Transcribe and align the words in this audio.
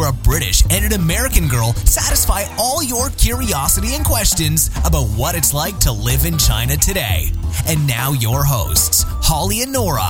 where 0.00 0.08
a 0.08 0.12
British 0.12 0.62
and 0.70 0.82
an 0.82 0.92
American 0.94 1.46
girl 1.46 1.74
satisfy 1.74 2.44
all 2.58 2.82
your 2.82 3.10
curiosity 3.10 3.94
and 3.94 4.02
questions 4.02 4.70
about 4.86 5.06
what 5.08 5.34
it's 5.34 5.52
like 5.52 5.78
to 5.78 5.92
live 5.92 6.24
in 6.24 6.38
China 6.38 6.74
today. 6.74 7.28
And 7.66 7.86
now, 7.86 8.12
your 8.12 8.42
hosts, 8.42 9.04
Hollie 9.06 9.60
and 9.60 9.72
Nora. 9.74 10.08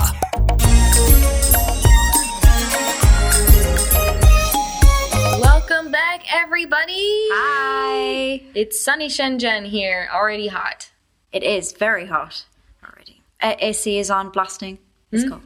Welcome 5.40 5.90
back, 5.90 6.22
everybody. 6.32 7.26
Hi. 7.32 8.42
It's 8.54 8.80
sunny 8.80 9.08
Shenzhen 9.08 9.66
here, 9.66 10.08
already 10.14 10.46
hot. 10.46 10.90
It 11.32 11.42
is 11.42 11.72
very 11.72 12.06
hot 12.06 12.44
already. 12.84 13.22
Uh, 13.40 13.56
AC 13.58 13.98
is 13.98 14.08
on, 14.08 14.30
blasting. 14.30 14.78
It's 15.10 15.28
cold. 15.28 15.44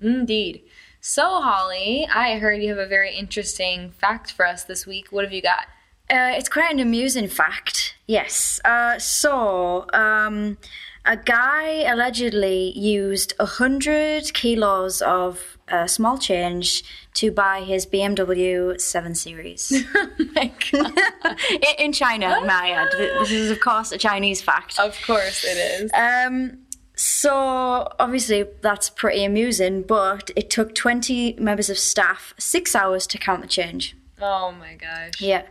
Indeed. 0.00 0.62
So, 1.00 1.40
Hollie, 1.40 2.06
I 2.12 2.38
heard 2.38 2.62
you 2.62 2.68
have 2.70 2.78
a 2.78 2.86
very 2.86 3.14
interesting 3.14 3.90
fact 3.92 4.32
for 4.32 4.46
us 4.46 4.64
this 4.64 4.86
week. 4.86 5.10
What 5.10 5.24
have 5.24 5.32
you 5.32 5.40
got? 5.40 5.66
Uh, 6.10 6.36
it's 6.36 6.48
quite 6.48 6.72
an 6.72 6.78
amusing 6.78 7.26
fact. 7.26 7.94
Yes. 8.06 8.60
Uh, 8.66 8.98
so, 8.98 9.86
um, 9.94 10.58
a 11.06 11.16
guy 11.16 11.90
allegedly 11.90 12.78
used 12.78 13.32
100 13.38 14.34
kilos 14.34 15.00
of 15.00 15.56
uh, 15.68 15.86
small 15.86 16.18
change 16.18 16.84
to 17.14 17.30
buy 17.30 17.62
his 17.62 17.86
BMW 17.86 18.78
7 18.78 19.14
Series. 19.14 19.72
My 20.34 20.52
God. 20.70 20.98
in, 21.50 21.86
in 21.86 21.92
China, 21.92 22.42
may 22.42 22.52
I 22.52 22.70
add. 22.70 22.88
This 22.92 23.30
is, 23.30 23.50
of 23.50 23.60
course, 23.60 23.90
a 23.92 23.98
Chinese 23.98 24.42
fact. 24.42 24.78
of 24.78 25.00
course 25.06 25.44
it 25.44 25.56
is. 25.56 25.90
Um, 25.94 26.58
so 27.00 27.88
obviously 27.98 28.44
that's 28.60 28.90
pretty 28.90 29.24
amusing, 29.24 29.82
but 29.82 30.30
it 30.36 30.50
took 30.50 30.74
20 30.74 31.36
members 31.38 31.70
of 31.70 31.78
staff 31.78 32.34
six 32.38 32.74
hours 32.76 33.06
to 33.06 33.16
count 33.16 33.40
the 33.40 33.48
change. 33.48 33.96
Oh 34.20 34.52
my 34.52 34.74
gosh. 34.74 35.18
Yeah. 35.18 35.44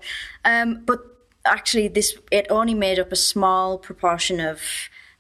Um, 0.46 0.84
but 0.86 1.00
actually, 1.46 1.88
this 1.88 2.16
it 2.30 2.46
only 2.52 2.76
made 2.76 3.00
up 3.00 3.12
a 3.12 3.16
small 3.16 3.80
proportion 3.80 4.40
of 4.40 4.62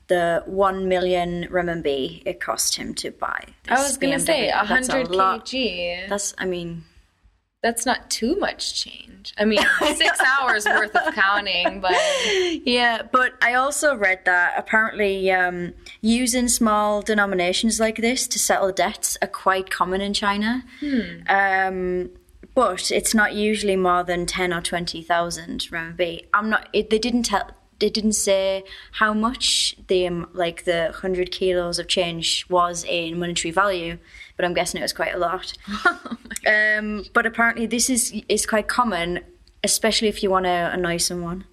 the 0.06 0.44
1 0.46 0.88
million 0.88 1.48
renminbi 1.50 2.22
it 2.26 2.40
cost 2.40 2.76
him 2.76 2.94
to 2.96 3.10
buy. 3.10 3.44
I 3.68 3.82
was 3.82 3.98
going 3.98 4.14
to 4.14 4.20
say 4.20 4.50
a 4.50 4.58
100 4.58 5.10
lot. 5.10 5.46
kg. 5.46 6.10
That's, 6.10 6.36
I 6.38 6.46
mean, 6.46 6.84
That's 7.62 7.86
not 7.86 8.10
too 8.10 8.38
much 8.38 8.82
change. 8.82 9.34
I 9.38 9.44
mean, 9.44 9.60
six 9.96 10.18
hours 10.22 10.66
worth 10.66 10.96
of 10.96 11.14
counting, 11.14 11.82
but 11.82 11.92
Yeah, 12.66 13.02
but 13.12 13.34
I 13.42 13.56
also 13.56 13.96
read 13.96 14.24
that 14.26 14.54
apparently 14.58 15.30
um, 15.32 15.74
using 16.02 16.48
small 16.48 17.02
denominations 17.02 17.80
like 17.80 17.98
this 17.98 18.28
to 18.28 18.40
settle 18.40 18.72
debts 18.72 19.18
are 19.22 19.28
quite 19.28 19.70
common 19.70 20.00
in 20.00 20.14
China. 20.14 20.64
Um, 21.28 22.12
but 22.56 22.92
it's 22.92 23.14
not 23.14 23.36
usually 23.36 23.76
more 23.76 24.04
than 24.04 24.26
ten 24.26 24.54
or 24.54 24.62
twenty 24.62 25.02
thousand 25.02 25.68
renminbi. 25.72 26.26
I'm 26.34 26.50
not. 26.50 26.70
It, 26.74 26.90
they 26.90 27.00
didn't 27.00 27.24
tell. 27.24 27.52
They 27.80 27.90
didn't 27.90 28.14
say 28.14 28.64
how 28.94 29.14
much 29.14 29.76
the 29.88 30.08
um, 30.08 30.30
like 30.34 30.66
the 30.66 30.92
hundred 30.94 31.32
kilos 31.32 31.80
of 31.80 31.88
change 31.88 32.46
was 32.50 32.84
in 32.84 33.20
monetary 33.20 33.52
value, 33.52 33.98
but 34.40 34.46
I'm 34.46 34.54
guessing 34.54 34.80
it 34.80 34.84
was 34.84 34.94
quite 34.94 35.14
a 35.14 35.18
lot. 35.18 35.52
um, 36.48 37.04
but 37.14 37.26
apparently, 37.26 37.66
this 37.66 37.90
is 37.90 38.14
is 38.30 38.46
quite 38.46 38.70
common, 38.70 39.20
especially 39.66 40.08
if 40.08 40.24
you 40.24 40.30
want 40.30 40.46
to 40.46 40.72
annoy 40.74 40.96
someone. 40.96 41.44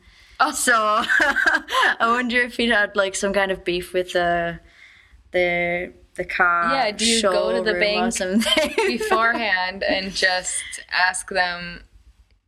So 0.54 0.72
I 0.72 1.96
wonder 2.00 2.40
if 2.42 2.58
he'd 2.58 2.70
had 2.70 2.94
like 2.94 3.16
some 3.16 3.32
kind 3.32 3.50
of 3.50 3.64
beef 3.64 3.92
with 3.92 4.12
the 4.12 4.60
the 5.32 5.94
the 6.14 6.24
car. 6.24 6.72
Yeah, 6.74 6.92
do 6.92 7.04
you 7.04 7.20
go 7.20 7.56
to 7.56 7.60
the 7.60 7.74
bank 7.74 8.14
beforehand 8.76 9.82
and 9.82 10.12
just 10.12 10.62
ask 10.88 11.28
them. 11.28 11.82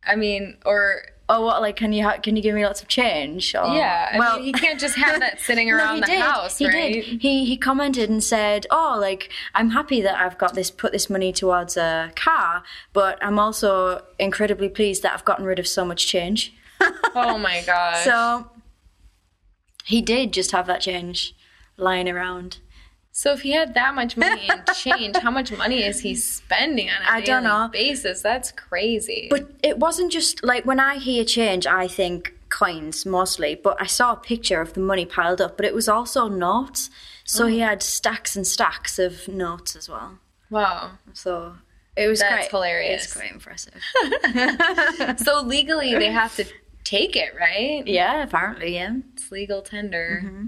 I 0.07 0.15
mean, 0.15 0.55
or 0.65 1.01
oh, 1.29 1.45
what? 1.45 1.61
Like, 1.61 1.75
can 1.77 1.93
you 1.93 2.03
ha- 2.03 2.17
can 2.17 2.35
you 2.35 2.41
give 2.41 2.53
me 2.55 2.65
lots 2.65 2.81
of 2.81 2.87
change? 2.89 3.55
Or, 3.55 3.67
yeah, 3.67 4.09
I 4.13 4.17
well, 4.19 4.35
mean, 4.37 4.45
he 4.45 4.51
can't 4.51 4.79
just 4.79 4.97
have 4.97 5.19
that 5.21 5.39
sitting 5.47 5.69
No, 5.69 5.77
around 5.77 5.95
he 5.95 6.01
the 6.01 6.07
did. 6.07 6.21
house, 6.21 6.57
he 6.57 6.65
right? 6.67 6.93
did. 6.95 7.21
He 7.21 7.45
he 7.45 7.55
commented 7.55 8.09
and 8.09 8.23
said, 8.23 8.65
"Oh, 8.71 8.97
like 8.99 9.29
I'm 9.55 9.69
happy 9.69 10.01
that 10.01 10.19
I've 10.19 10.37
got 10.37 10.55
this 10.55 10.69
put 10.71 10.91
this 10.91 11.09
money 11.09 11.31
towards 11.31 11.77
a 11.77 12.11
car, 12.15 12.63
but 12.91 13.17
I'm 13.23 13.39
also 13.39 14.03
incredibly 14.19 14.67
pleased 14.69 15.03
that 15.03 15.13
I've 15.13 15.25
gotten 15.25 15.45
rid 15.45 15.59
of 15.59 15.67
so 15.67 15.85
much 15.85 16.07
change." 16.07 16.53
Oh 17.15 17.37
my 17.37 17.61
god. 17.65 17.97
So 18.03 18.51
he 19.85 20.01
did 20.01 20.33
just 20.33 20.51
have 20.51 20.67
that 20.67 20.81
change 20.81 21.33
lying 21.77 22.07
around. 22.09 22.59
So 23.19 23.33
if 23.33 23.41
he 23.41 23.51
had 23.51 23.73
that 23.73 23.95
much 23.95 24.15
money 24.15 24.47
in 24.47 24.63
change, 24.73 25.17
how 25.17 25.29
much 25.29 25.51
money 25.51 25.83
is 25.83 25.99
he 25.99 26.15
spending 26.15 26.89
on 26.89 27.01
a 27.01 27.11
I 27.17 27.19
don't 27.19 27.43
daily 27.43 27.53
know. 27.63 27.67
basis? 27.67 28.21
That's 28.21 28.53
crazy. 28.53 29.27
But 29.29 29.51
it 29.61 29.77
wasn't 29.77 30.09
just 30.13 30.41
like 30.41 30.65
when 30.65 30.79
I 30.79 30.99
hear 30.99 31.25
change, 31.25 31.67
I 31.67 31.85
think 31.89 32.33
coins 32.47 33.05
mostly. 33.05 33.55
But 33.55 33.75
I 33.81 33.87
saw 33.87 34.13
a 34.13 34.15
picture 34.15 34.61
of 34.61 34.71
the 34.71 34.79
money 34.79 35.05
piled 35.05 35.41
up, 35.41 35.57
but 35.57 35.65
it 35.65 35.73
was 35.73 35.89
also 35.89 36.29
notes. 36.29 36.89
So 37.25 37.43
Oh. 37.43 37.47
he 37.47 37.59
had 37.59 37.83
stacks 37.83 38.37
and 38.37 38.47
stacks 38.47 38.97
of 38.97 39.27
notes 39.27 39.75
as 39.75 39.89
well. 39.89 40.19
wow. 40.49 40.91
So 41.11 41.55
it 41.97 42.07
was 42.07 42.19
That's 42.21 42.33
quite 42.47 42.51
hilarious. 42.51 43.03
It's 43.03 43.13
quite 43.13 43.33
impressive. 43.33 43.81
So 45.25 45.41
legally, 45.41 45.93
they 45.93 46.09
have 46.21 46.33
to 46.37 46.45
take 46.85 47.17
it, 47.17 47.33
right? 47.37 47.85
yeah, 47.85 48.23
apparently, 48.23 48.75
yeah. 48.75 48.95
It's 49.13 49.29
legal 49.29 49.61
tender. 49.61 50.21
Mm-hmm. 50.23 50.45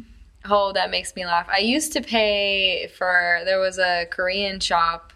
Oh, 0.49 0.71
that 0.73 0.89
makes 0.89 1.15
me 1.15 1.25
laugh. 1.25 1.47
I 1.49 1.59
used 1.59 1.93
to 1.93 2.01
pay 2.01 2.87
for 2.97 3.41
there 3.45 3.59
was 3.59 3.77
a 3.77 4.05
Korean 4.09 4.59
shop 4.59 5.13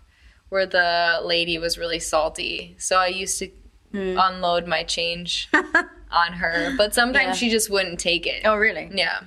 where 0.49 0.65
the 0.65 1.19
lady 1.23 1.57
was 1.57 1.77
really 1.77 1.99
salty. 1.99 2.75
So 2.77 2.97
I 2.97 3.07
used 3.07 3.39
to 3.39 3.49
Hmm. 3.91 4.17
unload 4.19 4.67
my 4.67 4.83
change 4.83 5.47
on 6.11 6.33
her, 6.33 6.73
but 6.77 6.93
sometimes 6.93 7.27
Yeah. 7.27 7.33
she 7.33 7.49
just 7.49 7.69
wouldn't 7.69 7.97
take 7.99 8.27
it. 8.27 8.41
Oh, 8.43 8.55
really? 8.57 8.89
Yeah. 8.93 9.21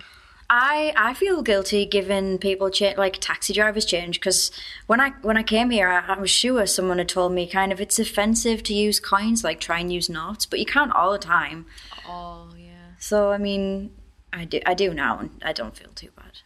I 0.51 0.93
I 0.97 1.15
feel 1.15 1.43
guilty 1.43 1.85
giving 1.87 2.39
people 2.39 2.69
cha- 2.71 2.95
like 2.97 3.17
taxi 3.19 3.53
drivers 3.55 3.85
change 3.87 4.19
because 4.21 4.51
when 4.87 5.01
I 5.01 5.11
when 5.23 5.37
I 5.39 5.43
came 5.43 5.71
here, 5.71 5.89
I, 5.89 6.15
I 6.15 6.19
was 6.19 6.31
sure 6.31 6.67
someone 6.67 6.99
had 6.99 7.09
told 7.09 7.33
me 7.33 7.47
kind 7.47 7.73
of 7.73 7.81
it's 7.81 7.99
offensive 7.99 8.63
to 8.65 8.75
use 8.75 9.01
coins, 9.01 9.43
like 9.45 9.59
try 9.61 9.79
and 9.81 9.93
use 9.93 10.09
notes, 10.11 10.45
but 10.47 10.59
you 10.59 10.67
can't 10.67 10.95
all 10.95 11.13
the 11.13 11.19
time. 11.19 11.67
Oh, 12.07 12.49
yeah. 12.59 12.93
So 12.99 13.31
I 13.33 13.39
mean, 13.39 13.91
I 14.33 14.45
do 14.45 14.61
I 14.67 14.75
do 14.75 14.95
now, 14.95 15.19
and 15.19 15.31
I 15.45 15.53
don't 15.53 15.77
feel 15.77 15.91
too 15.95 16.11
bad. 16.17 16.41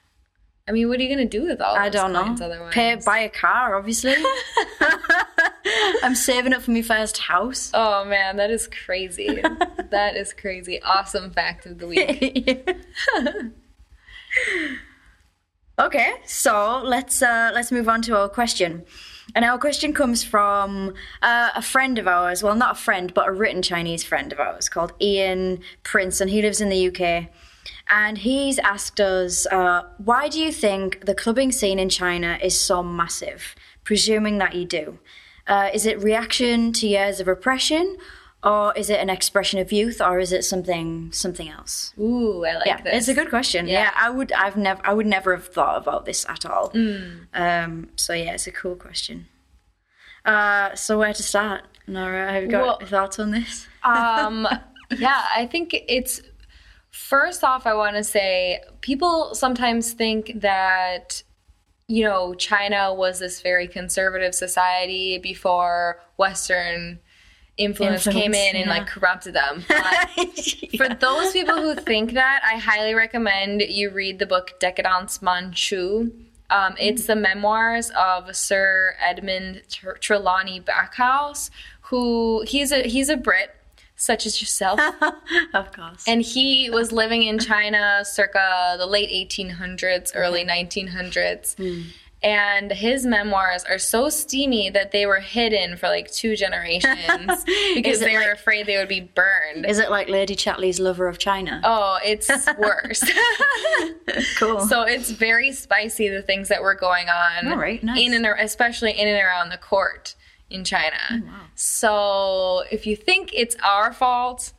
I 0.68 0.72
mean, 0.72 0.88
what 0.88 1.00
are 1.00 1.02
you 1.02 1.08
gonna 1.08 1.28
do 1.28 1.42
with 1.42 1.60
all 1.60 1.76
I 1.76 1.88
don't 1.88 2.12
know. 2.12 2.36
otherwise? 2.44 2.72
Pay 2.72 2.94
buy 3.04 3.18
a 3.18 3.28
car, 3.28 3.76
obviously. 3.76 4.14
I'm 6.02 6.14
saving 6.14 6.52
up 6.52 6.62
for 6.62 6.70
my 6.70 6.82
first 6.82 7.18
house. 7.18 7.70
Oh 7.74 8.04
man, 8.04 8.36
that 8.36 8.50
is 8.50 8.68
crazy. 8.68 9.42
that 9.90 10.16
is 10.16 10.32
crazy. 10.32 10.80
Awesome 10.82 11.30
fact 11.30 11.66
of 11.66 11.78
the 11.78 11.86
week. 11.86 12.68
okay, 15.78 16.12
so 16.26 16.80
let's 16.84 17.22
uh, 17.22 17.50
let's 17.54 17.72
move 17.72 17.88
on 17.88 18.02
to 18.02 18.16
our 18.16 18.28
question. 18.28 18.84
And 19.34 19.44
our 19.44 19.58
question 19.58 19.94
comes 19.94 20.24
from 20.24 20.94
uh, 21.22 21.50
a 21.54 21.62
friend 21.62 21.98
of 21.98 22.06
ours. 22.06 22.42
Well, 22.42 22.54
not 22.54 22.72
a 22.72 22.80
friend, 22.80 23.14
but 23.14 23.28
a 23.28 23.32
written 23.32 23.62
Chinese 23.62 24.04
friend 24.04 24.32
of 24.32 24.40
ours 24.40 24.68
called 24.68 24.92
Ian 25.00 25.60
Prince, 25.84 26.20
and 26.20 26.30
he 26.30 26.42
lives 26.42 26.60
in 26.60 26.68
the 26.68 26.88
UK. 26.88 27.30
And 27.88 28.18
he's 28.18 28.58
asked 28.60 29.00
us, 29.00 29.46
uh, 29.46 29.82
why 29.98 30.28
do 30.28 30.40
you 30.40 30.52
think 30.52 31.04
the 31.04 31.14
clubbing 31.14 31.52
scene 31.52 31.78
in 31.78 31.88
China 31.88 32.38
is 32.42 32.58
so 32.58 32.82
massive? 32.82 33.54
Presuming 33.84 34.38
that 34.38 34.54
you 34.54 34.64
do. 34.64 34.98
Uh, 35.46 35.68
is 35.74 35.84
it 35.86 36.00
reaction 36.02 36.72
to 36.74 36.86
years 36.86 37.18
of 37.20 37.26
repression, 37.26 37.98
or 38.44 38.72
is 38.76 38.88
it 38.90 39.00
an 39.00 39.10
expression 39.10 39.58
of 39.58 39.72
youth, 39.72 40.00
or 40.00 40.20
is 40.20 40.32
it 40.32 40.44
something 40.44 41.10
something 41.12 41.48
else? 41.48 41.92
Ooh, 41.98 42.44
I 42.44 42.54
like 42.54 42.66
yeah, 42.66 42.80
this. 42.80 42.94
it's 42.94 43.08
a 43.08 43.14
good 43.14 43.28
question. 43.28 43.66
Yeah. 43.66 43.82
Yeah. 43.82 43.90
I 43.96 44.08
would, 44.10 44.30
I've 44.32 44.56
never, 44.56 44.80
I 44.84 44.92
would 44.94 45.06
never 45.06 45.34
have 45.34 45.48
thought 45.48 45.76
about 45.82 46.04
this 46.06 46.24
at 46.28 46.46
all. 46.46 46.70
Um, 47.34 47.88
so 47.96 48.12
yeah, 48.14 48.34
it's 48.34 48.46
a 48.46 48.52
cool 48.52 48.76
question. 48.76 49.26
Uh, 50.24 50.74
so 50.76 50.98
where 50.98 51.12
to 51.12 51.22
start, 51.22 51.62
Nora? 51.88 52.32
Have 52.32 52.44
you 52.44 52.48
got 52.48 52.80
Well- 52.80 52.88
thoughts 52.88 53.18
on 53.18 53.32
this? 53.32 53.66
um 53.84 54.46
yeah 54.98 55.22
i 55.34 55.44
think 55.44 55.74
it's 55.88 56.20
first 56.92 57.42
off 57.42 57.66
i 57.66 57.74
want 57.74 57.96
to 57.96 58.04
say 58.04 58.60
people 58.80 59.34
sometimes 59.34 59.92
think 59.92 60.32
that 60.36 61.22
you 61.88 62.04
know 62.04 62.34
china 62.34 62.94
was 62.94 63.18
this 63.18 63.40
very 63.40 63.66
conservative 63.66 64.34
society 64.34 65.18
before 65.18 66.00
western 66.18 67.00
influence, 67.56 68.04
came 68.04 68.34
Influence, 68.34 68.36
in 68.36 68.56
and 68.56 68.66
yeah. 68.66 68.78
like 68.78 68.86
corrupted 68.86 69.34
them. 69.34 69.64
But 69.68 70.88
for 70.88 70.88
those 70.94 71.32
people 71.32 71.54
who 71.56 71.74
think 71.74 72.12
that 72.12 72.40
i 72.44 72.56
highly 72.56 72.94
recommend 72.94 73.60
you 73.62 73.90
read 73.90 74.18
the 74.18 74.26
book 74.26 74.58
decadence 74.58 75.20
manchu. 75.22 76.10
Um, 76.50 76.74
it's 76.78 77.06
the 77.06 77.16
memoirs 77.16 77.90
of 77.98 78.36
Sir 78.36 78.94
Edmund 79.00 79.62
Tr- 79.70 79.92
Trelawny 79.92 80.62
Backhouse, 80.62 81.48
who 81.80 82.44
he's 82.46 82.72
a 82.72 82.82
he's 82.82 83.08
a 83.08 83.16
Brit, 83.16 83.54
such 84.02 84.26
as 84.26 84.40
yourself, 84.40 84.80
of 85.54 85.70
course. 85.70 86.02
and 86.08 86.22
he 86.22 86.68
was 86.68 86.90
living 86.90 87.22
in 87.22 87.38
China 87.38 88.02
circa 88.04 88.74
the 88.76 88.84
late 88.86 89.08
1800s, 89.30 90.10
early 90.16 90.44
1900s. 90.44 91.54
Hmm. 91.56 91.82
and 92.20 92.72
his 92.72 93.06
memoirs 93.06 93.62
are 93.64 93.78
so 93.78 94.08
steamy 94.08 94.70
that 94.70 94.90
they 94.90 95.06
were 95.06 95.20
hidden 95.20 95.76
for 95.76 95.86
like 95.88 96.10
two 96.10 96.34
generations 96.34 97.44
because 97.74 98.00
they 98.00 98.16
were 98.16 98.32
afraid 98.32 98.66
they 98.66 98.76
would 98.76 98.88
be 98.88 99.00
burned. 99.00 99.66
Is 99.66 99.78
it 99.78 99.88
like 99.88 100.08
Lady 100.08 100.34
Chatterley's 100.34 100.80
Lover 100.80 101.06
of 101.06 101.18
China? 101.18 101.60
Oh, 101.62 102.00
it's 102.04 102.28
worse. 102.58 103.04
cool. 104.36 104.66
So 104.66 104.82
it's 104.82 105.10
very 105.12 105.52
spicy 105.52 106.08
the 106.08 106.22
things 106.22 106.48
that 106.48 106.60
were 106.62 106.74
going 106.74 107.08
on. 107.08 107.52
All 107.52 107.58
right, 107.58 107.80
nice. 107.82 108.00
In 108.00 108.14
and 108.14 108.26
especially 108.26 108.92
in 108.92 109.06
and 109.06 109.20
around 109.24 109.50
the 109.50 109.58
court 109.58 110.16
in 110.52 110.64
China. 110.64 110.96
Oh, 111.10 111.20
wow. 111.24 111.40
So 111.54 112.64
if 112.70 112.86
you 112.86 112.96
think 112.96 113.30
it's 113.34 113.56
our 113.64 113.92
fault, 113.92 114.52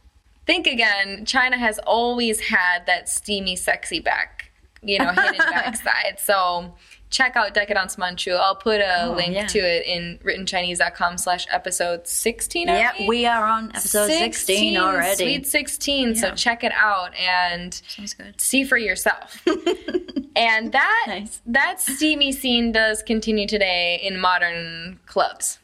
think 0.45 0.67
again. 0.67 1.25
China 1.25 1.57
has 1.57 1.79
always 1.79 2.39
had 2.39 2.85
that 2.87 3.07
steamy, 3.09 3.55
sexy 3.55 3.99
back, 3.99 4.51
you 4.81 4.99
know, 4.99 5.11
hidden 5.11 5.37
backside. 5.37 6.19
So 6.19 6.73
check 7.09 7.35
out 7.35 7.53
Decadence 7.53 7.97
Manchu. 7.97 8.31
I'll 8.31 8.55
put 8.55 8.81
a 8.81 9.05
Oh, 9.05 9.11
link 9.13 9.33
yeah. 9.35 9.45
to 9.47 9.59
it 9.59 9.85
in 9.85 10.19
writtenchinese.com 10.23 11.17
slash 11.19 11.45
episode 11.51 12.07
16. 12.07 12.69
are 12.69 12.75
yeah, 12.75 12.91
we? 13.07 13.25
are 13.27 13.45
on 13.45 13.69
episode 13.69 14.07
16, 14.07 14.77
already. 14.77 15.15
Sweet 15.15 15.47
16. 15.47 16.15
So 16.15 16.33
check 16.33 16.63
it 16.63 16.71
out 16.73 17.13
and 17.15 17.79
good. 18.17 18.41
see 18.41 18.63
for 18.63 18.77
yourself. 18.77 19.41
and 20.35 20.71
that 20.71 21.05
Nice. 21.07 21.39
that 21.45 21.79
steamy 21.79 22.31
scene 22.31 22.71
does 22.71 23.03
continue 23.03 23.47
today 23.47 23.99
in 24.03 24.19
modern 24.19 24.99
clubs. 25.05 25.59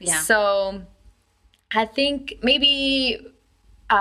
Yeah. 0.00 0.20
So 0.20 0.82
I 1.72 1.84
think 1.86 2.38
maybe 2.42 3.18
uh 3.88 3.94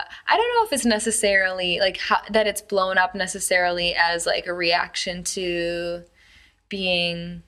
I 0.00 0.36
don't 0.36 0.54
know 0.54 0.64
if 0.64 0.72
it's 0.72 0.84
necessarily 0.84 1.80
like 1.80 1.96
how, 1.98 2.18
that 2.30 2.46
it's 2.46 2.60
blown 2.60 2.98
up 2.98 3.14
necessarily 3.14 3.94
as 3.94 4.26
like 4.26 4.46
a 4.46 4.52
reaction 4.52 5.24
to 5.24 6.04
being 6.68 7.42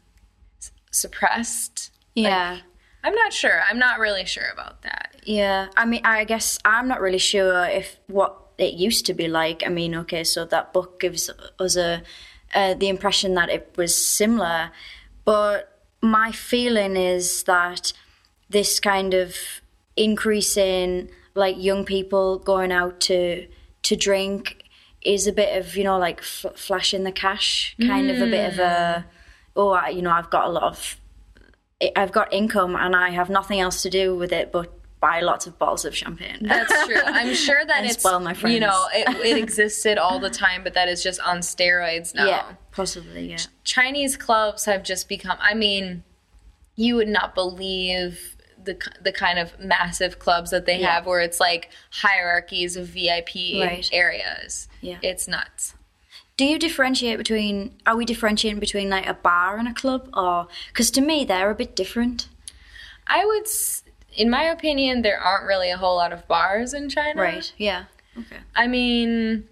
s- 0.60 0.72
suppressed. 0.90 1.92
yeah. 2.14 2.58
I'm 3.02 3.14
not 3.14 3.32
sure. 3.32 3.62
I'm 3.62 3.78
not 3.78 3.98
really 3.98 4.26
sure 4.26 4.50
about 4.52 4.82
that. 4.82 5.16
Yeah, 5.24 5.68
I 5.74 5.86
mean, 5.86 6.02
I 6.04 6.24
guess 6.24 6.58
I'm 6.66 6.86
not 6.86 7.00
really 7.00 7.18
sure 7.18 7.64
if 7.64 7.98
what 8.08 8.36
it 8.58 8.74
used 8.74 9.06
to 9.06 9.14
be 9.14 9.26
like. 9.26 9.62
I 9.64 9.70
mean, 9.70 9.94
okay, 9.94 10.22
so 10.22 10.44
that 10.44 10.74
book 10.74 11.00
gives 11.00 11.30
us 11.58 11.76
a 11.76 12.02
uh, 12.54 12.74
the 12.74 12.88
impression 12.88 13.34
that 13.34 13.48
it 13.48 13.72
was 13.76 13.96
similar, 13.96 14.70
but 15.24 15.69
my 16.02 16.32
feeling 16.32 16.96
is 16.96 17.44
that 17.44 17.92
this 18.48 18.80
kind 18.80 19.14
of 19.14 19.36
increase 19.96 20.56
in 20.56 21.10
like 21.34 21.56
young 21.58 21.84
people 21.84 22.38
going 22.38 22.72
out 22.72 23.00
to 23.00 23.46
to 23.82 23.96
drink 23.96 24.64
is 25.02 25.26
a 25.26 25.32
bit 25.32 25.56
of 25.58 25.76
you 25.76 25.84
know 25.84 25.98
like 25.98 26.18
f- 26.18 26.56
flashing 26.56 27.04
the 27.04 27.12
cash, 27.12 27.76
kind 27.86 28.10
of 28.10 28.20
a 28.20 28.26
bit 28.26 28.52
of 28.52 28.58
a 28.58 28.62
mm. 28.62 29.04
oh, 29.56 29.70
I, 29.70 29.88
you 29.88 30.02
know, 30.02 30.10
I've 30.10 30.30
got 30.30 30.46
a 30.46 30.50
lot 30.50 30.64
of 30.64 30.96
I've 31.96 32.12
got 32.12 32.32
income 32.32 32.76
and 32.76 32.94
I 32.94 33.10
have 33.10 33.30
nothing 33.30 33.60
else 33.60 33.82
to 33.82 33.90
do 33.90 34.14
with 34.14 34.32
it 34.32 34.52
but 34.52 34.79
buy 35.00 35.20
lots 35.20 35.46
of 35.46 35.58
bottles 35.58 35.84
of 35.84 35.96
champagne. 35.96 36.38
That's 36.42 36.86
true. 36.86 37.00
I'm 37.04 37.34
sure 37.34 37.64
that 37.64 37.84
it's 37.84 37.94
spoil 37.94 38.20
my 38.20 38.34
you 38.46 38.60
know 38.60 38.86
it, 38.92 39.08
it 39.26 39.36
existed 39.42 39.98
all 39.98 40.18
the 40.20 40.30
time, 40.30 40.62
but 40.62 40.74
that 40.74 40.88
is 40.88 41.02
just 41.02 41.20
on 41.20 41.38
steroids 41.38 42.14
now. 42.14 42.26
Yeah, 42.26 42.52
possibly. 42.72 43.30
Yeah. 43.30 43.38
Chinese 43.64 44.16
clubs 44.16 44.64
have 44.66 44.82
just 44.82 45.08
become. 45.08 45.38
I 45.40 45.54
mean, 45.54 46.04
you 46.76 46.96
would 46.96 47.08
not 47.08 47.34
believe 47.34 48.36
the 48.62 48.76
the 49.02 49.12
kind 49.12 49.38
of 49.38 49.58
massive 49.58 50.18
clubs 50.18 50.50
that 50.50 50.66
they 50.66 50.80
Yeah. 50.80 50.94
have, 50.96 51.06
where 51.06 51.20
it's 51.20 51.40
like 51.40 51.70
hierarchies 51.90 52.76
of 52.76 52.86
VIP 52.88 53.60
Right. 53.60 53.88
areas. 53.92 54.68
Yeah. 54.82 54.98
it's 55.02 55.26
nuts. 55.26 55.74
Do 56.36 56.44
you 56.46 56.58
differentiate 56.58 57.18
between? 57.18 57.76
Are 57.86 57.96
we 57.96 58.04
differentiating 58.04 58.60
between 58.60 58.88
like 58.90 59.06
a 59.06 59.14
bar 59.14 59.56
and 59.58 59.68
a 59.68 59.74
club, 59.74 60.08
or 60.14 60.48
because 60.68 60.90
to 60.92 61.00
me 61.00 61.24
they're 61.24 61.50
a 61.50 61.54
bit 61.54 61.74
different? 61.76 62.28
I 63.06 63.24
would, 63.26 63.46
in 64.20 64.28
my 64.28 64.42
opinion, 64.44 65.00
there 65.00 65.18
aren't 65.18 65.46
really 65.46 65.70
a 65.70 65.78
whole 65.78 65.96
lot 65.96 66.12
of 66.12 66.28
bars 66.28 66.74
in 66.74 66.90
China. 66.90 67.20
Right. 67.22 67.50
Yeah. 67.56 67.84
Okay. 68.18 68.36
I 68.54 68.66
mean, 68.66 69.48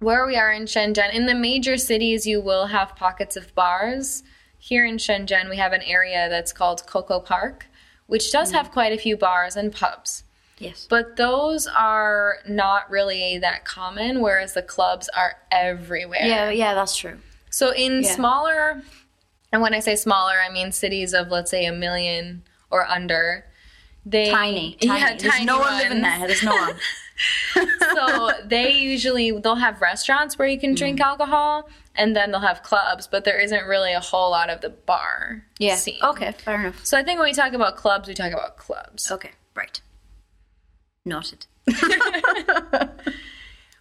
where 0.00 0.26
we 0.26 0.36
are 0.36 0.52
in 0.52 0.64
Shenzhen, 0.64 1.10
in 1.14 1.24
the 1.24 1.34
major 1.34 1.78
cities, 1.78 2.26
you 2.26 2.40
will 2.42 2.66
have 2.66 2.94
pockets 2.96 3.34
of 3.34 3.54
bars. 3.54 4.22
Here 4.58 4.84
in 4.84 4.98
Shenzhen, 4.98 5.48
we 5.48 5.56
have 5.56 5.72
an 5.72 5.80
area 5.82 6.28
that's 6.28 6.52
called 6.52 6.86
Coco 6.86 7.18
Park, 7.18 7.66
which 8.06 8.30
does 8.30 8.50
Mm. 8.50 8.56
have 8.56 8.70
quite 8.72 8.92
a 8.92 8.98
few 8.98 9.16
bars 9.16 9.56
and 9.56 9.72
pubs. 9.72 10.24
Yes. 10.58 10.86
But 10.88 11.16
those 11.16 11.66
are 11.66 12.38
not 12.46 12.90
really 12.90 13.38
that 13.38 13.64
common, 13.64 14.20
whereas 14.20 14.52
the 14.52 14.62
clubs 14.62 15.08
are 15.16 15.36
everywhere. 15.50 16.26
Yeah. 16.26 16.50
Yeah. 16.50 16.74
That's 16.74 16.94
true. 16.96 17.18
So 17.48 17.70
in 17.72 18.02
Yeah. 18.02 18.14
smaller, 18.14 18.82
and 19.50 19.62
when 19.62 19.72
I 19.72 19.80
say 19.80 19.96
smaller, 19.96 20.34
I 20.46 20.50
mean 20.52 20.72
cities 20.72 21.14
of 21.14 21.28
let's 21.28 21.50
say 21.50 21.64
a 21.64 21.72
million 21.72 22.42
or 22.70 22.86
under. 22.86 23.46
They 24.06 24.30
Tiny. 24.30 24.76
Tiny. 24.80 25.00
yeah, 25.00 25.16
There's 25.16 25.32
tiny 25.32 25.44
no 25.46 25.58
one 25.58 25.76
living 25.78 26.02
ones. 26.02 26.18
there. 26.18 26.26
There's 26.28 26.42
no 26.42 26.54
one. 26.54 26.76
so 27.94 28.30
they 28.44 28.72
usually 28.72 29.30
they'll 29.30 29.54
have 29.54 29.80
restaurants 29.80 30.36
where 30.38 30.46
you 30.48 30.58
can 30.58 30.74
drink 30.74 30.98
Mm. 30.98 31.04
alcohol, 31.04 31.68
and 31.94 32.14
then 32.14 32.30
they'll 32.32 32.40
have 32.40 32.62
clubs, 32.62 33.06
but 33.06 33.24
there 33.24 33.38
isn't 33.40 33.64
really 33.66 33.92
a 33.92 34.00
whole 34.00 34.30
lot 34.32 34.50
of 34.50 34.60
the 34.60 34.68
bar 34.70 35.44
Yeah. 35.58 35.76
scene. 35.76 35.98
Okay. 36.02 36.32
Fair 36.32 36.60
enough. 36.60 36.84
So 36.84 36.98
I 36.98 37.02
think 37.02 37.18
when 37.18 37.28
we 37.28 37.34
talk 37.34 37.52
about 37.54 37.76
clubs, 37.76 38.08
we 38.08 38.14
talk 38.14 38.32
about 38.32 38.56
clubs. 38.58 39.10
Okay. 39.10 39.30
Right. 39.54 39.80
Noted. 41.06 41.46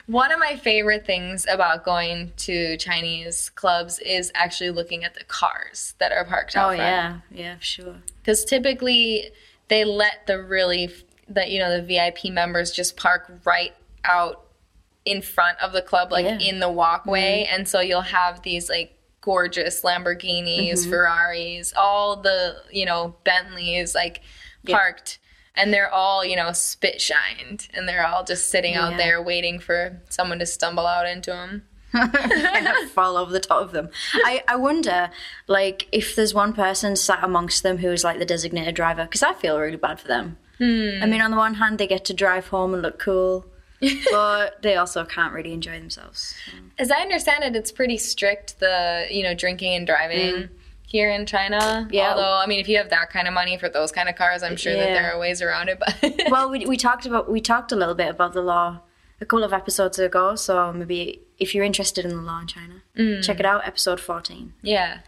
One 0.06 0.34
of 0.34 0.40
my 0.40 0.58
favorite 0.58 1.06
things 1.06 1.46
about 1.50 1.86
going 1.86 2.34
to 2.38 2.76
Chinese 2.76 3.50
clubs 3.50 4.00
is 4.00 4.34
actually 4.36 4.72
looking 4.72 5.06
at 5.06 5.14
the 5.14 5.24
cars 5.24 5.94
that 6.00 6.12
are 6.12 6.26
parked 6.26 6.58
out 6.58 6.74
Oh 6.74 6.76
front. 6.76 6.80
yeah. 6.80 7.20
Yeah. 7.32 7.56
Sure. 7.60 7.96
because 8.22 8.44
typically 8.44 9.32
they 9.68 9.86
let 9.86 10.28
the 10.28 10.42
really 10.42 10.92
that 11.30 11.50
you 11.52 11.60
know 11.60 11.76
the 11.76 11.84
VIP 11.84 12.26
members 12.26 12.72
just 12.72 12.98
park 12.98 13.32
right 13.46 13.74
out 14.04 14.46
in 15.06 15.22
front 15.22 15.60
of 15.62 15.74
the 15.74 15.82
club, 15.82 16.12
like 16.12 16.26
Yeah. 16.26 16.40
in 16.40 16.60
the 16.60 16.70
walkway, 16.70 17.48
and 17.50 17.68
so 17.68 17.80
you'll 17.80 18.02
have 18.02 18.42
these 18.42 18.70
like 18.70 18.98
gorgeous 19.22 19.82
Lamborghinis, 19.84 20.72
mm-hmm. 20.74 20.90
Ferraris, 20.90 21.74
all 21.76 22.18
the 22.18 22.58
you 22.72 22.86
know 22.86 23.16
Bentleys 23.24 23.96
like 23.96 24.22
parked. 24.68 25.20
And 25.56 25.72
they're 25.72 25.92
all, 25.92 26.26
you 26.26 26.36
know, 26.36 26.52
spit 26.52 27.00
shined, 27.00 27.68
and 27.76 27.88
they're 27.88 28.08
all 28.08 28.24
just 28.24 28.50
sitting 28.50 28.74
out 28.74 28.98
there 28.98 29.22
waiting 29.22 29.60
for 29.60 30.02
someone 30.10 30.40
to 30.40 30.48
stumble 30.48 30.88
out 30.88 31.08
into 31.08 31.30
them. 31.30 31.68
fall 32.94 33.18
over 33.18 33.32
the 33.32 33.40
top 33.40 33.62
of 33.62 33.72
them. 33.72 33.90
I, 34.26 34.44
I 34.48 34.56
wonder, 34.56 35.10
like, 35.48 35.88
if 35.92 36.16
there's 36.16 36.34
one 36.34 36.54
person 36.54 36.96
sat 36.96 37.24
amongst 37.24 37.64
them 37.64 37.78
who 37.78 37.92
is 37.92 38.04
like 38.04 38.20
the 38.20 38.26
designated 38.26 38.76
driver, 38.76 39.04
because 39.04 39.24
I 39.24 39.34
feel 39.34 39.60
really 39.60 39.78
bad 39.78 40.00
for 40.00 40.08
them. 40.08 40.38
I 41.04 41.06
mean, 41.06 41.22
on 41.22 41.32
the 41.32 41.38
one 41.38 41.56
hand, 41.56 41.78
they 41.78 41.88
get 41.88 42.06
to 42.06 42.14
drive 42.14 42.48
home 42.48 42.74
and 42.74 42.82
look 42.82 43.00
cool, 43.00 43.46
but 44.12 44.62
they 44.62 44.76
also 44.76 45.04
can't 45.04 45.34
really 45.34 45.54
enjoy 45.54 45.80
themselves. 45.80 46.36
As 46.78 46.92
I 46.92 47.02
understand 47.02 47.44
it, 47.44 47.56
it's 47.56 47.72
pretty 47.72 47.98
strict 47.98 48.60
the 48.60 49.08
you 49.10 49.24
know 49.24 49.34
drinking 49.34 49.74
and 49.74 49.86
driving 49.86 50.50
here 50.88 51.10
in 51.10 51.26
China. 51.26 51.60
Mm. 51.60 51.92
Yeah. 51.92 52.12
Although 52.12 52.38
I 52.38 52.46
mean, 52.46 52.60
if 52.60 52.70
you 52.70 52.78
have 52.78 52.90
that 52.90 53.10
kind 53.10 53.28
of 53.28 53.34
money 53.34 53.58
for 53.58 53.68
those 53.68 53.92
kind 53.92 54.08
of 54.08 54.16
cars, 54.16 54.44
I'm 54.44 54.56
sure 54.56 54.74
that 54.74 54.86
there 54.86 55.14
are 55.14 55.20
ways 55.20 55.42
around 55.42 55.70
it. 55.70 55.80
But 55.80 56.24
well, 56.30 56.50
we, 56.50 56.66
we 56.66 56.78
talked 56.78 57.06
about 57.06 57.30
we 57.30 57.42
talked 57.42 57.72
a 57.72 57.76
little 57.76 57.96
bit 57.96 58.10
about 58.10 58.34
the 58.34 58.42
law 58.42 58.80
a 59.20 59.26
couple 59.26 59.44
of 59.44 59.54
episodes 59.54 60.00
ago, 60.00 60.36
so 60.36 60.72
maybe 60.72 61.22
if 61.44 61.54
you're 61.54 61.64
interested 61.64 62.04
in 62.06 62.12
the 62.16 62.22
law 62.22 62.40
in 62.42 62.48
China, 62.48 62.82
mm. 62.98 63.24
check 63.24 63.40
it 63.40 63.46
out, 63.46 63.68
episode 63.68 64.00
14. 64.00 64.54
yeah, 64.62 65.00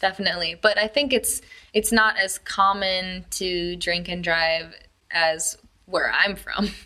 definitely. 0.00 0.54
But 0.60 0.78
I 0.78 0.86
think 0.86 1.12
it's 1.12 1.42
it's 1.74 1.90
not 1.92 2.16
as 2.18 2.38
common 2.38 3.24
to 3.32 3.74
drink 3.76 4.08
and 4.08 4.22
drive 4.22 4.74
as 5.10 5.56
where 5.86 6.12
I'm 6.12 6.36
from. 6.36 6.68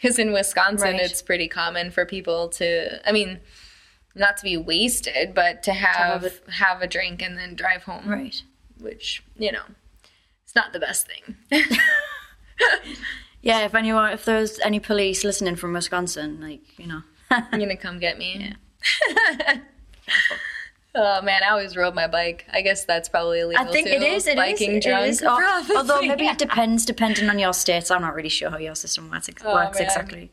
Because 0.00 0.18
in 0.18 0.32
Wisconsin, 0.32 0.92
Right. 0.94 1.02
it's 1.02 1.22
pretty 1.22 1.46
common 1.46 1.90
for 1.90 2.04
people 2.06 2.48
to. 2.50 3.06
I 3.08 3.12
mean. 3.12 3.40
Not 4.14 4.36
to 4.38 4.42
be 4.42 4.56
wasted, 4.56 5.32
but 5.34 5.62
to 5.64 5.72
have 5.72 6.22
have 6.22 6.40
have 6.48 6.82
a 6.82 6.88
drink 6.88 7.22
and 7.22 7.38
then 7.38 7.54
drive 7.54 7.84
home. 7.84 8.08
Right. 8.08 8.42
which 8.80 9.22
you 9.36 9.52
know 9.52 9.62
it's 10.42 10.54
not 10.56 10.72
the 10.72 10.80
best 10.80 11.06
thing 11.06 11.36
Yeah, 13.40 13.64
if 13.64 13.74
anyone, 13.74 14.12
if 14.12 14.24
there's 14.24 14.58
any 14.60 14.80
police 14.80 15.22
listening 15.22 15.54
from 15.56 15.72
Wisconsin, 15.72 16.40
like, 16.40 16.76
you 16.78 16.86
know. 16.88 17.02
you're 17.52 17.60
gonna 17.60 17.76
come 17.76 17.98
get 17.98 18.18
me 18.18 18.54
oh 20.94 21.22
man 21.22 21.42
i 21.46 21.50
always 21.50 21.76
rode 21.76 21.94
my 21.94 22.06
bike 22.06 22.46
i 22.52 22.60
guess 22.62 22.84
that's 22.84 23.08
probably 23.08 23.40
illegal 23.40 23.66
I 23.66 23.70
think 23.70 23.86
too. 23.88 23.92
it 23.94 24.02
is. 24.02 24.26
It 24.26 24.30
is. 24.30 24.36
biking 24.36 24.76
it 24.76 24.82
drunk 24.82 25.06
is. 25.08 25.22
Al- 25.22 25.64
Although 25.76 26.02
maybe 26.02 26.26
it 26.26 26.38
depends, 26.46 26.84
depending 26.86 27.28
on 27.28 27.38
your 27.38 27.52
states. 27.52 27.90
I'm 27.90 28.00
not 28.02 28.14
really 28.14 28.28
sure 28.28 28.50
how 28.50 28.58
your 28.58 28.74
system 28.74 29.10
works, 29.10 29.28
ex- 29.28 29.42
Oh, 29.44 29.54
works 29.54 29.78
exactly. 29.80 30.30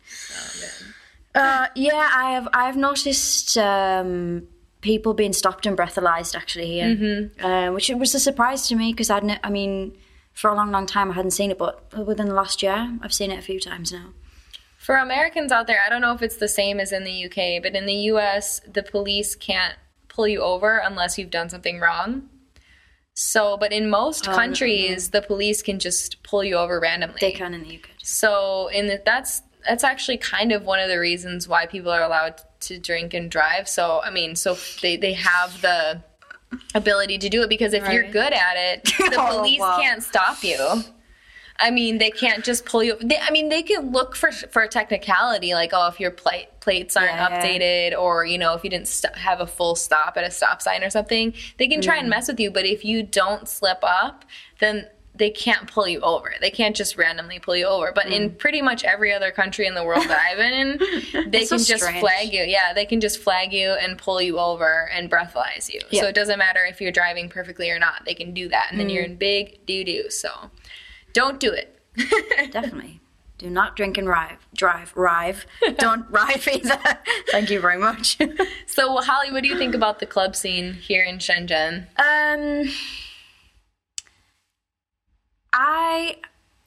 Oh. 1.35 1.39
Uh, 1.41 1.67
yeah, 1.75 2.09
I 2.15 2.31
have. 2.31 2.47
I 2.53 2.65
have 2.65 2.77
noticed 2.77 3.57
um, 3.57 4.47
people 4.81 5.13
being 5.13 5.33
stopped 5.33 5.65
and 5.65 5.77
breathalyzed 5.77 6.33
actually 6.35 6.67
here, 6.67 6.85
Mm-hmm. 6.95 7.45
uh, 7.45 7.71
which 7.73 7.89
was 7.89 8.15
a 8.15 8.19
surprise 8.19 8.67
to 8.69 8.75
me 8.75 8.93
because 8.93 9.09
I'd. 9.09 9.39
I 9.43 9.49
mean, 9.49 9.97
for 10.33 10.49
a 10.49 10.55
long, 10.55 10.71
long 10.71 10.85
time 10.85 11.11
I 11.11 11.15
hadn't 11.15 11.31
seen 11.31 11.51
it, 11.51 11.57
but 11.57 11.91
within 12.07 12.27
the 12.29 12.33
last 12.35 12.63
year 12.63 12.97
I've 13.01 13.13
seen 13.13 13.31
it 13.31 13.39
a 13.39 13.41
few 13.41 13.59
times 13.59 13.91
now. 13.91 14.13
For 14.85 14.95
americans 14.95 15.51
out 15.51 15.67
there 15.67 15.79
i 15.85 15.89
don't 15.89 16.01
know 16.01 16.13
if 16.13 16.21
it's 16.21 16.37
the 16.37 16.47
same 16.47 16.79
as 16.79 16.91
in 16.91 17.03
the 17.03 17.25
uk 17.25 17.63
but 17.63 17.75
in 17.75 17.85
the 17.85 17.95
us 17.95 18.61
the 18.71 18.83
police 18.83 19.35
can't 19.35 19.75
pull 20.07 20.27
you 20.27 20.41
over 20.41 20.77
unless 20.77 21.17
you've 21.17 21.29
done 21.29 21.49
something 21.49 21.79
wrong. 21.79 22.29
So, 23.17 23.57
but 23.57 23.71
in 23.71 23.89
most 23.89 24.27
Oh, 24.27 24.33
countries, 24.33 25.09
the 25.11 25.21
police 25.21 25.61
can 25.61 25.77
just 25.79 26.21
pull 26.23 26.43
you 26.43 26.55
over 26.55 26.79
randomly. 26.79 27.17
They 27.21 27.31
can 27.31 27.53
in 27.53 27.63
the 27.63 27.75
UK. 27.75 27.89
So, 28.01 28.67
in 28.69 28.87
the, 28.87 29.01
that's 29.05 29.41
that's 29.67 29.83
actually 29.83 30.17
kind 30.17 30.51
of 30.51 30.63
one 30.63 30.79
of 30.79 30.87
the 30.89 30.99
reasons 30.99 31.47
why 31.47 31.65
people 31.65 31.91
are 31.91 32.03
allowed 32.03 32.41
to 32.61 32.77
drink 32.79 33.13
and 33.13 33.29
drive. 33.31 33.67
So, 33.67 34.01
I 34.03 34.09
mean, 34.09 34.35
so 34.35 34.57
they 34.81 34.95
they 34.97 35.13
have 35.13 35.61
the 35.61 36.01
ability 36.73 37.17
to 37.19 37.29
do 37.29 37.41
it 37.41 37.49
because 37.49 37.73
if 37.73 37.87
you're 37.91 38.09
good 38.11 38.33
at 38.33 38.55
it, 38.57 38.83
the 38.97 39.17
Oh, 39.19 39.37
police 39.37 39.59
wow. 39.59 39.77
can't 39.81 40.03
stop 40.03 40.43
you. 40.43 40.57
I 41.59 41.71
mean, 41.71 41.97
they 41.99 42.11
can't 42.11 42.43
just 42.43 42.65
pull 42.65 42.83
you. 42.83 42.97
They, 43.01 43.17
I 43.17 43.31
mean, 43.31 43.49
they 43.49 43.63
can 43.63 43.91
look 43.91 44.15
for 44.15 44.31
for 44.31 44.61
a 44.63 44.67
technicality, 44.67 45.53
like 45.53 45.71
oh, 45.73 45.87
if 45.87 45.99
your 45.99 46.11
plate 46.11 46.47
plates 46.59 46.97
aren't 46.97 47.11
Yeah, 47.11 47.29
yeah. 47.29 47.41
updated, 47.93 47.97
or 47.99 48.25
you 48.25 48.37
know, 48.37 48.53
if 48.55 48.63
you 48.63 48.69
didn't 48.69 48.87
st- 48.87 49.15
have 49.15 49.39
a 49.39 49.47
full 49.47 49.75
stop 49.75 50.17
at 50.17 50.23
a 50.23 50.31
stop 50.31 50.61
sign 50.61 50.83
or 50.83 50.89
something. 50.89 51.33
They 51.57 51.67
can 51.67 51.79
Mm. 51.79 51.83
try 51.85 51.97
and 51.97 52.09
mess 52.09 52.27
with 52.27 52.39
you, 52.39 52.51
but 52.51 52.65
if 52.65 52.83
you 52.83 53.03
don't 53.03 53.47
slip 53.47 53.79
up, 53.83 54.25
then 54.59 54.87
they 55.17 55.29
can't 55.29 55.71
pull 55.71 55.87
you 55.87 56.01
over. 56.01 56.33
They 56.41 56.49
can't 56.49 56.75
just 56.75 56.97
randomly 56.97 57.39
pull 57.39 57.55
you 57.55 57.67
over. 57.67 57.93
But 57.95 58.07
in 58.07 58.31
pretty 58.35 58.61
much 58.61 58.83
every 58.83 59.13
other 59.13 59.31
country 59.31 59.65
in 59.65 59.73
the 59.73 59.83
world 59.85 60.03
that 60.09 60.19
I've 60.29 60.37
been 60.37 60.53
in, 60.53 60.77
they 61.31 61.43
Mm. 61.43 61.45
So 61.45 61.55
can 61.55 61.63
just 61.65 61.83
strange. 61.83 61.99
flag 62.01 62.33
you. 62.33 62.43
Yeah, 62.43 62.73
they 62.73 62.85
can 62.85 62.99
just 62.99 63.19
flag 63.21 63.53
you 63.53 63.69
and 63.69 63.97
pull 63.97 64.21
you 64.21 64.39
over 64.39 64.89
and 64.93 65.09
breathalyze 65.09 65.71
you. 65.73 65.79
Yeah. 65.89 66.01
So 66.01 66.07
it 66.09 66.15
doesn't 66.15 66.37
matter 66.37 66.65
if 66.65 66.81
you're 66.81 66.91
driving 66.91 67.29
perfectly 67.29 67.71
or 67.71 67.79
not. 67.79 68.03
They 68.05 68.13
can 68.13 68.33
do 68.33 68.49
that, 68.49 68.67
and 68.71 68.77
then 68.79 68.89
Mm. 68.89 68.93
you're 68.93 69.03
in 69.05 69.15
big 69.15 69.65
doo 69.65 69.85
doo. 69.85 70.09
So 70.09 70.29
don't 71.15 71.39
do 71.39 71.51
it. 71.51 71.79
Definitely. 72.51 72.99
Do 73.37 73.49
not 73.49 73.75
drink 73.75 73.97
and 73.97 74.05
drive. 74.05 74.47
Drive. 74.55 74.93
Rive. 74.95 75.45
Don't 75.77 76.05
rive 76.11 76.47
either. 76.47 76.79
Thank 77.31 77.49
you 77.49 77.59
very 77.59 77.79
much. 77.79 78.17
So 78.67 78.97
Hollie, 78.97 79.31
what 79.31 79.41
do 79.41 79.47
you 79.47 79.57
think 79.57 79.73
about 79.73 79.99
the 79.99 80.05
club 80.05 80.35
scene 80.35 80.73
here 80.73 81.01
in 81.05 81.17
Shenzhen? 81.19 81.87
Um, 81.97 82.69
I 85.53 86.17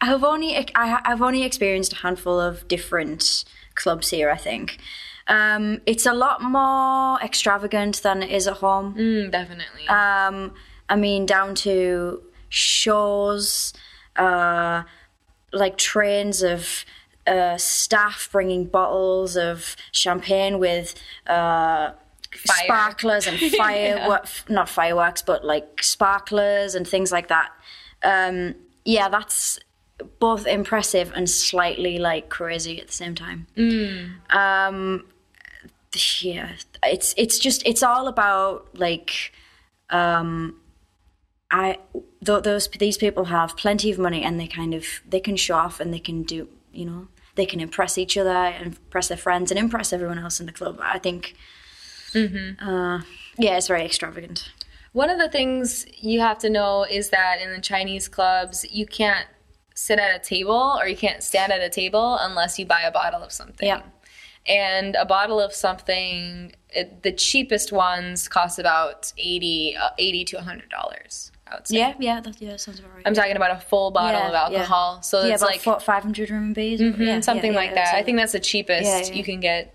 have 0.01 0.25
only 0.25 0.57
I, 0.57 1.01
I've 1.05 1.21
only 1.21 1.43
experienced 1.43 1.93
a 1.93 1.97
handful 1.97 2.41
of 2.41 2.67
different 2.67 3.45
clubs 3.75 4.09
here. 4.09 4.31
I 4.31 4.39
think 4.39 4.79
um, 5.27 5.83
it's 5.85 6.07
a 6.07 6.15
lot 6.15 6.41
more 6.41 7.21
extravagant 7.21 8.03
than 8.03 8.23
it 8.23 8.31
is 8.31 8.49
at 8.49 8.55
home. 8.55 8.95
Mm, 8.95 9.31
definitely. 9.31 9.87
Um, 9.89 10.55
I 10.89 10.97
mean, 10.97 11.27
down 11.27 11.55
to 11.57 12.23
shows, 12.49 13.75
uh, 14.19 14.83
like 15.53 15.79
trains 15.79 16.43
of 16.43 16.85
uh, 17.27 17.57
staff 17.57 18.29
bringing 18.33 18.65
bottles 18.65 19.37
of 19.37 19.77
champagne 19.93 20.59
with 20.59 20.95
uh, 21.27 21.93
sparklers 22.35 23.27
and 23.27 23.39
fireworks, 23.57 24.45
not 24.49 24.69
fireworks, 24.69 25.23
but 25.23 25.45
like 25.45 25.83
sparklers 25.83 26.75
and 26.75 26.87
things 26.87 27.13
like 27.13 27.29
that. 27.29 27.51
Um, 28.03 28.55
yeah, 28.85 29.09
that's 29.09 29.59
both 30.19 30.47
impressive 30.47 31.13
and 31.15 31.29
slightly 31.29 31.99
like 31.99 32.29
crazy 32.29 32.81
at 32.81 32.87
the 32.87 32.93
same 32.93 33.15
time. 33.15 33.47
Um, 34.31 35.07
yeah, 36.21 36.53
it's 36.85 37.15
it's 37.17 37.39
just 37.39 37.67
it's 37.67 37.83
all 37.83 38.09
about 38.09 38.69
like 38.79 39.33
um 39.91 40.61
I 41.51 41.79
th- 42.25 42.43
those 42.43 42.69
these 42.69 42.97
people 42.97 43.27
have 43.27 43.57
plenty 43.57 43.91
of 43.91 43.99
money 43.99 44.23
and 44.23 44.39
they 44.39 44.47
kind 44.47 44.75
of 44.75 44.85
they 45.09 45.21
can 45.21 45.37
show 45.37 45.57
off 45.57 45.81
and 45.81 45.93
they 45.93 45.99
can 45.99 46.23
do 46.23 46.49
you 46.73 46.85
know 46.85 47.09
they 47.39 47.47
can 47.47 47.61
impress 47.61 47.97
each 47.97 48.19
other 48.19 48.31
and 48.31 48.67
impress 48.67 49.09
their 49.09 49.17
friends 49.17 49.51
and 49.51 49.59
impress 49.59 49.93
everyone 49.93 50.19
else 50.19 50.41
in 50.41 50.47
the 50.47 50.53
club. 50.53 50.79
I 50.83 50.99
think. 50.99 51.35
Uh, 52.61 53.03
yeah, 53.39 53.57
it's 53.57 53.69
very 53.69 53.85
extravagant. 53.85 54.51
One 54.93 55.09
of 55.09 55.19
the 55.19 55.29
things 55.29 55.87
you 56.01 56.21
have 56.21 56.39
to 56.39 56.51
know 56.51 56.85
is 56.85 57.11
that 57.11 57.41
in 57.41 57.53
the 57.53 57.61
Chinese 57.61 58.09
clubs, 58.09 58.67
you 58.71 58.87
can't 58.87 59.29
sit 59.75 60.01
at 60.01 60.17
a 60.17 60.19
table 60.19 60.77
or 60.81 60.89
you 60.89 60.97
can't 60.97 61.23
stand 61.23 61.53
at 61.53 61.61
a 61.61 61.69
table 61.69 62.19
unless 62.21 62.59
you 62.59 62.67
buy 62.67 62.83
a 62.83 62.91
bottle 62.91 63.23
of 63.23 63.31
something. 63.31 63.69
Yeah. 63.69 63.83
And 64.49 64.97
a 64.97 65.05
bottle 65.05 65.41
of 65.41 65.53
something, 65.53 66.55
it, 66.71 67.03
the 67.03 67.13
cheapest 67.13 67.71
ones 67.71 68.29
cost 68.29 68.59
about 68.59 69.13
80, 69.19 69.77
uh, 69.77 69.91
80 69.99 70.25
to 70.25 70.37
$100, 70.39 71.31
I 71.47 71.55
would 71.55 71.69
say. 71.69 71.77
Yeah, 71.77 71.95
yeah, 71.99 72.21
that 72.21 72.41
yeah, 72.41 72.53
that 72.53 72.61
sounds 72.61 72.79
about 72.79 72.95
right. 72.95 73.03
I'm 73.05 73.13
talking 73.15 73.37
about 73.37 73.51
a 73.51 73.61
full 73.61 73.91
bottle 73.91 74.21
Yeah, 74.21 74.29
of 74.29 74.35
alcohol. 74.35 75.03
So 75.03 75.23
yeah, 75.23 75.35
it's 75.35 75.43
about 75.43 75.53
like 75.53 75.61
four, 75.61 75.81
500 75.81 76.31
RMBs. 76.31 76.79
Mhm, 76.81 76.99
yeah, 76.99 77.21
something 77.21 77.53
yeah, 77.53 77.59
like 77.59 77.71
yeah, 77.71 77.85
that. 77.85 77.95
I 77.95 78.03
think 78.03 78.17
that's 78.17 78.33
the 78.33 78.41
cheapest 78.41 78.85
Yeah, 78.85 79.01
yeah. 79.07 79.13
you 79.13 79.25
can 79.25 79.41
get. 79.41 79.75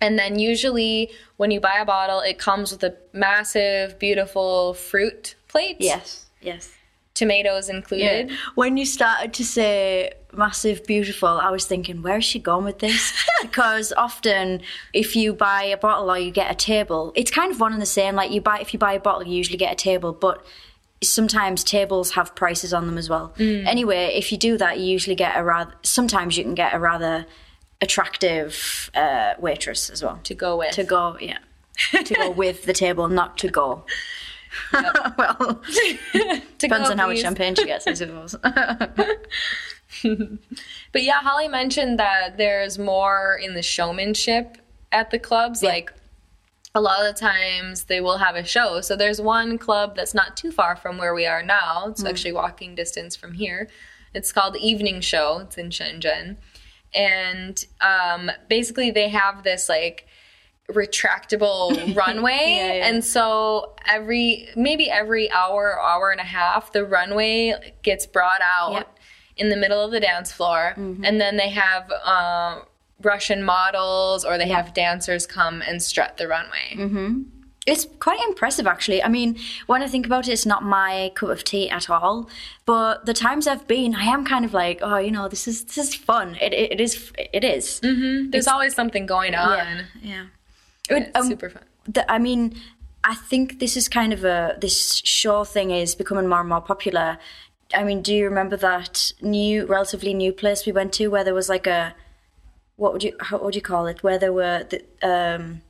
And 0.00 0.18
then 0.18 0.38
usually 0.38 1.10
when 1.36 1.50
you 1.50 1.60
buy 1.60 1.78
a 1.80 1.84
bottle, 1.86 2.20
it 2.20 2.38
comes 2.38 2.72
with 2.72 2.82
a 2.84 2.94
massive, 3.12 3.98
beautiful 3.98 4.74
fruit 4.74 5.34
plate. 5.48 5.76
Yes, 5.80 6.26
yes. 6.42 6.70
Tomatoes 7.14 7.68
included. 7.68 8.32
When 8.56 8.76
you 8.76 8.84
started 8.84 9.32
to 9.34 9.44
say 9.44 10.12
massive, 10.32 10.84
beautiful, 10.84 11.28
I 11.28 11.50
was 11.50 11.64
thinking, 11.64 12.02
where 12.02 12.18
is 12.18 12.24
she 12.24 12.40
going 12.40 12.64
with 12.64 12.80
this? 12.80 13.12
because 13.42 13.92
often, 13.92 14.62
if 14.92 15.14
you 15.14 15.32
buy 15.32 15.62
a 15.62 15.76
bottle 15.76 16.10
or 16.10 16.18
you 16.18 16.32
get 16.32 16.50
a 16.50 16.54
table, 16.56 17.12
it's 17.14 17.30
kind 17.30 17.52
of 17.52 17.60
one 17.60 17.72
and 17.72 17.80
the 17.80 17.86
same. 17.86 18.16
Like 18.16 18.32
you 18.32 18.40
buy, 18.40 18.58
if 18.58 18.72
you 18.72 18.78
buy 18.80 18.94
a 18.94 19.00
bottle, 19.00 19.24
you 19.26 19.34
usually 19.36 19.58
get 19.58 19.72
a 19.72 19.76
table, 19.76 20.12
but 20.12 20.44
sometimes 21.04 21.62
tables 21.62 22.12
have 22.12 22.34
prices 22.34 22.74
on 22.74 22.86
them 22.86 22.98
as 22.98 23.08
well. 23.08 23.32
Anyway, 23.38 24.06
if 24.14 24.32
you 24.32 24.38
do 24.38 24.58
that, 24.58 24.78
you 24.80 24.86
usually 24.86 25.14
get 25.16 25.36
a 25.36 25.44
rather. 25.44 25.72
Sometimes 25.82 26.36
you 26.36 26.42
can 26.42 26.54
get 26.54 26.74
a 26.74 26.78
rather 26.80 27.26
attractive 27.80 28.90
uh, 28.94 29.34
waitress 29.38 29.90
as 29.90 30.02
well 30.02 30.18
To 30.24 30.34
go 30.34 30.56
with. 30.56 30.72
to 30.72 30.84
go. 30.84 31.16
Yeah, 31.20 31.38
to 31.92 32.14
go 32.14 32.30
with 32.42 32.64
the 32.64 32.72
table, 32.72 33.08
not 33.08 33.38
to 33.38 33.48
go. 33.48 33.84
well, 35.18 35.62
depends 36.58 36.90
on 36.90 36.98
how 36.98 37.08
much 37.08 37.20
champagne 37.20 37.54
she 37.54 37.64
gets, 37.64 37.86
I 37.86 37.94
suppose. 37.94 38.36
But 40.02 41.02
yeah, 41.02 41.20
Hollie 41.20 41.48
mentioned 41.48 41.98
that 41.98 42.36
there's 42.36 42.78
more 42.78 43.38
in 43.42 43.54
the 43.54 43.62
showmanship 43.62 44.58
at 44.92 45.10
the 45.10 45.18
clubs. 45.18 45.62
Like 45.62 45.92
a 46.74 46.80
lot 46.80 47.00
of 47.00 47.14
the 47.14 47.18
times 47.18 47.84
they 47.84 48.00
will 48.00 48.18
have 48.18 48.34
a 48.34 48.44
show. 48.44 48.80
So 48.80 48.96
there's 48.96 49.20
one 49.20 49.56
club 49.56 49.94
that's 49.96 50.14
not 50.14 50.36
too 50.36 50.50
far 50.50 50.74
from 50.76 50.98
where 50.98 51.14
we 51.14 51.26
are 51.26 51.42
now. 51.42 51.86
It's 51.88 52.04
actually 52.04 52.32
walking 52.32 52.74
distance 52.74 53.14
from 53.14 53.34
here. 53.34 53.68
It's 54.14 54.32
called 54.32 54.56
Evening 54.56 55.00
Show. 55.00 55.38
It's 55.38 55.56
in 55.56 55.70
Shenzhen. 55.70 56.36
And 56.94 57.64
um, 57.80 58.30
basically 58.48 58.90
they 58.90 59.08
have 59.08 59.42
this 59.42 59.68
like 59.68 60.06
retractable 60.70 61.94
runway 61.96 62.38
Yeah, 62.56 62.72
yeah. 62.74 62.86
and 62.88 63.04
so 63.04 63.74
every 63.86 64.48
maybe 64.56 64.90
every 64.90 65.30
hour 65.30 65.80
hour 65.80 66.10
and 66.10 66.20
a 66.20 66.24
half 66.24 66.72
the 66.72 66.84
runway 66.84 67.54
gets 67.82 68.06
brought 68.06 68.40
out 68.42 68.72
Yep. 68.72 68.86
Mm-hmm. 68.86 69.36
in 69.36 69.48
the 69.50 69.56
middle 69.56 69.80
of 69.84 69.90
the 69.90 70.00
dance 70.00 70.32
floor 70.32 70.72
and 70.76 71.20
then 71.20 71.36
they 71.36 71.50
have 71.50 71.90
uh, 72.04 72.60
russian 73.02 73.42
models 73.42 74.24
or 74.24 74.38
they 74.38 74.48
have 74.48 74.72
dancers 74.74 75.26
come 75.26 75.62
and 75.62 75.82
strut 75.82 76.16
the 76.16 76.26
runway 76.28 76.74
Mm-hmm. 76.74 77.22
It's 77.66 77.86
quite 77.98 78.20
impressive, 78.28 78.66
actually. 78.66 79.02
I 79.02 79.08
mean, 79.08 79.38
when 79.68 79.82
I 79.82 79.86
think 79.86 80.04
about 80.04 80.28
it, 80.28 80.32
it's 80.32 80.44
not 80.44 80.62
my 80.62 81.10
cup 81.14 81.30
of 81.30 81.44
tea 81.44 81.70
at 81.70 81.88
all. 81.88 82.28
But 82.66 83.06
the 83.06 83.14
times 83.14 83.46
I've 83.46 83.66
been, 83.66 83.94
I 83.94 84.04
am 84.04 84.22
kind 84.26 84.44
of 84.44 84.52
like, 84.52 84.80
oh, 84.82 84.98
you 84.98 85.10
know, 85.10 85.28
this 85.28 85.48
is 85.48 85.64
this 85.64 85.78
is 85.78 85.94
fun. 85.94 86.36
It 86.42 86.52
it, 86.52 86.72
it 86.72 86.80
is 86.82 87.10
it 87.16 87.42
is. 87.42 87.80
there's 87.80 88.46
always 88.48 88.74
something 88.74 89.06
going 89.06 89.34
on 89.34 89.56
Yeah, 89.56 89.82
yeah. 90.02 90.24
It's 90.88 91.10
Um, 91.14 91.28
super 91.28 91.50
fun 91.50 91.62
the, 91.86 92.10
I 92.10 92.18
mean, 92.18 92.60
I 93.02 93.14
think 93.14 93.60
this 93.60 93.76
is 93.76 93.88
kind 93.88 94.12
of 94.12 94.24
a 94.24 94.56
this 94.60 94.96
show 95.04 95.44
thing 95.44 95.70
is 95.70 95.94
becoming 95.94 96.28
more 96.28 96.40
and 96.40 96.48
more 96.48 96.60
popular. 96.60 97.18
I 97.74 97.84
mean, 97.84 98.02
do 98.02 98.14
you 98.14 98.24
remember 98.24 98.56
that 98.58 99.12
new, 99.20 99.66
relatively 99.66 100.14
new 100.14 100.32
place 100.32 100.66
we 100.66 100.72
went 100.72 100.92
to 100.94 101.08
where 101.08 101.24
there 101.24 101.34
was 101.34 101.48
like 101.48 101.66
a 101.66 101.94
what 102.76 102.92
would 102.92 103.02
you 103.02 103.16
how 103.20 103.38
would 103.38 103.54
you 103.54 103.62
call 103.62 103.86
it? 103.86 104.02
Where 104.02 104.18
there 104.18 104.32
were 104.32 104.66
the 104.68 104.82
um, 105.02 105.62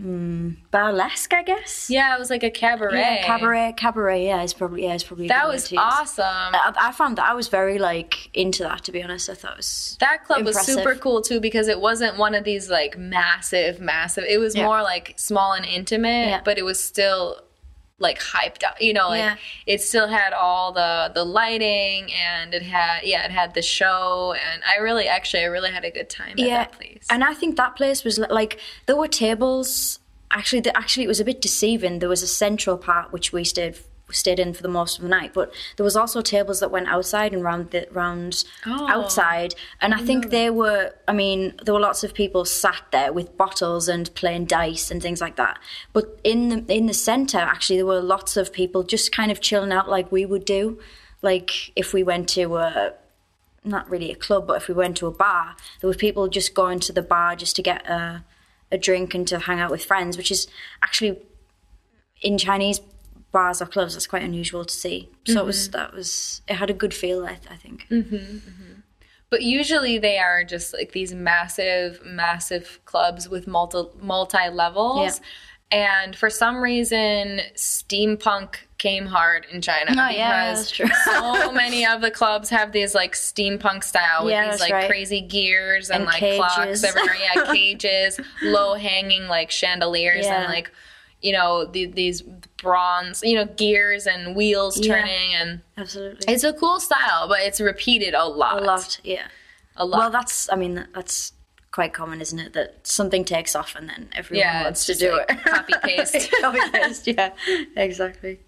hmm, 0.00 0.50
burlesque, 0.70 1.32
I 1.32 1.42
guess. 1.42 1.88
yeah 1.88 2.14
it 2.14 2.18
was 2.18 2.28
like 2.28 2.42
a 2.42 2.50
cabaret 2.50 2.98
Yeah, 3.00 3.24
cabaret, 3.24 3.74
cabaret. 3.76 4.26
Yeah, 4.26 4.42
it's 4.42 4.52
probably 4.52 4.84
yeah, 4.84 4.92
it's 4.94 5.04
probably 5.04 5.28
that 5.28 5.48
was 5.48 5.62
word 5.64 5.68
to 5.68 5.74
use. 5.76 5.82
awesome 5.84 6.24
I, 6.54 6.72
I 6.78 6.92
found 6.92 7.16
that 7.18 7.26
I 7.28 7.34
was 7.34 7.48
very 7.48 7.78
like 7.78 8.28
into 8.34 8.62
that. 8.64 8.84
To 8.84 8.92
be 8.92 9.02
honest, 9.02 9.30
I 9.30 9.34
thought 9.34 9.52
it 9.52 9.56
was 9.56 9.96
that 10.00 10.24
club 10.24 10.44
was 10.44 10.60
super 10.60 10.94
cool 10.94 11.22
too 11.22 11.40
because 11.40 11.66
it 11.68 11.80
wasn't 11.80 12.18
one 12.18 12.34
of 12.34 12.44
these 12.44 12.68
like 12.68 12.98
massive 12.98 13.80
massive 13.80 14.24
it 14.24 14.38
was 14.38 14.54
Yeah. 14.54 14.64
more 14.64 14.82
like 14.82 15.14
small 15.16 15.52
and 15.54 15.64
intimate 15.64 16.28
Yeah. 16.28 16.40
but 16.44 16.58
it 16.58 16.64
was 16.64 16.78
still 16.82 17.40
like 17.98 18.18
hyped 18.18 18.62
up 18.62 18.78
you 18.80 18.92
know 18.92 19.08
like 19.08 19.20
Yeah. 19.20 19.36
it 19.66 19.80
still 19.80 20.06
had 20.06 20.34
all 20.34 20.72
the 20.72 21.10
the 21.14 21.24
lighting 21.24 22.12
and 22.12 22.52
it 22.52 22.62
had 22.62 23.04
yeah 23.04 23.24
it 23.24 23.30
had 23.30 23.54
the 23.54 23.62
show 23.62 24.34
and 24.34 24.62
i 24.70 24.76
really 24.82 25.08
actually 25.08 25.42
i 25.42 25.46
really 25.46 25.70
had 25.70 25.84
a 25.84 25.90
good 25.90 26.10
time 26.10 26.32
at 26.32 26.36
that 26.36 26.72
place 26.72 27.06
And 27.08 27.24
I 27.24 27.32
think 27.32 27.56
that 27.56 27.74
place 27.74 28.04
was 28.04 28.18
like 28.18 28.58
there 28.86 28.96
were 28.96 29.08
tables. 29.08 29.98
Actually, 30.30 30.60
the, 30.60 30.76
actually, 30.76 31.04
it 31.04 31.08
was 31.08 31.20
a 31.20 31.24
bit 31.24 31.40
deceiving. 31.40 32.00
There 32.00 32.08
was 32.08 32.22
a 32.22 32.26
central 32.26 32.76
part 32.76 33.12
which 33.12 33.32
we 33.32 33.44
stayed 33.44 33.76
stayed 34.10 34.38
in 34.38 34.54
for 34.54 34.62
the 34.62 34.68
most 34.68 34.98
of 34.98 35.02
the 35.02 35.08
night. 35.08 35.32
But 35.34 35.52
there 35.76 35.84
was 35.84 35.96
also 35.96 36.20
tables 36.22 36.60
that 36.60 36.70
went 36.70 36.88
outside 36.88 37.32
and 37.32 37.42
round 37.42 37.70
the 37.70 37.88
round 37.90 38.44
Oh. 38.66 38.86
outside, 38.88 39.54
and 39.80 39.94
I 39.94 39.98
think 39.98 40.30
they 40.30 40.50
were. 40.50 40.92
I 41.08 41.12
mean, 41.12 41.54
there 41.64 41.74
were 41.74 41.80
lots 41.80 42.04
of 42.04 42.14
people 42.14 42.44
sat 42.44 42.82
there 42.92 43.12
with 43.12 43.36
bottles 43.36 43.88
and 43.88 44.12
playing 44.14 44.46
dice 44.46 44.90
and 44.90 45.02
things 45.02 45.20
like 45.20 45.36
that. 45.36 45.58
But 45.92 46.20
in 46.22 46.48
the 46.48 46.74
in 46.74 46.86
the 46.86 46.94
center, 46.94 47.38
actually, 47.38 47.76
there 47.76 47.86
were 47.86 48.00
lots 48.00 48.36
of 48.36 48.52
people 48.52 48.82
just 48.82 49.12
kind 49.12 49.30
of 49.30 49.40
chilling 49.40 49.72
out 49.72 49.88
like 49.88 50.10
we 50.12 50.24
would 50.24 50.44
do, 50.44 50.78
like 51.22 51.72
if 51.76 51.92
we 51.92 52.02
went 52.02 52.28
to 52.30 52.56
a 52.56 52.92
not 53.64 53.90
really 53.90 54.12
a 54.12 54.14
club, 54.14 54.46
but 54.46 54.56
if 54.58 54.68
we 54.68 54.74
went 54.74 54.96
to 54.98 55.08
a 55.08 55.10
bar, 55.10 55.56
there 55.80 55.88
were 55.88 55.94
people 55.94 56.28
just 56.28 56.54
going 56.54 56.78
to 56.78 56.92
the 56.92 57.02
bar 57.02 57.34
just 57.34 57.56
to 57.56 57.62
get 57.62 57.84
a, 57.88 58.24
a 58.70 58.78
drink 58.78 59.12
and 59.12 59.26
to 59.26 59.40
hang 59.40 59.58
out 59.58 59.72
with 59.72 59.84
friends, 59.84 60.16
which 60.16 60.30
is 60.30 60.46
actually 60.84 61.18
in 62.22 62.38
Chinese 62.38 62.80
bars 63.36 63.60
or 63.60 63.66
clubs 63.66 63.92
that's 63.92 64.06
quite 64.06 64.22
unusual 64.22 64.64
to 64.64 64.72
see. 64.72 65.10
So 65.26 65.40
it 65.40 65.44
was 65.44 65.68
mm-hmm. 65.68 65.72
that 65.72 65.92
was 65.92 66.40
it 66.48 66.54
had 66.54 66.70
a 66.70 66.72
good 66.72 66.94
feel, 66.94 67.26
I, 67.26 67.38
I 67.50 67.56
think. 67.56 67.86
Mm-hmm, 67.90 68.16
mm-hmm. 68.16 68.72
But 69.28 69.42
usually 69.42 69.98
they 69.98 70.16
are 70.16 70.42
just 70.42 70.72
like 70.72 70.92
these 70.92 71.12
massive, 71.12 72.00
massive 72.02 72.80
clubs 72.86 73.28
with 73.28 73.46
multi 73.46 73.82
multi 74.00 74.48
levels. 74.50 75.20
And 75.70 76.16
for 76.16 76.30
some 76.30 76.62
reason, 76.62 77.40
steampunk 77.56 78.54
came 78.78 79.04
hard 79.04 79.46
in 79.52 79.60
China 79.60 79.90
Oh, 79.90 80.08
yeah, 80.08 80.52
because 80.52 80.58
that's 80.58 80.70
true. 80.70 80.88
so 81.04 81.52
many 81.52 81.84
of 81.84 82.00
the 82.00 82.10
clubs 82.10 82.48
have 82.48 82.72
these 82.72 82.94
like 82.94 83.12
steampunk 83.14 83.84
style 83.84 84.24
with 84.24 84.32
Yeah, 84.32 84.50
these 84.50 84.60
like 84.60 84.72
right. 84.72 84.88
crazy 84.88 85.20
gears 85.20 85.90
and, 85.90 86.04
And 86.04 86.06
like 86.06 86.20
cages. 86.20 86.38
clocks 86.38 86.84
everywhere. 86.84 87.16
Yeah, 87.20 87.52
cages, 87.52 88.18
low 88.42 88.74
hanging 88.74 89.26
like 89.26 89.50
chandeliers 89.50 90.24
and 90.24 90.44
like 90.44 90.70
you 91.20 91.32
know 91.32 91.64
the, 91.66 91.86
these 91.86 92.22
bronze 92.62 93.22
you 93.22 93.34
know 93.34 93.44
gears 93.44 94.06
and 94.06 94.34
wheels 94.34 94.78
Yeah. 94.78 94.94
turning 94.94 95.34
and 95.34 95.60
Absolutely. 95.76 96.32
it's 96.32 96.44
a 96.44 96.52
cool 96.52 96.80
style, 96.80 97.28
but 97.28 97.40
it's 97.40 97.60
repeated 97.60 98.14
a 98.14 98.24
lot. 98.24 98.62
a 98.62 98.64
lot, 98.64 98.98
yeah. 99.04 99.26
A 99.76 99.84
lot. 99.84 99.98
Well, 99.98 100.10
that's 100.10 100.50
I 100.50 100.56
mean 100.56 100.86
that's 100.94 101.32
quite 101.70 101.92
common, 101.92 102.20
isn't 102.22 102.38
it? 102.38 102.52
That 102.54 102.86
something 102.86 103.24
takes 103.24 103.54
off 103.54 103.74
and 103.76 103.88
then 103.88 104.08
everyone 104.14 104.40
Yeah, 104.40 104.64
wants 104.64 104.86
to 104.86 104.94
do 104.94 105.12
like 105.12 105.30
it. 105.30 105.44
copy 105.44 105.74
paste. 105.82 106.30
copy 106.40 106.60
paste, 106.72 107.06
yeah, 107.06 107.32
exactly. 107.76 108.40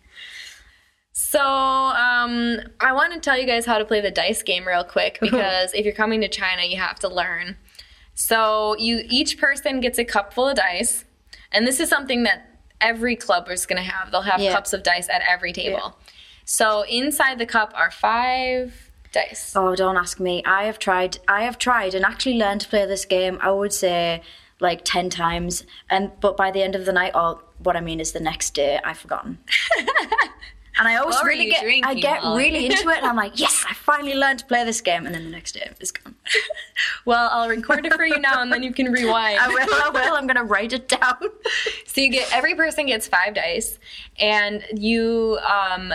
So, 1.12 1.40
um, 1.42 2.60
I 2.80 2.92
want 2.92 3.12
to 3.12 3.18
tell 3.20 3.36
you 3.36 3.44
guys 3.46 3.66
how 3.66 3.78
to 3.78 3.84
play 3.84 4.00
the 4.00 4.10
dice 4.10 4.42
game 4.42 4.66
real 4.66 4.84
quick 4.84 5.18
because 5.20 5.74
if 5.74 5.84
you're 5.84 5.94
coming 5.94 6.20
to 6.20 6.28
China, 6.28 6.62
you 6.62 6.76
have 6.78 6.98
to 7.00 7.08
learn. 7.08 7.56
So, 8.14 8.76
you 8.78 9.02
each 9.08 9.38
person 9.38 9.80
gets 9.80 9.98
a 9.98 10.04
cup 10.04 10.32
full 10.32 10.48
of 10.48 10.56
dice, 10.56 11.04
and 11.52 11.66
this 11.66 11.80
is 11.80 11.88
something 11.88 12.22
that 12.22 12.47
every 12.80 13.16
club 13.16 13.48
is 13.48 13.66
going 13.66 13.82
to 13.82 13.88
have. 13.88 14.10
They'll 14.10 14.22
have 14.22 14.40
Yeah. 14.40 14.52
cups 14.52 14.72
of 14.72 14.82
dice 14.82 15.08
at 15.08 15.22
every 15.28 15.52
table. 15.52 15.96
So, 16.44 16.82
inside 16.82 17.38
the 17.38 17.46
cup 17.46 17.72
are 17.74 17.90
five 17.90 18.90
dice. 19.12 19.52
Oh, 19.56 19.74
don't 19.74 19.96
ask 19.96 20.18
me. 20.20 20.42
I 20.44 20.64
have 20.64 20.78
tried. 20.78 21.18
I 21.28 21.42
have 21.42 21.58
tried 21.58 21.94
and 21.94 22.04
actually 22.04 22.36
learned 22.38 22.60
to 22.62 22.68
play 22.68 22.86
this 22.86 23.04
game. 23.04 23.38
I 23.40 23.50
would 23.50 23.72
say 23.72 24.22
like 24.60 24.80
ten 24.84 25.08
times, 25.10 25.64
and 25.90 26.12
but 26.20 26.36
by 26.36 26.50
the 26.50 26.62
end 26.62 26.74
of 26.74 26.84
the 26.84 26.92
night, 26.92 27.12
or 27.14 27.40
what 27.58 27.76
I 27.76 27.80
mean 27.80 28.00
is 28.00 28.12
the 28.12 28.20
next 28.20 28.54
day, 28.54 28.78
I've 28.84 28.98
forgotten. 28.98 29.38
and 30.78 30.86
I 30.88 30.96
always 30.96 31.16
What 31.16 31.24
really 31.26 31.46
get. 31.46 31.64
I 31.84 31.94
get 31.94 32.22
Molly? 32.22 32.44
really 32.44 32.66
into 32.66 32.88
it, 32.88 32.98
and 32.98 33.06
I'm 33.06 33.16
like, 33.16 33.38
yes, 33.38 33.64
I 33.68 33.74
finally 33.74 34.14
learned 34.14 34.38
to 34.40 34.46
play 34.46 34.64
this 34.64 34.80
game, 34.80 35.06
and 35.06 35.14
then 35.14 35.24
the 35.24 35.30
next 35.30 35.52
day 35.52 35.70
it's 35.80 35.90
gone. 35.90 36.14
Well, 37.04 37.28
I'll 37.32 37.48
record 37.48 37.84
it 37.86 37.94
for 37.94 38.04
you 38.04 38.20
now, 38.20 38.40
and 38.40 38.52
then 38.52 38.62
you 38.62 38.72
can 38.72 38.92
rewind. 38.92 39.38
I 39.40 39.48
will. 39.48 39.58
I 39.58 39.90
will. 39.90 40.14
I'm 40.14 40.26
gonna 40.26 40.44
write 40.44 40.72
it 40.72 40.88
down. 40.88 41.16
So 41.86 42.02
you 42.02 42.10
get 42.10 42.32
every 42.32 42.54
person 42.54 42.86
gets 42.86 43.08
five 43.08 43.34
dice, 43.34 43.78
and 44.20 44.62
you 44.72 45.38
um, 45.48 45.92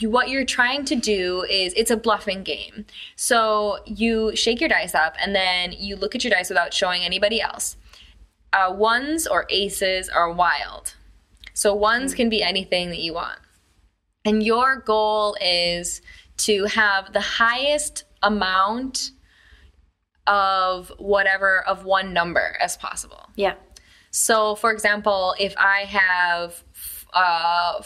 you 0.00 0.10
what 0.10 0.28
you're 0.28 0.44
trying 0.44 0.84
to 0.86 0.96
do 0.96 1.42
is 1.44 1.72
it's 1.74 1.90
a 1.90 1.96
bluffing 1.96 2.42
game. 2.42 2.86
So 3.14 3.78
you 3.86 4.34
shake 4.34 4.60
your 4.60 4.68
dice 4.68 4.94
up, 4.94 5.14
and 5.22 5.34
then 5.34 5.72
you 5.72 5.94
look 5.94 6.14
at 6.16 6.24
your 6.24 6.32
dice 6.32 6.48
without 6.48 6.74
showing 6.74 7.02
anybody 7.02 7.40
else. 7.40 7.76
Uh, 8.52 8.72
ones 8.72 9.26
or 9.26 9.46
aces 9.50 10.08
are 10.08 10.32
wild. 10.32 10.94
So 11.52 11.74
ones 11.74 12.14
can 12.14 12.28
be 12.28 12.42
anything 12.42 12.88
that 12.90 12.98
you 13.00 13.14
want, 13.14 13.38
and 14.24 14.42
your 14.42 14.76
goal 14.76 15.36
is 15.40 16.00
to 16.36 16.64
have 16.64 17.12
the 17.12 17.20
highest 17.20 18.04
amount 18.22 19.10
of 20.26 20.92
whatever 20.98 21.62
of 21.66 21.84
one 21.84 22.12
number 22.12 22.56
as 22.60 22.76
possible. 22.76 23.28
Yeah. 23.36 23.54
So, 24.10 24.54
for 24.54 24.72
example, 24.72 25.34
if 25.38 25.54
I 25.58 25.80
have 25.80 26.62
uh, 27.12 27.82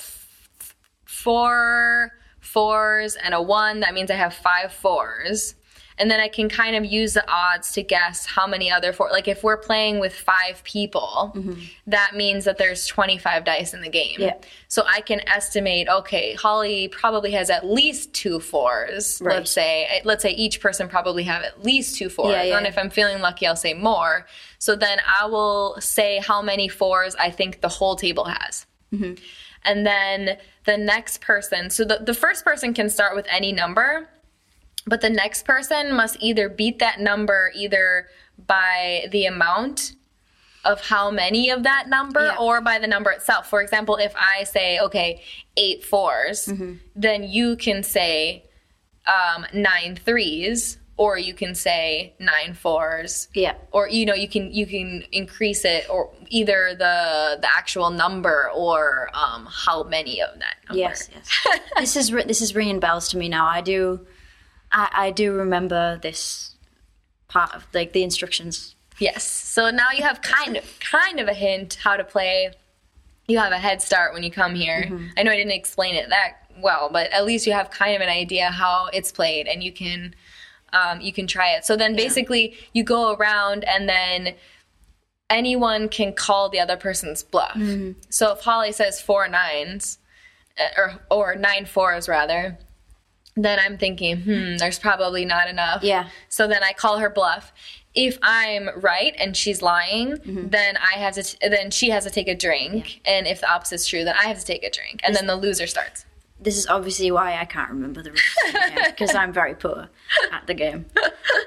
four 1.05 2.13
fours 2.41 3.17
and 3.17 3.35
a 3.35 3.43
one, 3.43 3.81
that 3.81 3.95
means 3.95 4.11
I 4.11 4.15
have 4.15 4.35
five 4.35 4.73
fours. 4.73 5.55
And 5.99 6.11
then 6.11 6.21
I 6.21 6.29
can 6.29 6.49
kind 6.49 6.77
of 6.77 6.85
use 6.85 7.15
the 7.15 7.29
odds 7.31 7.73
to 7.73 7.83
guess 7.83 8.25
how 8.25 8.47
many 8.47 8.71
other 8.71 8.93
four. 8.93 9.11
Like 9.11 9.29
if 9.29 9.43
we're 9.43 9.57
playing 9.57 9.99
with 9.99 10.15
five 10.15 10.63
people, 10.65 11.33
mm-hmm. 11.35 11.61
that 11.87 12.13
means 12.15 12.45
that 12.45 12.59
there's 12.59 12.87
25 12.87 13.45
dice 13.45 13.75
in 13.75 13.81
the 13.81 13.89
game. 13.89 14.17
Yeah. 14.19 14.35
So 14.69 14.85
I 14.87 15.01
can 15.01 15.21
estimate. 15.29 15.89
Okay, 15.89 16.35
Hollie 16.35 16.89
probably 16.89 17.33
has 17.33 17.51
at 17.51 17.67
least 17.67 18.13
two 18.15 18.41
fours. 18.41 19.21
Right. 19.21 19.37
Let's 19.37 19.51
say. 19.51 19.87
Eh, 19.91 20.01
let's 20.05 20.23
say 20.23 20.31
each 20.31 20.61
person 20.61 20.89
probably 20.89 21.25
have 21.25 21.43
at 21.43 21.65
least 21.65 21.97
two 21.97 22.09
fours. 22.09 22.33
Yeah, 22.33 22.43
yeah. 22.45 22.59
And 22.59 22.67
if 22.67 22.79
I'm 22.79 22.91
feeling 22.91 23.21
lucky, 23.21 23.47
I'll 23.47 23.57
say 23.57 23.75
more. 23.75 24.27
So 24.59 24.77
then 24.77 24.99
I 25.21 25.27
will 25.27 25.77
say 25.81 26.19
how 26.19 26.43
many 26.43 26.69
fours 26.69 27.15
I 27.17 27.31
think 27.31 27.61
the 27.61 27.69
whole 27.69 27.97
table 27.97 28.25
has. 28.25 28.67
Mm-hmm. 28.93 29.15
And 29.65 29.87
then 29.87 30.39
the 30.65 30.77
next 30.77 31.21
person, 31.21 31.71
so 31.71 31.85
the, 31.85 31.99
the 31.99 32.15
first 32.15 32.45
person 32.45 32.75
can 32.75 32.89
start 32.89 33.17
with 33.17 33.27
any 33.29 33.53
number, 33.53 34.09
but 34.89 35.01
the 35.01 35.11
next 35.11 35.45
person 35.45 35.95
must 35.95 36.17
either 36.21 36.49
beat 36.49 36.79
that 36.79 36.99
number 37.01 37.53
either 37.55 38.09
by 38.47 39.07
the 39.13 39.27
amount 39.27 39.93
of 40.65 40.81
how 40.81 41.11
many 41.11 41.51
of 41.51 41.63
that 41.63 41.89
number 41.89 42.25
Yeah. 42.27 42.37
or 42.39 42.61
by 42.61 42.79
the 42.79 42.87
number 42.87 43.11
itself. 43.11 43.49
For 43.49 43.63
example, 43.63 43.97
if 43.97 44.15
I 44.17 44.45
say, 44.45 44.79
okay, 44.81 45.23
eight 45.57 45.83
4s 45.85 46.79
then 46.97 47.23
you 47.25 47.57
can 47.57 47.83
say 47.83 48.45
um, 49.07 49.47
nine 49.55 49.97
threes, 49.97 50.79
or 50.99 51.17
you 51.17 51.33
can 51.33 51.55
say 51.55 52.13
nine 52.19 52.55
fours 52.55 53.29
Yeah. 53.33 53.55
or 53.71 53.89
you 53.89 54.05
know 54.05 54.15
you 54.15 54.29
can 54.29 54.53
you 54.53 54.67
can 54.67 55.05
increase 55.13 55.65
it 55.65 55.89
or 55.89 56.11
either 56.29 56.75
the 56.75 57.39
the 57.41 57.49
actual 57.57 57.89
number 57.91 58.51
or 58.53 59.09
um 59.15 59.47
how 59.49 59.85
many 59.85 60.21
of 60.21 60.31
that 60.41 60.57
number. 60.69 60.81
Yes, 60.81 61.09
yes. 61.15 61.61
this 61.79 61.97
is 61.97 62.11
this 62.27 62.43
is 62.43 62.55
ringing 62.57 62.81
bells 62.81 63.09
to 63.11 63.17
me 63.17 63.29
now. 63.29 63.47
I 63.47 63.61
do, 63.61 64.07
I, 64.73 64.89
I 64.93 65.11
do 65.11 65.33
remember 65.33 65.99
this 66.03 66.55
part 67.29 67.55
of 67.55 67.67
like 67.75 67.93
the 67.93 68.03
instructions. 68.03 68.75
Yes. 68.99 69.25
So 69.25 69.71
now 69.71 69.89
you 69.95 70.03
have 70.03 70.23
kind 70.23 70.57
of 70.57 70.65
kind 70.81 71.21
of 71.21 71.29
a 71.29 71.35
hint 71.35 71.79
how 71.83 71.97
to 71.97 72.05
play. 72.05 72.53
You 73.27 73.39
have 73.39 73.53
a 73.53 73.59
head 73.59 73.83
start 73.83 74.15
when 74.15 74.23
you 74.23 74.31
come 74.31 74.55
here. 74.55 74.91
I 75.17 75.23
know 75.23 75.31
I 75.31 75.37
didn't 75.37 75.53
explain 75.53 75.95
it 75.95 76.09
that 76.09 76.39
well, 76.61 76.89
but 76.91 77.11
at 77.13 77.25
least 77.25 77.47
you 77.47 77.53
have 77.53 77.71
kind 77.71 77.95
of 77.95 78.03
an 78.03 78.09
idea 78.09 78.51
how 78.51 78.89
it's 78.93 79.13
played, 79.13 79.47
and 79.47 79.63
you 79.63 79.73
can 79.73 80.15
um, 80.73 81.01
you 81.01 81.13
can 81.13 81.27
try 81.27 81.51
it. 81.51 81.65
So 81.65 81.77
then 81.77 81.95
basically 81.95 82.57
you 82.73 82.83
go 82.83 83.15
around 83.15 83.65
and 83.65 83.89
then 83.89 84.35
anyone 85.31 85.89
can 85.89 86.13
call 86.13 86.49
the 86.49 86.59
other 86.59 86.77
person's 86.77 87.23
bluff. 87.23 87.57
So 88.09 88.33
if 88.33 88.41
Hollie 88.41 88.73
says 88.73 89.01
four 89.01 89.29
nines, 89.29 89.99
uh, 90.59 90.69
or 90.77 91.01
or 91.11 91.35
nine 91.37 91.67
fours 91.67 92.09
rather, 92.09 92.59
then 93.45 93.59
I'm 93.59 93.79
thinking, 93.79 94.21
hmm, 94.23 94.57
there's 94.57 94.79
probably 94.79 95.25
not 95.25 95.49
enough. 95.49 95.83
Yeah. 95.83 96.09
So 96.29 96.47
then 96.49 96.63
I 96.63 96.73
call 96.73 96.99
her 96.99 97.11
bluff. 97.11 97.53
If 97.95 98.19
I'm 98.23 98.69
right 98.77 99.15
and 99.19 99.37
she's 99.37 99.61
lying, 99.63 100.09
Mm-hmm. 100.13 100.49
then 100.49 100.77
I 100.77 100.99
have 100.99 101.15
to. 101.15 101.23
T- 101.23 101.39
then 101.49 101.71
she 101.71 101.91
has 101.91 102.05
to 102.05 102.11
take 102.11 102.29
a 102.29 102.35
drink, 102.37 103.01
and 103.05 103.27
if 103.27 103.41
the 103.41 103.51
opposite's 103.53 103.87
true, 103.87 104.05
then 104.05 104.15
I 104.17 104.25
have 104.29 104.39
to 104.39 104.45
take 104.45 104.63
a 104.63 104.71
drink, 104.71 105.01
and 105.03 105.17
then 105.17 105.27
the 105.27 105.35
loser 105.37 105.67
starts. 105.67 106.05
This 106.41 106.57
is 106.57 106.67
obviously 106.69 107.11
why 107.11 107.37
I 107.37 107.45
can't 107.45 107.71
remember 107.71 108.01
the 108.03 108.11
rules 108.11 108.85
because 108.87 109.15
I'm 109.15 109.33
very 109.33 109.55
poor 109.57 109.89
at 110.33 110.47
the 110.47 110.55
game. 110.55 110.87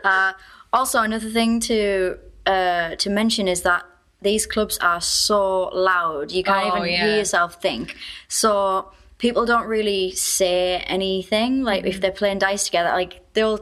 Uh, 0.03 0.33
also, 0.73 0.99
another 1.01 1.29
thing 1.29 1.59
to 1.61 2.17
uh, 2.45 2.95
to 2.95 3.09
mention 3.09 3.47
is 3.47 3.61
that 3.61 3.85
these 4.21 4.45
clubs 4.45 4.77
are 4.79 4.99
so 5.01 5.69
loud 5.69 6.31
you 6.31 6.43
can't 6.43 6.73
Oh, 6.73 6.77
even 6.79 6.91
yeah. 6.91 7.05
hear 7.05 7.17
yourself 7.17 7.61
think. 7.61 7.95
So 8.27 8.91
people 9.21 9.45
don't 9.45 9.67
really 9.67 10.11
say 10.11 10.83
anything. 10.97 11.51
Like 11.63 11.81
Mm-hmm. 11.83 11.87
if 11.95 12.01
they're 12.01 12.19
playing 12.21 12.39
dice 12.39 12.65
together, 12.65 12.89
like 13.01 13.13
they'll 13.33 13.59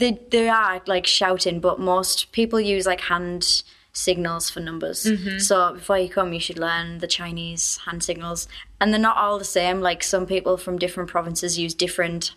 they 0.00 0.12
they 0.30 0.48
are 0.48 0.80
like 0.86 1.06
shouting, 1.06 1.60
but 1.60 1.78
most 1.80 2.30
people 2.32 2.60
use 2.60 2.86
like 2.86 3.00
hand 3.12 3.62
signals 3.92 4.48
for 4.48 4.60
numbers. 4.60 5.00
Mm-hmm. 5.04 5.38
So 5.38 5.72
before 5.74 5.98
you 5.98 6.08
come, 6.08 6.32
you 6.32 6.40
should 6.40 6.58
learn 6.58 6.98
the 6.98 7.08
Chinese 7.08 7.78
hand 7.86 8.02
signals, 8.04 8.46
and 8.80 8.92
they're 8.92 9.00
not 9.10 9.16
all 9.16 9.38
the 9.38 9.44
same. 9.60 9.80
Like 9.80 10.02
some 10.04 10.24
people 10.26 10.56
from 10.56 10.78
different 10.78 11.10
provinces 11.10 11.58
use 11.58 11.74
different 11.74 12.30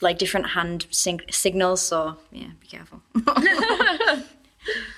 like 0.00 0.18
different 0.18 0.46
hand 0.48 0.86
sing- 0.90 1.30
signals. 1.30 1.80
So 1.80 2.18
yeah, 2.30 2.50
be 2.60 2.66
careful. 2.66 3.00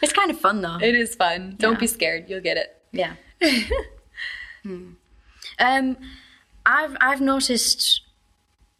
it's 0.02 0.12
kind 0.12 0.30
of 0.32 0.40
fun 0.40 0.60
though. 0.62 0.78
It 0.82 0.94
is 0.96 1.14
fun. 1.14 1.54
Don't 1.58 1.74
Yeah. 1.74 1.78
be 1.80 1.86
scared. 1.86 2.28
You'll 2.28 2.40
get 2.50 2.56
it. 2.56 2.76
Yeah. 2.92 3.14
Hmm. 4.62 4.90
Um, 5.58 5.96
I've 6.66 6.96
I've 7.00 7.20
noticed 7.20 8.02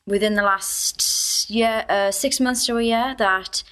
within 0.07 0.35
the 0.35 0.43
last 0.43 1.49
year, 1.51 1.85
uh, 1.89 2.11
six 2.11 2.41
months 2.41 2.67
to 2.67 2.77
a 2.79 2.83
year, 2.83 3.15
that 3.19 3.63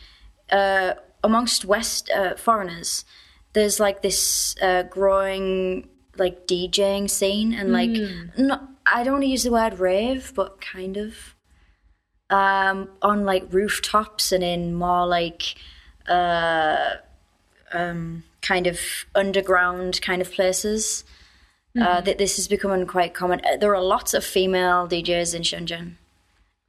uh, 0.51 0.95
amongst 1.23 1.65
West 1.65 2.11
uh, 2.11 2.35
foreigners, 2.37 3.05
there's 3.53 3.81
like 3.81 4.03
this 4.03 4.57
uh, 4.63 4.85
growing 4.85 5.89
like 6.17 6.47
DJing 6.47 7.09
scene, 7.09 7.53
and 7.53 7.73
like 7.73 7.91
not 8.37 8.69
I 8.87 9.05
don't 9.05 9.15
want 9.15 9.25
to 9.25 9.31
use 9.31 9.45
the 9.45 9.53
word 9.53 9.79
rave, 9.79 10.33
but 10.35 10.61
kind 10.61 10.97
of 10.97 11.35
um, 12.31 12.89
on 13.03 13.25
like 13.25 13.53
rooftops 13.53 14.33
and 14.33 14.45
in 14.45 14.75
more 14.75 15.07
like 15.07 15.55
uh, 16.09 16.95
um, 17.73 18.25
kind 18.43 18.67
of 18.67 18.79
underground 19.15 20.01
kind 20.03 20.23
of 20.23 20.31
places. 20.33 21.05
Uh, 21.83 22.01
that 22.01 22.19
this 22.19 22.39
is 22.39 22.49
becoming 22.49 22.87
quite 22.87 23.15
common. 23.15 23.41
Uh, 23.45 23.57
There 23.57 23.75
are 23.75 23.83
lots 23.83 24.15
of 24.15 24.25
female 24.25 24.87
DJs 24.89 25.35
in 25.35 25.43
Shenzhen. 25.43 25.95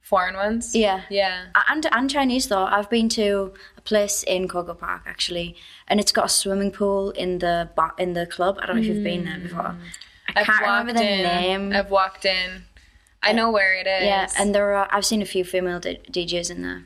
Foreign 0.02 0.34
ones? 0.36 0.74
Yeah. 0.74 1.02
Yeah. 1.08 1.46
And 1.68 1.86
and 1.92 2.10
Chinese 2.10 2.48
though. 2.48 2.64
I've 2.64 2.90
been 2.90 3.08
to 3.10 3.52
a 3.76 3.80
place 3.80 4.24
in 4.24 4.48
Coco 4.48 4.74
Park 4.74 5.02
actually, 5.06 5.54
and 5.86 6.00
it's 6.00 6.10
got 6.12 6.24
a 6.26 6.28
swimming 6.28 6.72
pool 6.72 7.10
in 7.12 7.38
the 7.38 7.70
bar, 7.76 7.92
in 7.98 8.14
the 8.14 8.26
club. 8.26 8.58
I 8.60 8.66
don't 8.66 8.76
know 8.76 8.82
if 8.82 8.88
you've 8.88 9.04
been 9.04 9.24
there 9.24 9.38
before. 9.38 9.76
I 10.28 10.40
I've 10.40 10.46
can't 10.46 10.60
remember 10.62 10.92
the 10.94 11.08
in. 11.08 11.22
name. 11.22 11.72
I've 11.72 11.90
walked 11.90 12.24
in. 12.24 12.64
I 13.22 13.32
know 13.32 13.50
where 13.52 13.74
it 13.74 13.86
is. 13.86 14.04
yeah, 14.04 14.26
and 14.38 14.54
there 14.54 14.72
are. 14.74 14.88
I've 14.90 15.04
seen 15.06 15.22
a 15.22 15.26
few 15.26 15.44
female 15.44 15.78
D- 15.78 16.00
DJs 16.10 16.50
in 16.50 16.62
there. 16.62 16.82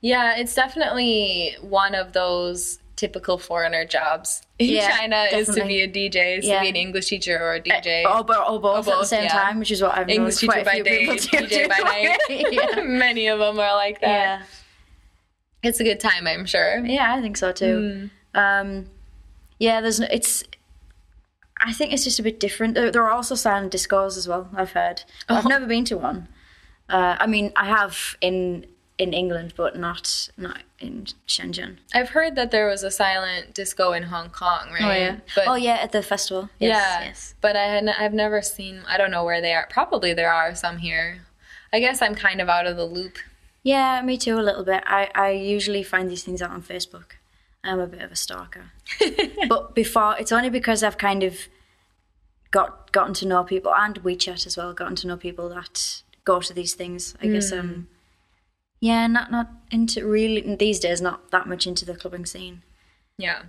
Yeah, 0.00 0.36
it's 0.36 0.54
definitely 0.54 1.56
one 1.60 1.94
of 1.94 2.12
those 2.12 2.78
typical 2.96 3.36
foreigner 3.38 3.84
jobs 3.84 4.42
in 4.58 4.70
Yeah, 4.70 4.90
China 4.96 5.26
is 5.30 5.48
to 5.48 5.64
be 5.66 5.82
a 5.82 5.88
DJ, 5.88 6.38
is 6.38 6.46
Yeah. 6.46 6.56
to 6.56 6.60
be 6.62 6.68
an 6.70 6.76
English 6.76 7.08
teacher 7.08 7.38
or 7.38 7.54
a 7.54 7.60
DJ. 7.60 8.04
Or, 8.04 8.24
bo- 8.24 8.42
or 8.44 8.58
both, 8.58 8.88
at 8.88 8.98
the 8.98 9.04
same 9.04 9.24
yeah. 9.24 9.28
time, 9.32 9.58
which 9.58 9.70
is 9.70 9.82
what 9.82 9.96
I've 9.96 10.08
English 10.08 10.36
teacher 10.36 10.60
a 10.60 10.64
by 10.64 10.80
day, 10.80 11.00
people 11.00 11.16
do. 11.16 11.46
DJ 11.46 11.68
by 11.68 11.78
night. 12.78 12.84
Many 12.86 13.26
of 13.28 13.38
them 13.38 13.58
are 13.58 13.74
like 13.76 14.00
that. 14.00 14.08
yeah, 14.08 14.42
It's 15.62 15.78
a 15.80 15.84
good 15.84 16.00
time, 16.00 16.26
I'm 16.26 16.46
sure. 16.46 16.78
yeah, 16.86 17.14
I 17.14 17.20
think 17.20 17.36
so 17.36 17.52
too. 17.52 18.08
Um, 18.34 18.86
yeah, 19.58 19.80
there's 19.80 20.00
no, 20.00 20.06
it's. 20.10 20.42
I 21.58 21.72
think 21.72 21.92
it's 21.94 22.04
just 22.04 22.18
a 22.18 22.22
bit 22.22 22.38
different. 22.38 22.74
There, 22.74 22.90
there 22.90 23.02
are 23.02 23.10
also 23.10 23.34
silent 23.34 23.72
discos 23.72 24.18
as 24.18 24.28
well. 24.28 24.48
I've 24.54 24.72
heard. 24.72 25.02
I've 25.28 25.46
never 25.46 25.66
been 25.66 25.84
to 25.86 25.96
one. 25.96 26.28
Uh, 26.88 27.16
I 27.18 27.26
mean, 27.26 27.50
I 27.56 27.64
have 27.66 28.16
in 28.20 28.66
in 28.98 29.12
England, 29.12 29.52
but 29.56 29.76
not 29.76 30.28
not 30.36 30.62
in 30.78 31.06
Shenzhen. 31.26 31.76
I've 31.94 32.10
heard 32.10 32.34
that 32.36 32.50
there 32.50 32.68
was 32.68 32.82
a 32.82 32.90
silent 32.90 33.54
disco 33.54 33.92
in 33.92 34.04
Hong 34.04 34.30
Kong, 34.30 34.70
right? 34.72 34.82
Oh 34.82 35.20
But, 35.34 35.48
oh 35.48 35.54
yeah, 35.54 35.76
at 35.76 35.92
the 35.92 36.02
festival. 36.02 36.48
Yes, 36.58 36.76
yeah. 36.78 37.06
Yes. 37.06 37.34
But 37.40 37.56
I 37.56 37.64
had, 37.64 37.88
I've 37.88 38.14
never 38.14 38.42
seen. 38.42 38.82
I 38.88 38.96
don't 38.96 39.10
know 39.10 39.24
where 39.24 39.40
they 39.40 39.52
are. 39.52 39.66
Probably 39.68 40.14
there 40.14 40.32
are 40.32 40.54
some 40.54 40.78
here. 40.78 41.22
I 41.72 41.80
guess 41.80 42.00
I'm 42.00 42.14
kind 42.14 42.40
of 42.40 42.48
out 42.48 42.66
of 42.66 42.76
the 42.76 42.86
loop. 42.86 43.18
Yeah, 43.62 44.00
me 44.02 44.16
too. 44.16 44.38
A 44.38 44.40
little 44.40 44.64
bit. 44.64 44.82
I 44.86 45.10
I 45.14 45.30
usually 45.30 45.82
find 45.82 46.10
these 46.10 46.24
things 46.24 46.40
out 46.40 46.50
on 46.50 46.62
Facebook. 46.62 47.16
I'm 47.62 47.80
a 47.80 47.86
bit 47.86 48.00
of 48.00 48.12
a 48.12 48.16
stalker. 48.16 48.70
but 49.48 49.74
before, 49.74 50.16
it's 50.18 50.32
only 50.32 50.50
because 50.50 50.82
I've 50.82 50.98
kind 50.98 51.22
of 51.22 51.48
got 52.50 52.92
gotten 52.92 53.12
to 53.14 53.26
know 53.26 53.44
people 53.44 53.74
and 53.74 54.02
WeChat 54.02 54.46
as 54.46 54.56
well. 54.56 54.72
Gotten 54.72 54.96
to 54.96 55.06
know 55.06 55.16
people 55.16 55.48
that 55.50 56.02
go 56.24 56.40
to 56.40 56.54
these 56.54 56.74
things. 56.74 57.14
I 57.20 57.26
guess 57.26 57.52
um, 57.52 57.88
yeah, 58.88 59.06
not 59.16 59.28
not 59.36 59.48
into 59.76 59.98
really 60.16 60.42
these 60.64 60.78
days. 60.86 61.00
Not 61.08 61.18
that 61.34 61.46
much 61.52 61.66
into 61.66 61.84
the 61.84 61.94
clubbing 62.00 62.26
scene. 62.32 62.56
Yeah. 63.18 63.40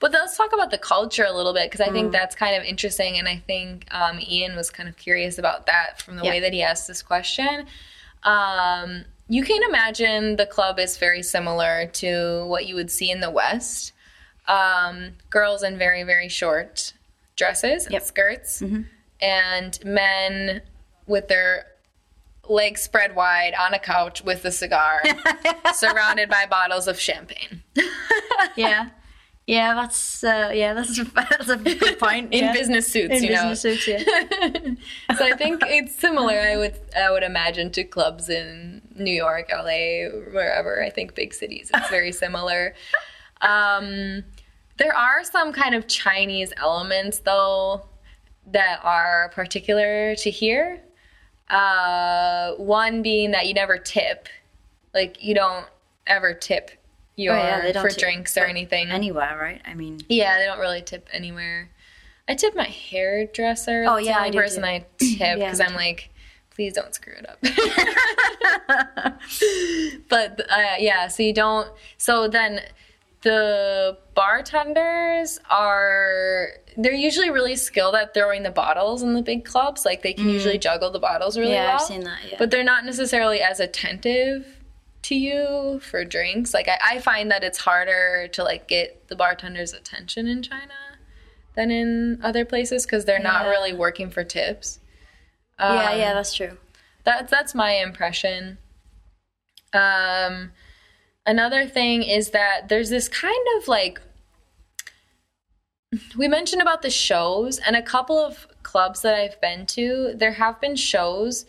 But 0.00 0.12
let's 0.12 0.36
talk 0.36 0.52
about 0.52 0.70
the 0.70 0.78
culture 0.78 1.24
a 1.28 1.32
little 1.38 1.52
bit 1.58 1.66
because 1.70 1.82
I 1.86 1.90
Mm. 1.90 1.96
think 1.96 2.12
that's 2.12 2.34
kind 2.44 2.54
of 2.58 2.62
interesting. 2.72 3.12
And 3.18 3.26
I 3.28 3.36
think 3.50 3.86
um, 4.00 4.18
Ian 4.34 4.56
was 4.56 4.68
kind 4.70 4.88
of 4.88 4.96
curious 4.96 5.36
about 5.38 5.66
that 5.66 6.00
from 6.02 6.16
the 6.16 6.24
Yeah. 6.24 6.30
way 6.32 6.40
that 6.40 6.52
he 6.52 6.62
asked 6.62 6.86
this 6.88 7.02
question. 7.02 7.66
Um, 8.24 9.04
you 9.28 9.42
can 9.44 9.62
imagine 9.70 10.36
the 10.36 10.46
club 10.46 10.78
is 10.78 10.96
very 10.98 11.22
similar 11.22 11.86
to 12.02 12.44
what 12.46 12.66
you 12.66 12.74
would 12.74 12.90
see 12.90 13.10
in 13.10 13.20
the 13.20 13.30
West. 13.30 13.92
Um, 14.48 15.12
girls 15.28 15.62
in 15.62 15.78
very, 15.78 16.02
very 16.02 16.28
short 16.28 16.92
dresses 17.36 17.84
and 17.86 17.92
Yep. 17.92 18.02
Mm-hmm. 18.02 18.08
skirts, 18.08 18.62
and 19.20 19.84
men 19.84 20.62
with 21.06 21.28
their 21.28 21.66
legs 22.50 22.82
spread 22.82 23.14
wide 23.14 23.54
on 23.58 23.72
a 23.72 23.78
couch 23.78 24.22
with 24.22 24.44
a 24.44 24.50
cigar, 24.50 25.00
surrounded 25.74 26.28
by 26.28 26.46
bottles 26.46 26.88
of 26.88 26.98
champagne. 26.98 27.62
Yeah, 28.56 28.88
yeah, 29.46 29.74
that's 29.74 30.24
uh, 30.24 30.50
yeah, 30.54 30.72
that's 30.72 30.98
a, 30.98 31.04
that's 31.14 31.48
a 31.48 31.56
good 31.56 31.98
point. 31.98 32.32
In 32.32 32.44
yeah. 32.44 32.52
business 32.52 32.86
suits, 32.86 33.16
in 33.16 33.24
you 33.24 33.30
know. 33.30 33.50
business 33.50 33.82
suits, 33.82 33.88
yeah. 33.88 35.14
so 35.16 35.24
I 35.24 35.32
think 35.36 35.62
it's 35.66 35.94
similar. 35.94 36.38
I 36.38 36.56
would 36.56 36.78
I 36.96 37.10
would 37.10 37.22
imagine 37.22 37.70
to 37.72 37.84
clubs 37.84 38.28
in 38.28 38.80
New 38.94 39.12
York, 39.12 39.50
LA, 39.52 40.08
wherever. 40.32 40.82
I 40.82 40.88
think 40.88 41.14
big 41.14 41.34
cities. 41.34 41.70
It's 41.74 41.90
very 41.90 42.12
similar. 42.12 42.74
Um, 43.40 44.24
there 44.78 44.96
are 44.96 45.22
some 45.24 45.52
kind 45.52 45.74
of 45.74 45.86
Chinese 45.86 46.52
elements 46.56 47.18
though 47.18 47.88
that 48.46 48.80
are 48.82 49.30
particular 49.34 50.14
to 50.16 50.30
here. 50.30 50.80
Uh, 51.50 52.54
one 52.54 53.02
being 53.02 53.32
that 53.32 53.46
you 53.46 53.54
never 53.54 53.76
tip, 53.76 54.28
like 54.94 55.22
you 55.22 55.34
don't 55.34 55.66
ever 56.06 56.32
tip 56.32 56.70
your 57.16 57.34
Oh, 57.34 57.38
yeah, 57.38 57.82
for 57.82 57.90
drinks 57.90 58.36
or 58.36 58.44
anything. 58.44 58.90
Anywhere, 58.90 59.36
right? 59.40 59.60
I 59.66 59.74
mean, 59.74 60.00
Yeah, 60.08 60.38
they 60.38 60.46
don't 60.46 60.60
really 60.60 60.82
tip 60.82 61.08
anywhere. 61.12 61.70
I 62.28 62.34
tip 62.34 62.54
my 62.54 62.64
hairdresser. 62.64 63.84
Oh, 63.88 63.96
That's 63.96 64.06
yeah, 64.06 64.12
the 64.12 64.18
only 64.18 64.30
do 64.30 64.38
person 64.38 64.62
too. 64.62 64.68
I 64.68 64.86
tip 64.98 65.38
because 65.38 65.58
me 65.58 65.64
I'm 65.66 65.74
like, 65.74 66.10
please 66.50 66.72
don't 66.72 66.94
screw 66.94 67.14
it 67.14 67.28
up. 67.28 67.38
but 70.08 70.40
uh, 70.50 70.76
yeah, 70.78 71.08
so 71.08 71.22
you 71.22 71.32
don't. 71.32 71.68
So 71.98 72.28
then 72.28 72.60
the 73.22 73.98
bartenders 74.14 75.38
are 75.50 76.48
they're 76.76 76.92
usually 76.94 77.30
really 77.30 77.56
skilled 77.56 77.94
at 77.94 78.14
throwing 78.14 78.42
the 78.42 78.50
bottles 78.50 79.02
in 79.02 79.12
the 79.14 79.22
big 79.22 79.44
clubs. 79.44 79.84
Like 79.84 80.02
they 80.02 80.12
can 80.14 80.28
usually 80.28 80.56
juggle 80.58 80.90
the 80.90 80.98
bottles 81.00 81.36
really 81.36 81.52
Mm. 81.52 81.54
yeah, 81.56 81.66
well. 81.66 81.74
I've 81.76 81.80
seen 81.82 82.04
that. 82.04 82.18
Yeah, 82.28 82.36
But 82.38 82.50
they're 82.50 82.64
not 82.64 82.84
necessarily 82.84 83.40
as 83.42 83.60
attentive 83.60 84.46
to 85.02 85.14
you 85.14 85.80
for 85.82 86.04
drinks. 86.04 86.54
Like 86.54 86.68
I, 86.68 86.78
I 86.94 86.98
find 87.00 87.30
that 87.30 87.42
it's 87.44 87.58
harder 87.58 88.28
to 88.32 88.42
like 88.44 88.68
get 88.68 89.08
the 89.08 89.16
bartender's 89.16 89.72
attention 89.72 90.26
in 90.26 90.42
China 90.42 90.72
than 91.56 91.70
in 91.70 92.20
other 92.22 92.44
places 92.44 92.86
because 92.86 93.04
they're 93.04 93.18
not 93.18 93.46
really 93.46 93.72
working 93.74 94.08
for 94.10 94.24
tips. 94.24 94.78
yeah, 95.58 95.90
Um, 95.90 95.98
yeah, 95.98 96.14
that's 96.14 96.34
true. 96.34 96.56
That's 97.04 97.30
that's 97.30 97.54
my 97.54 97.72
impression. 97.72 98.58
Um, 99.72 100.52
another 101.30 101.64
thing 101.64 102.02
is 102.02 102.30
that 102.30 102.68
there's 102.68 102.90
this 102.90 103.08
kind 103.08 103.46
of 103.56 103.68
like 103.68 104.00
we 106.16 106.26
mentioned 106.26 106.60
about 106.60 106.82
the 106.82 106.90
shows 106.90 107.58
and 107.58 107.76
a 107.76 107.82
couple 107.82 108.18
of 108.18 108.48
clubs 108.64 109.02
that 109.02 109.14
I've 109.14 109.40
been 109.40 109.66
to, 109.66 110.12
there 110.16 110.32
have 110.32 110.60
been 110.60 110.76
shows. 110.76 111.46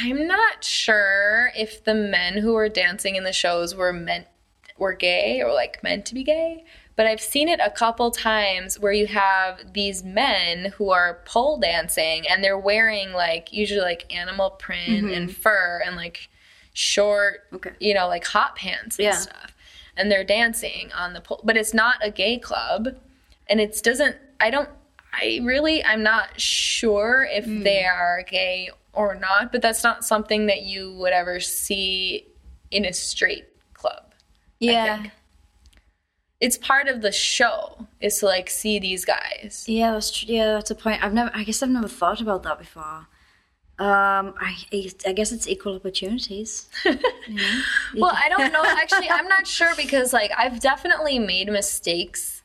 I'm 0.00 0.26
not 0.26 0.64
sure 0.64 1.50
if 1.56 1.84
the 1.84 1.94
men 1.94 2.38
who 2.38 2.54
were 2.54 2.68
dancing 2.68 3.16
in 3.16 3.24
the 3.24 3.32
shows 3.32 3.74
were 3.74 3.92
meant 3.92 4.26
were 4.78 4.94
gay 4.94 5.42
or 5.42 5.52
like 5.52 5.82
meant 5.82 6.06
to 6.06 6.14
be 6.14 6.24
gay, 6.24 6.64
but 6.96 7.06
I've 7.06 7.20
seen 7.20 7.48
it 7.48 7.60
a 7.62 7.70
couple 7.70 8.10
times 8.10 8.78
where 8.78 8.92
you 8.92 9.06
have 9.08 9.74
these 9.74 10.02
men 10.02 10.72
who 10.76 10.90
are 10.90 11.20
pole 11.26 11.58
dancing 11.58 12.26
and 12.26 12.42
they're 12.42 12.58
wearing 12.58 13.12
like 13.12 13.52
usually 13.52 13.82
like 13.82 14.14
animal 14.14 14.50
print 14.50 15.10
and 15.10 15.28
mm-hmm. 15.28 15.40
fur 15.42 15.82
and 15.84 15.96
like 15.96 16.30
short, 16.72 17.46
Okay. 17.52 17.72
you 17.80 17.94
know, 17.94 18.06
like 18.08 18.24
hot 18.26 18.56
pants 18.56 18.98
and 18.98 19.04
Yeah. 19.06 19.12
stuff. 19.16 19.56
And 19.96 20.10
they're 20.10 20.24
dancing 20.24 20.90
on 20.92 21.12
the 21.12 21.20
pole, 21.20 21.40
but 21.44 21.56
it's 21.56 21.74
not 21.74 21.96
a 22.02 22.10
gay 22.10 22.38
club 22.38 22.88
and 23.48 23.60
it 23.60 23.80
doesn't 23.82 24.16
I 24.40 24.50
don't 24.50 24.68
I 25.12 25.40
really 25.42 25.84
I'm 25.84 26.02
not 26.02 26.40
sure 26.40 27.26
if 27.30 27.44
Hmm. 27.44 27.62
they 27.64 27.84
are 27.84 28.22
gay 28.28 28.70
or 28.92 29.14
not, 29.16 29.52
but 29.52 29.60
that's 29.62 29.82
not 29.84 30.04
something 30.04 30.46
that 30.46 30.62
you 30.62 30.92
would 30.94 31.12
ever 31.12 31.40
see 31.40 32.26
in 32.70 32.84
a 32.84 32.92
straight 32.92 33.46
club. 33.74 34.14
Yeah, 34.60 34.98
think. 35.02 35.12
It's 36.40 36.56
part 36.56 36.88
of 36.88 37.02
the 37.02 37.12
show 37.12 37.86
is 38.00 38.18
to 38.20 38.26
like 38.26 38.48
see 38.48 38.78
these 38.78 39.04
guys. 39.04 39.64
yeah, 39.68 39.92
that's 39.92 40.10
tr- 40.10 40.24
yeah, 40.28 40.52
that's 40.52 40.70
a 40.70 40.74
point. 40.74 41.02
I've 41.04 41.12
never, 41.12 41.30
I 41.34 41.44
guess, 41.44 41.62
I've 41.62 41.68
never 41.68 41.88
thought 41.88 42.20
about 42.20 42.42
that 42.44 42.58
before. 42.58 43.08
Um, 43.80 44.34
I, 44.38 44.56
I 45.06 45.12
guess 45.12 45.32
it's 45.32 45.48
equal 45.48 45.74
opportunities. 45.76 46.68
Well, 47.96 48.12
I 48.14 48.28
don't 48.28 48.52
know. 48.52 48.62
Actually, 48.64 49.08
I'm 49.08 49.26
not 49.26 49.46
sure 49.46 49.70
because 49.76 50.12
like 50.12 50.30
I've 50.36 50.60
definitely 50.60 51.18
made 51.18 51.48
mistakes 51.48 52.42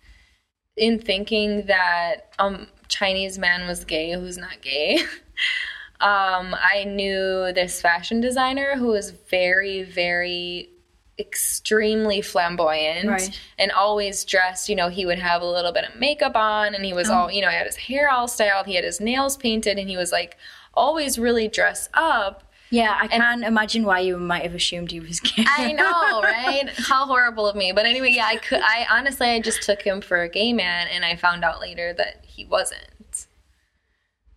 in 0.77 0.99
thinking 0.99 1.65
that 1.65 2.33
um 2.39 2.67
Chinese 2.87 3.37
man 3.37 3.67
was 3.67 3.83
gay 3.83 4.11
who's 4.13 4.37
not 4.37 4.61
gay. 4.61 4.99
um, 5.99 6.55
I 6.57 6.85
knew 6.85 7.51
this 7.53 7.81
fashion 7.81 8.21
designer 8.21 8.75
who 8.77 8.87
was 8.87 9.11
very, 9.11 9.83
very 9.83 10.69
extremely 11.17 12.21
flamboyant 12.21 13.07
Right. 13.09 13.39
and 13.57 13.71
always 13.71 14.23
dressed. 14.25 14.67
You 14.69 14.75
know, 14.75 14.89
he 14.89 15.05
would 15.05 15.19
have 15.19 15.41
a 15.41 15.45
little 15.45 15.71
bit 15.71 15.85
of 15.85 15.95
makeup 15.99 16.35
on 16.35 16.75
and 16.75 16.83
he 16.85 16.93
was 16.93 17.09
all, 17.09 17.31
you 17.31 17.41
know, 17.41 17.49
he 17.49 17.55
had 17.55 17.65
his 17.65 17.77
hair 17.77 18.09
all 18.09 18.27
styled, 18.27 18.67
he 18.67 18.75
had 18.75 18.83
his 18.83 18.99
nails 18.99 19.37
painted, 19.37 19.77
and 19.79 19.89
he 19.89 19.97
was 19.97 20.11
like 20.11 20.37
always 20.75 21.17
really 21.17 21.47
dress 21.47 21.89
up. 21.93 22.43
Yeah, 22.71 22.97
I 22.99 23.07
can't 23.07 23.43
imagine 23.43 23.85
why 23.85 23.99
you 23.99 24.17
might 24.17 24.43
have 24.43 24.55
assumed 24.55 24.91
he 24.91 24.99
was 24.99 25.19
gay. 25.19 25.45
I 25.47 25.71
know, 25.71 26.21
right? 26.23 26.69
How 26.75 27.05
horrible 27.05 27.47
of 27.47 27.55
me. 27.55 27.71
But 27.71 27.85
anyway, 27.85 28.11
yeah, 28.11 28.25
I 28.25 28.37
could. 28.37 28.61
I 28.61 28.87
honestly, 28.89 29.27
I 29.27 29.39
just 29.39 29.61
took 29.61 29.81
him 29.81 30.01
for 30.01 30.21
a 30.21 30.29
gay 30.29 30.51
man, 30.51 30.87
and 30.91 31.05
I 31.05 31.15
found 31.15 31.43
out 31.43 31.61
later 31.61 31.93
that 31.93 32.25
he 32.25 32.45
wasn't. 32.45 33.27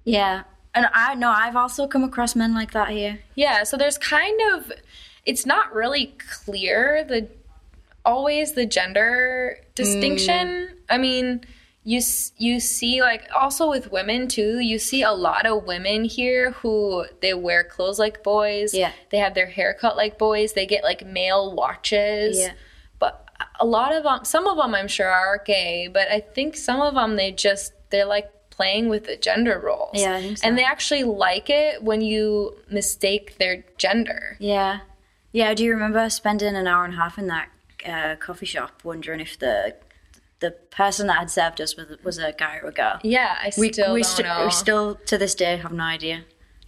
yeah, 0.04 0.44
and 0.74 0.88
I 0.92 1.14
know 1.14 1.30
I've 1.30 1.56
also 1.56 1.86
come 1.88 2.04
across 2.04 2.36
men 2.36 2.54
like 2.54 2.72
that 2.72 2.90
here. 2.90 3.20
Yeah, 3.34 3.64
so 3.64 3.76
there's 3.76 3.98
kind 3.98 4.38
of, 4.52 4.72
it's 5.24 5.44
not 5.44 5.74
really 5.74 6.14
clear 6.44 7.04
the 7.04 7.28
always 8.04 8.52
the 8.52 8.66
gender 8.66 9.58
distinction. 9.74 10.46
Mm. 10.46 10.68
I 10.88 10.98
mean, 10.98 11.40
you 11.88 12.02
you 12.36 12.60
see 12.60 13.00
like 13.00 13.30
also 13.34 13.70
with 13.70 13.90
women 13.90 14.28
too. 14.28 14.58
You 14.58 14.78
see 14.78 15.02
a 15.02 15.12
lot 15.12 15.46
of 15.46 15.64
women 15.64 16.04
here 16.04 16.50
who 16.50 17.06
they 17.22 17.32
wear 17.32 17.64
clothes 17.64 17.98
like 17.98 18.22
boys. 18.22 18.74
Yeah. 18.74 18.92
they 19.08 19.16
have 19.16 19.32
their 19.32 19.46
hair 19.46 19.72
cut 19.72 19.96
like 19.96 20.18
boys. 20.18 20.52
They 20.52 20.66
get 20.66 20.84
like 20.84 21.06
male 21.06 21.54
watches. 21.54 22.38
Yeah. 22.38 22.52
but 22.98 23.26
a 23.58 23.64
lot 23.64 23.94
of 23.94 24.02
them, 24.02 24.26
some 24.26 24.46
of 24.46 24.58
them, 24.58 24.74
I'm 24.74 24.86
sure 24.86 25.08
are 25.08 25.42
gay. 25.46 25.88
But 25.90 26.08
I 26.08 26.20
think 26.20 26.56
some 26.56 26.82
of 26.82 26.94
them 26.94 27.16
they 27.16 27.32
just 27.32 27.72
they're 27.88 28.04
like 28.04 28.30
playing 28.50 28.90
with 28.90 29.06
the 29.06 29.16
gender 29.16 29.58
roles. 29.58 29.92
Yeah, 29.94 30.34
so. 30.34 30.46
and 30.46 30.58
they 30.58 30.64
actually 30.64 31.04
like 31.04 31.48
it 31.48 31.82
when 31.82 32.02
you 32.02 32.54
mistake 32.70 33.38
their 33.38 33.64
gender. 33.78 34.36
Yeah, 34.38 34.80
yeah. 35.32 35.54
Do 35.54 35.64
you 35.64 35.72
remember 35.72 36.10
spending 36.10 36.54
an 36.54 36.66
hour 36.66 36.84
and 36.84 36.92
a 36.92 36.96
half 36.98 37.16
in 37.16 37.28
that 37.28 37.48
uh, 37.88 38.16
coffee 38.16 38.44
shop, 38.44 38.82
wondering 38.84 39.20
if 39.20 39.38
the 39.38 39.74
the 40.40 40.52
person 40.70 41.06
that 41.08 41.18
had 41.18 41.30
served 41.30 41.60
us 41.60 41.76
was, 41.76 41.86
was 42.04 42.18
a 42.18 42.32
guy 42.32 42.58
or 42.62 42.68
a 42.68 42.72
girl? 42.72 42.98
Yeah, 43.02 43.36
I 43.40 43.50
We, 43.58 43.72
still 43.72 43.92
we, 43.94 44.02
don't 44.02 44.10
st- 44.10 44.28
know. 44.28 44.44
we 44.44 44.50
still 44.50 44.94
to 45.06 45.18
this 45.18 45.34
day 45.34 45.56
have 45.56 45.72
no 45.72 45.82
idea. 45.84 46.24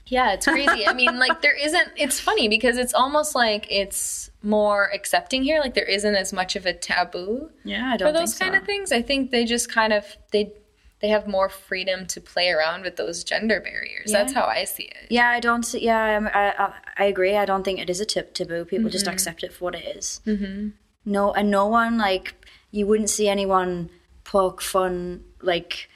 yeah, 0.07 0.33
it's 0.33 0.47
crazy. 0.47 0.87
I 0.87 0.93
mean, 0.93 1.19
like 1.19 1.41
there 1.43 1.57
isn't. 1.57 1.89
It's 1.97 2.19
funny 2.19 2.49
because 2.49 2.77
it's 2.77 2.93
almost 2.95 3.35
like 3.35 3.67
it's 3.71 4.31
more 4.43 4.91
accepting 4.93 5.43
here. 5.45 5.61
Like 5.61 5.75
there 5.75 5.85
isn't 5.85 6.15
as 6.17 6.33
much 6.33 6.57
of 6.57 6.67
a 6.67 6.73
taboo 6.73 7.51
Yeah, 7.65 7.93
I 7.93 7.97
don't 7.97 8.13
for 8.13 8.19
those 8.19 8.35
kind 8.37 8.55
so. 8.55 8.61
of 8.61 8.67
things. 8.67 8.91
I 8.91 9.03
think 9.03 9.31
they 9.31 9.45
just 9.45 9.71
kind 9.71 9.93
of 9.93 10.05
they 10.33 10.53
they 11.01 11.09
have 11.09 11.27
more 11.29 11.49
freedom 11.49 12.07
to 12.09 12.21
play 12.21 12.51
around 12.51 12.83
with 12.83 12.97
those 12.97 13.23
gender 13.25 13.61
barriers. 13.61 14.11
That's 14.13 14.33
how 14.35 14.45
I 14.45 14.65
see 14.65 14.83
it. 14.85 15.07
Yeah, 15.11 15.29
I 15.31 15.41
don't. 15.41 15.63
see- 15.63 15.83
Yeah, 15.85 16.29
I, 16.35 16.65
I, 16.65 16.73
I 16.99 17.05
agree. 17.05 17.37
I 17.37 17.45
don't 17.47 17.63
think 17.63 17.79
it 17.79 17.89
is 17.89 18.01
a 18.01 18.05
tip 18.05 18.35
taboo. 18.35 18.65
People 18.65 18.91
just 18.91 19.07
Mm-hmm. 19.07 19.15
accept 19.15 19.43
it 19.45 19.53
for 19.53 19.65
what 19.67 19.75
it 19.77 19.97
is. 19.97 20.21
Mm-hmm. 20.27 20.71
No, 21.07 21.33
and 21.33 21.51
no 21.51 21.67
one 21.69 21.97
like 21.97 22.35
you 22.71 22.87
wouldn't 22.87 23.11
see 23.11 23.29
anyone 23.29 23.91
poke 24.25 24.61
fun 24.61 25.25
like. 25.43 25.89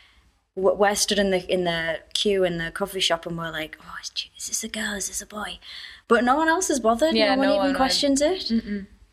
We're 0.56 0.94
stood 0.94 1.18
in 1.18 1.30
the 1.32 1.52
in 1.52 1.64
the 1.64 1.98
queue 2.12 2.44
in 2.44 2.58
the 2.58 2.70
coffee 2.70 3.00
shop 3.00 3.26
and 3.26 3.36
we're 3.36 3.50
like, 3.50 3.76
"Oh, 3.82 3.94
is, 4.00 4.12
is 4.38 4.46
this 4.46 4.62
a 4.62 4.68
girl? 4.68 4.94
Is 4.94 5.08
this 5.08 5.20
a 5.20 5.26
boy?" 5.26 5.58
But 6.06 6.22
no 6.22 6.36
one 6.36 6.48
else 6.48 6.70
is 6.70 6.78
bothered. 6.78 7.16
Yeah, 7.16 7.34
no 7.34 7.38
one 7.38 7.46
no 7.48 7.52
even 7.54 7.58
one 7.58 7.68
would. 7.70 7.76
questions 7.76 8.22
it. 8.22 8.52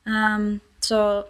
Um. 0.05 0.61
So, 0.81 1.27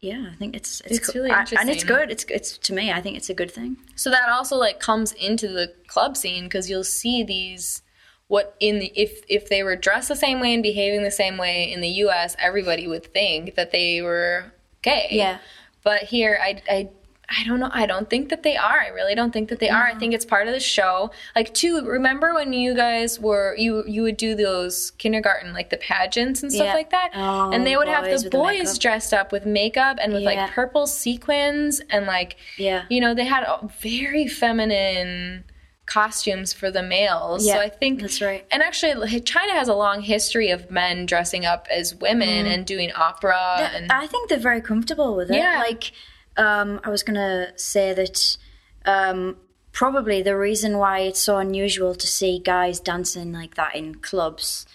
yeah, 0.00 0.30
I 0.32 0.36
think 0.36 0.56
it's 0.56 0.80
it's, 0.80 0.98
It's 0.98 1.14
really 1.14 1.30
I- 1.30 1.46
and 1.60 1.70
it's 1.70 1.84
good. 1.84 2.10
It's 2.10 2.24
it's 2.28 2.58
to 2.58 2.72
me. 2.72 2.90
I 2.90 3.00
think 3.00 3.16
it's 3.16 3.30
a 3.30 3.34
good 3.34 3.50
thing. 3.52 3.76
So 3.94 4.10
that 4.10 4.28
also 4.28 4.56
like 4.56 4.80
comes 4.80 5.12
into 5.12 5.46
the 5.46 5.72
club 5.86 6.16
scene 6.16 6.44
because 6.44 6.68
you'll 6.68 6.82
see 6.82 7.22
these 7.22 7.82
what 8.26 8.56
in 8.58 8.80
the 8.80 8.92
if 8.96 9.22
if 9.28 9.48
they 9.48 9.62
were 9.62 9.76
dressed 9.76 10.08
the 10.08 10.16
same 10.16 10.40
way 10.40 10.52
and 10.52 10.64
behaving 10.64 11.04
the 11.04 11.12
same 11.12 11.36
way 11.38 11.70
in 11.72 11.80
the 11.80 11.88
U.S., 12.06 12.34
everybody 12.40 12.88
would 12.88 13.04
think 13.12 13.54
that 13.54 13.70
they 13.70 14.02
were 14.02 14.52
gay. 14.82 15.08
Yeah. 15.10 15.38
But 15.82 16.02
here, 16.04 16.38
I 16.42 16.62
I. 16.68 16.88
I 17.30 17.44
don't 17.44 17.60
know. 17.60 17.68
I 17.70 17.84
don't 17.84 18.08
think 18.08 18.30
that 18.30 18.42
they 18.42 18.56
are. 18.56 18.80
I 18.80 18.88
really 18.88 19.14
don't 19.14 19.32
think 19.34 19.50
that 19.50 19.58
they 19.60 19.68
are. 19.68 19.82
I 19.86 19.94
think 19.94 20.14
it's 20.14 20.24
part 20.24 20.48
of 20.48 20.54
the 20.54 20.60
show. 20.60 21.10
Like, 21.36 21.52
too. 21.52 21.84
Remember 21.84 22.32
when 22.32 22.54
you 22.54 22.74
guys 22.74 23.20
were 23.20 23.54
you 23.58 23.84
you 23.86 24.00
would 24.00 24.16
do 24.16 24.34
those 24.34 24.92
kindergarten 24.92 25.52
like 25.52 25.68
the 25.68 25.76
pageants 25.76 26.42
and 26.42 26.50
stuff 26.50 26.68
Yeah. 26.68 26.72
like 26.72 26.88
that, 26.88 27.10
Oh, 27.14 27.50
and 27.50 27.66
they 27.66 27.76
would 27.76 27.86
have 27.86 28.04
the 28.22 28.30
boys 28.30 28.60
makeup. 28.60 28.78
dressed 28.80 29.12
up 29.12 29.30
with 29.30 29.44
makeup 29.44 29.98
and 30.00 30.14
with 30.14 30.22
Yeah. 30.22 30.30
like 30.44 30.50
purple 30.52 30.86
sequins 30.86 31.82
and 31.90 32.06
like 32.06 32.36
Yeah. 32.56 32.84
you 32.88 32.98
know, 32.98 33.12
they 33.12 33.26
had 33.26 33.42
a 33.42 33.68
very 33.78 34.26
feminine 34.26 35.44
costumes 35.88 36.52
for 36.52 36.70
the 36.70 36.82
males. 36.82 37.46
Yeah, 37.46 37.54
so 37.54 37.60
I 37.60 37.68
think 37.68 38.00
that's 38.00 38.20
right. 38.20 38.46
And 38.50 38.62
actually, 38.62 39.20
China 39.22 39.52
has 39.52 39.68
a 39.68 39.74
long 39.74 40.02
history 40.02 40.50
of 40.50 40.70
men 40.70 41.06
dressing 41.06 41.46
up 41.46 41.66
as 41.70 41.94
women 41.94 42.46
and 42.46 42.66
doing 42.66 42.92
opera 42.94 43.70
and 43.74 43.90
I 43.90 44.06
think 44.06 44.28
they're 44.28 44.38
very 44.38 44.60
comfortable 44.60 45.16
with 45.16 45.30
it. 45.30 45.36
Yeah. 45.36 45.60
Like, 45.60 45.92
um, 46.36 46.80
I 46.84 46.90
was 46.90 47.02
gonna 47.02 47.52
say 47.56 47.94
that 47.94 48.36
um, 48.84 49.36
probably 49.72 50.22
the 50.22 50.36
reason 50.36 50.78
why 50.78 51.00
it's 51.00 51.20
so 51.20 51.38
unusual 51.38 51.94
to 51.94 52.06
see 52.06 52.38
guys 52.38 52.80
dancing 52.80 53.32
like 53.32 53.54
that 53.54 53.74
in 53.74 53.96
clubs 53.96 54.66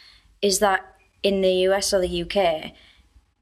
is 0.41 0.59
that 0.59 0.95
in 1.21 1.41
the 1.41 1.53
US 1.67 1.93
or 1.93 2.01
the 2.01 2.23
UK, 2.23 2.73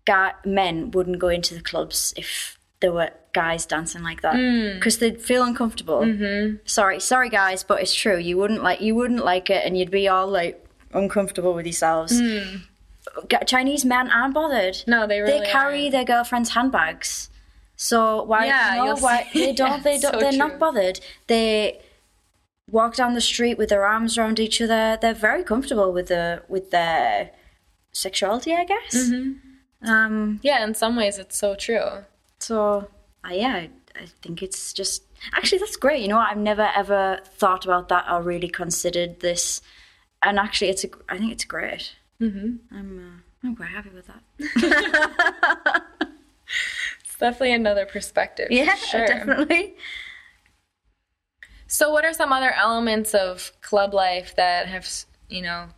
guy, 0.05 0.33
men 0.45 0.91
wouldn't 0.91 1.19
go 1.19 1.29
into 1.29 1.55
the 1.55 1.61
clubs 1.61 2.13
if 2.17 2.59
there 2.79 2.91
were 2.91 3.11
guys 3.33 3.65
dancing 3.65 4.03
like 4.03 4.21
that 4.21 4.35
because 4.75 4.97
they'd 4.99 5.21
feel 5.21 5.43
uncomfortable. 5.43 6.01
Mm-hmm. 6.01 6.57
Sorry, 6.65 6.99
sorry 6.99 7.29
guys, 7.29 7.63
but 7.63 7.81
it's 7.81 7.93
true. 7.93 8.17
You 8.17 8.37
wouldn't 8.37 8.63
like 8.63 8.81
you 8.81 8.95
wouldn't 8.95 9.23
like 9.25 9.49
it, 9.49 9.65
and 9.65 9.77
you'd 9.77 9.91
be 9.91 10.07
all 10.07 10.27
like 10.27 10.65
uncomfortable 10.93 11.53
with 11.53 11.65
yourselves. 11.65 12.19
Ga- 13.27 13.43
Chinese 13.45 13.83
men 13.85 14.09
aren't 14.11 14.33
bothered. 14.33 14.77
No, 14.87 15.07
they 15.07 15.19
really 15.21 15.39
they 15.39 15.45
carry 15.45 15.81
aren't. 15.83 15.91
their 15.93 16.05
girlfriends' 16.05 16.51
handbags. 16.51 17.29
So 17.75 18.23
why? 18.23 18.45
Yeah, 18.45 18.75
no, 18.83 18.95
why 18.97 19.27
see- 19.31 19.45
they 19.47 19.53
don't? 19.63 19.83
They 19.83 19.97
don't. 19.99 20.13
so 20.13 20.19
they're 20.19 20.29
true. 20.31 20.37
not 20.37 20.59
bothered. 20.59 20.99
They 21.27 21.81
walk 22.69 22.95
down 22.95 23.13
the 23.15 23.21
street 23.21 23.57
with 23.57 23.69
their 23.69 23.85
arms 23.85 24.17
around 24.17 24.39
each 24.39 24.61
other. 24.61 24.97
They're 25.01 25.13
very 25.13 25.43
comfortable 25.43 25.91
with 25.91 26.07
the 26.07 26.43
with 26.47 26.71
their 26.71 27.31
sexuality, 27.91 28.53
I 28.53 28.65
guess. 28.65 28.95
Mm-hmm. 28.95 29.89
Um. 29.89 30.39
yeah, 30.43 30.63
in 30.63 30.75
some 30.75 30.95
ways 30.95 31.17
it's 31.17 31.35
so 31.37 31.55
true. 31.55 32.05
So 32.39 32.87
uh, 33.25 33.33
yeah, 33.33 33.53
I, 33.53 33.69
I 33.95 34.05
think 34.21 34.41
it's 34.41 34.73
just 34.73 35.03
actually 35.33 35.59
that's 35.59 35.75
great. 35.75 36.01
You 36.01 36.07
know. 36.07 36.19
I've 36.19 36.37
never 36.37 36.69
ever 36.75 37.19
thought 37.25 37.65
about 37.65 37.89
that 37.89 38.05
or 38.09 38.21
really 38.21 38.49
considered 38.49 39.19
this, 39.19 39.61
and 40.23 40.39
actually, 40.39 40.69
it's 40.69 40.83
a. 40.83 40.89
I 41.09 41.17
think 41.17 41.31
it's 41.31 41.45
great. 41.45 41.95
Mm-hmm. 42.19 42.75
I'm. 42.75 42.99
Uh, 42.99 43.21
I'm 43.43 43.55
quite 43.55 43.69
happy 43.69 43.89
with 43.89 44.07
that. 44.07 45.83
It's 46.99 47.17
definitely 47.17 47.53
another 47.53 47.85
perspective. 47.85 48.47
Yeah, 48.51 48.75
sure. 48.75 49.07
definitely. 49.07 49.75
So, 51.67 51.89
what 51.91 52.03
are 52.03 52.13
some 52.13 52.33
other 52.33 52.51
elements 52.51 53.13
of 53.13 53.53
club 53.61 53.93
life 53.93 54.35
that 54.35 54.67
have, 54.67 54.87
you 55.29 55.41
know, 55.41 55.69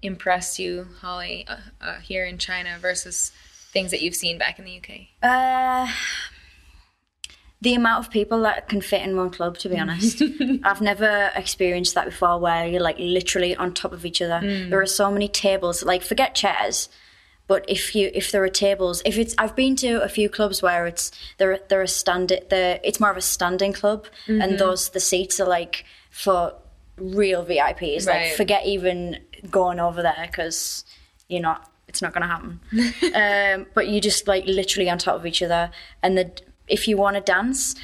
impressed 0.00 0.58
you, 0.58 0.88
Hollie, 1.00 1.46
uh, 1.46 1.56
uh, 1.80 1.98
here 2.00 2.24
in 2.24 2.38
China 2.38 2.78
versus 2.80 3.32
things 3.72 3.90
that 3.90 4.00
you've 4.00 4.14
seen 4.14 4.38
back 4.38 4.58
in 4.58 4.64
the 4.64 4.78
UK? 4.78 5.08
Uh, 5.22 5.92
the 7.62 7.74
amount 7.74 8.04
of 8.04 8.10
people 8.10 8.42
that 8.42 8.68
can 8.68 8.80
fit 8.80 9.02
in 9.02 9.16
one 9.16 9.30
club, 9.30 9.56
to 9.58 9.68
be 9.68 9.78
honest. 9.78 10.20
I've 10.64 10.80
never 10.80 11.30
experienced 11.36 11.94
that 11.94 12.06
before 12.06 12.38
where 12.40 12.66
you're 12.66 12.82
like 12.82 12.98
literally 12.98 13.54
on 13.54 13.72
top 13.72 13.92
of 13.92 14.04
each 14.04 14.20
other. 14.20 14.40
There 14.68 14.80
are 14.80 14.86
so 14.86 15.12
many 15.12 15.28
tables, 15.28 15.84
like 15.84 16.02
forget 16.02 16.34
chairs. 16.34 16.88
But 17.46 17.64
if 17.68 17.94
you 17.94 18.10
if 18.14 18.32
there 18.32 18.42
are 18.42 18.48
tables, 18.48 19.00
if 19.04 19.16
it's 19.16 19.34
I've 19.38 19.54
been 19.54 19.76
to 19.76 20.02
a 20.02 20.08
few 20.08 20.28
clubs 20.28 20.60
where 20.60 20.86
it's 20.88 21.12
there 21.38 21.60
there 21.68 21.80
are 21.80 21.86
stand 21.86 22.32
there 22.50 22.80
it's 22.82 22.98
more 22.98 23.10
of 23.10 23.16
a 23.16 23.22
standing 23.22 23.72
club 23.72 24.06
and 24.26 24.58
those 24.58 24.88
the 24.90 25.00
seats 25.00 25.38
are 25.38 25.46
like 25.46 25.84
for 26.10 26.54
real 26.96 27.44
VIPs. 27.44 28.06
Like 28.06 28.34
forget 28.36 28.66
even 28.66 29.18
going 29.50 29.78
over 29.78 30.02
there 30.02 30.26
because 30.26 30.84
you're 31.28 31.42
not 31.42 31.70
it's 31.88 32.00
not 32.02 32.14
going 32.14 32.22
to 32.22 32.28
happen. 32.28 32.60
um, 33.14 33.66
but 33.74 33.86
you 33.86 34.00
just 34.00 34.26
like 34.26 34.46
literally 34.46 34.88
on 34.88 34.98
top 34.98 35.16
of 35.16 35.26
each 35.26 35.42
other, 35.42 35.70
and 36.02 36.16
the 36.16 36.32
if 36.72 36.88
you 36.88 36.96
want 36.96 37.14
to 37.16 37.22
dance, 37.22 37.74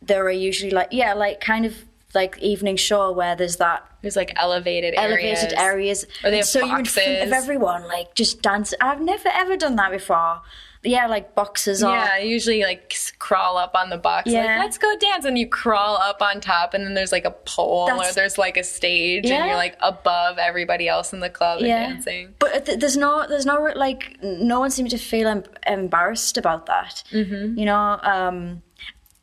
there 0.00 0.24
are 0.24 0.30
usually 0.30 0.70
like 0.70 0.88
yeah, 0.92 1.14
like 1.14 1.40
kind 1.40 1.64
of 1.66 1.74
like 2.14 2.38
evening 2.38 2.76
show 2.76 3.10
where 3.10 3.34
there's 3.34 3.56
that 3.56 3.84
There's 4.02 4.16
like 4.16 4.32
elevated 4.36 4.94
areas. 4.94 5.38
elevated 5.40 5.58
areas. 5.58 6.04
Or 6.22 6.30
they 6.30 6.36
have 6.36 6.46
so 6.46 6.64
you're 6.64 6.78
in 6.78 6.84
front 6.84 7.22
of 7.22 7.32
everyone, 7.32 7.82
like 7.88 8.14
just 8.14 8.42
dance. 8.42 8.72
I've 8.80 9.00
never 9.00 9.28
ever 9.28 9.56
done 9.56 9.76
that 9.76 9.90
before. 9.90 10.42
Yeah, 10.84 11.06
like 11.06 11.34
boxes 11.34 11.82
or 11.82 11.90
Yeah, 11.90 12.10
I 12.12 12.18
usually 12.18 12.62
like 12.62 12.94
crawl 13.18 13.56
up 13.56 13.74
on 13.74 13.88
the 13.88 13.96
box. 13.96 14.30
Yeah. 14.30 14.44
Like, 14.44 14.58
let's 14.58 14.78
go 14.78 14.94
dance. 14.98 15.24
And 15.24 15.38
you 15.38 15.48
crawl 15.48 15.96
up 15.96 16.20
on 16.20 16.40
top, 16.40 16.74
and 16.74 16.84
then 16.84 16.94
there's 16.94 17.12
like 17.12 17.24
a 17.24 17.30
pole 17.30 17.90
or 17.90 18.12
there's 18.12 18.36
like 18.38 18.56
a 18.56 18.64
stage, 18.64 19.26
and 19.26 19.46
you're 19.46 19.56
like 19.56 19.76
above 19.80 20.38
everybody 20.38 20.88
else 20.88 21.12
in 21.12 21.20
the 21.20 21.30
club 21.30 21.60
and 21.60 21.68
dancing. 21.68 22.34
But 22.38 22.66
th- 22.66 22.78
there's 22.78 22.96
no, 22.96 23.26
there's 23.28 23.46
no 23.46 23.72
like, 23.74 24.18
no 24.22 24.60
one 24.60 24.70
seemed 24.70 24.90
to 24.90 24.98
feel 24.98 25.28
em- 25.28 25.44
embarrassed 25.66 26.36
about 26.36 26.66
that. 26.66 27.02
Mm-hmm. 27.10 27.58
You 27.58 27.64
know, 27.64 27.98
um, 28.02 28.62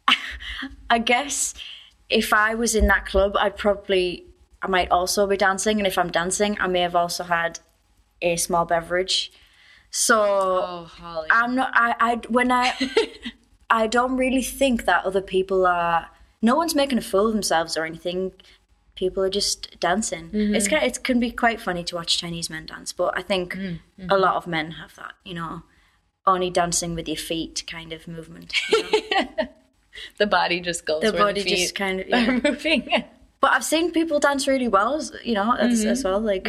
I 0.90 1.00
guess 1.00 1.54
if 2.10 2.34
I 2.34 2.56
was 2.56 2.76
in 2.76 2.88
that 2.88 3.06
club, 3.06 3.36
I'd 3.40 3.56
probably, 3.56 4.26
I 4.62 4.68
might 4.68 4.92
also 4.92 5.28
be 5.28 5.38
dancing, 5.38 5.78
and 5.80 5.88
if 5.88 5.98
I'm 5.98 6.12
dancing, 6.12 6.58
I 6.60 6.68
may 6.68 6.82
have 6.82 6.96
also 6.96 7.24
had 7.24 7.60
a 8.22 8.36
small 8.36 8.66
beverage. 8.66 9.32
So 9.92 10.88
Oh. 11.04 11.26
I'm 11.30 11.56
not. 11.56 11.72
I, 11.74 11.96
I 12.00 12.16
when 12.30 12.52
I 12.52 12.74
I 13.70 13.88
don't 13.88 14.18
really 14.18 14.42
think 14.42 14.86
that 14.86 15.06
other 15.06 15.22
people 15.22 15.68
are. 15.68 16.10
No 16.42 16.56
one's 16.56 16.74
making 16.74 16.98
a 16.98 17.02
fool 17.02 17.28
of 17.28 17.34
themselves 17.34 17.78
or 17.78 17.86
anything. 17.86 18.32
People 18.96 19.24
are 19.24 19.30
just 19.30 19.80
dancing. 19.80 20.30
Mm-hmm. 20.30 20.56
It's 20.56 20.68
kind 20.68 20.84
of, 20.84 20.92
it 20.92 21.04
can 21.04 21.20
be 21.20 21.32
quite 21.32 21.62
funny 21.62 21.84
to 21.84 21.96
watch 21.96 22.18
Chinese 22.18 22.50
men 22.50 22.66
dance, 22.66 22.92
but 22.92 23.18
I 23.18 23.22
think 23.22 23.54
mm, 23.54 23.80
a 24.00 24.02
mm-hmm. 24.02 24.22
lot 24.22 24.36
of 24.36 24.48
men 24.48 24.72
have 24.72 24.96
that. 24.96 25.14
You 25.24 25.36
know, 25.36 25.64
only 26.26 26.50
dancing 26.50 26.96
with 26.96 27.08
your 27.08 27.18
feet 27.18 27.64
kind 27.68 27.94
of 27.94 28.08
movement. 28.08 28.54
you 28.70 28.84
know? 28.84 29.30
the 30.18 30.28
body 30.28 30.60
just 30.60 30.86
goes 30.86 31.02
the 31.02 31.14
body 31.14 31.42
the 31.42 31.50
feet 31.50 31.60
just 31.60 31.76
kind 31.76 32.00
of. 32.00 32.08
are 32.08 32.10
Yeah. 32.10 32.40
moving. 32.44 33.04
But 33.40 33.52
I've 33.52 33.66
seen 33.66 33.92
people 33.92 34.20
dance 34.20 34.48
really 34.48 34.68
well, 34.68 35.02
you 35.24 35.34
know, 35.34 35.54
as, 35.54 35.84
as 35.84 36.00
mm-hmm. 36.00 36.10
well. 36.10 36.20
Like, 36.20 36.48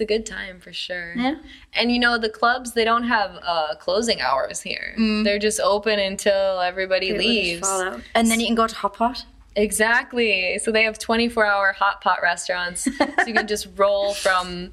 It's 0.00 0.10
a 0.10 0.14
good 0.16 0.24
time 0.24 0.60
for 0.60 0.72
sure. 0.72 1.12
yeah, 1.14 1.34
And 1.74 1.92
you 1.92 1.98
know, 1.98 2.16
the 2.16 2.30
clubs, 2.30 2.72
they 2.72 2.84
don't 2.84 3.02
have 3.02 3.38
uh, 3.42 3.74
closing 3.78 4.22
hours 4.22 4.62
here. 4.62 4.94
They're 4.96 5.38
just 5.38 5.60
open 5.60 5.98
until 5.98 6.58
everybody 6.60 7.08
People 7.08 7.18
leaves. 7.26 7.68
and 8.14 8.30
then 8.30 8.40
you 8.40 8.46
can 8.46 8.54
go 8.54 8.66
to 8.66 8.74
Hot 8.76 8.94
Pot. 8.94 9.26
Exactly. 9.56 10.58
So 10.58 10.72
they 10.72 10.84
have 10.84 10.98
24 10.98 11.44
hour 11.44 11.72
hot 11.78 12.00
pot 12.00 12.20
restaurants. 12.22 12.84
so 12.84 13.26
you 13.26 13.34
can 13.34 13.46
just 13.46 13.68
roll 13.76 14.14
from 14.14 14.72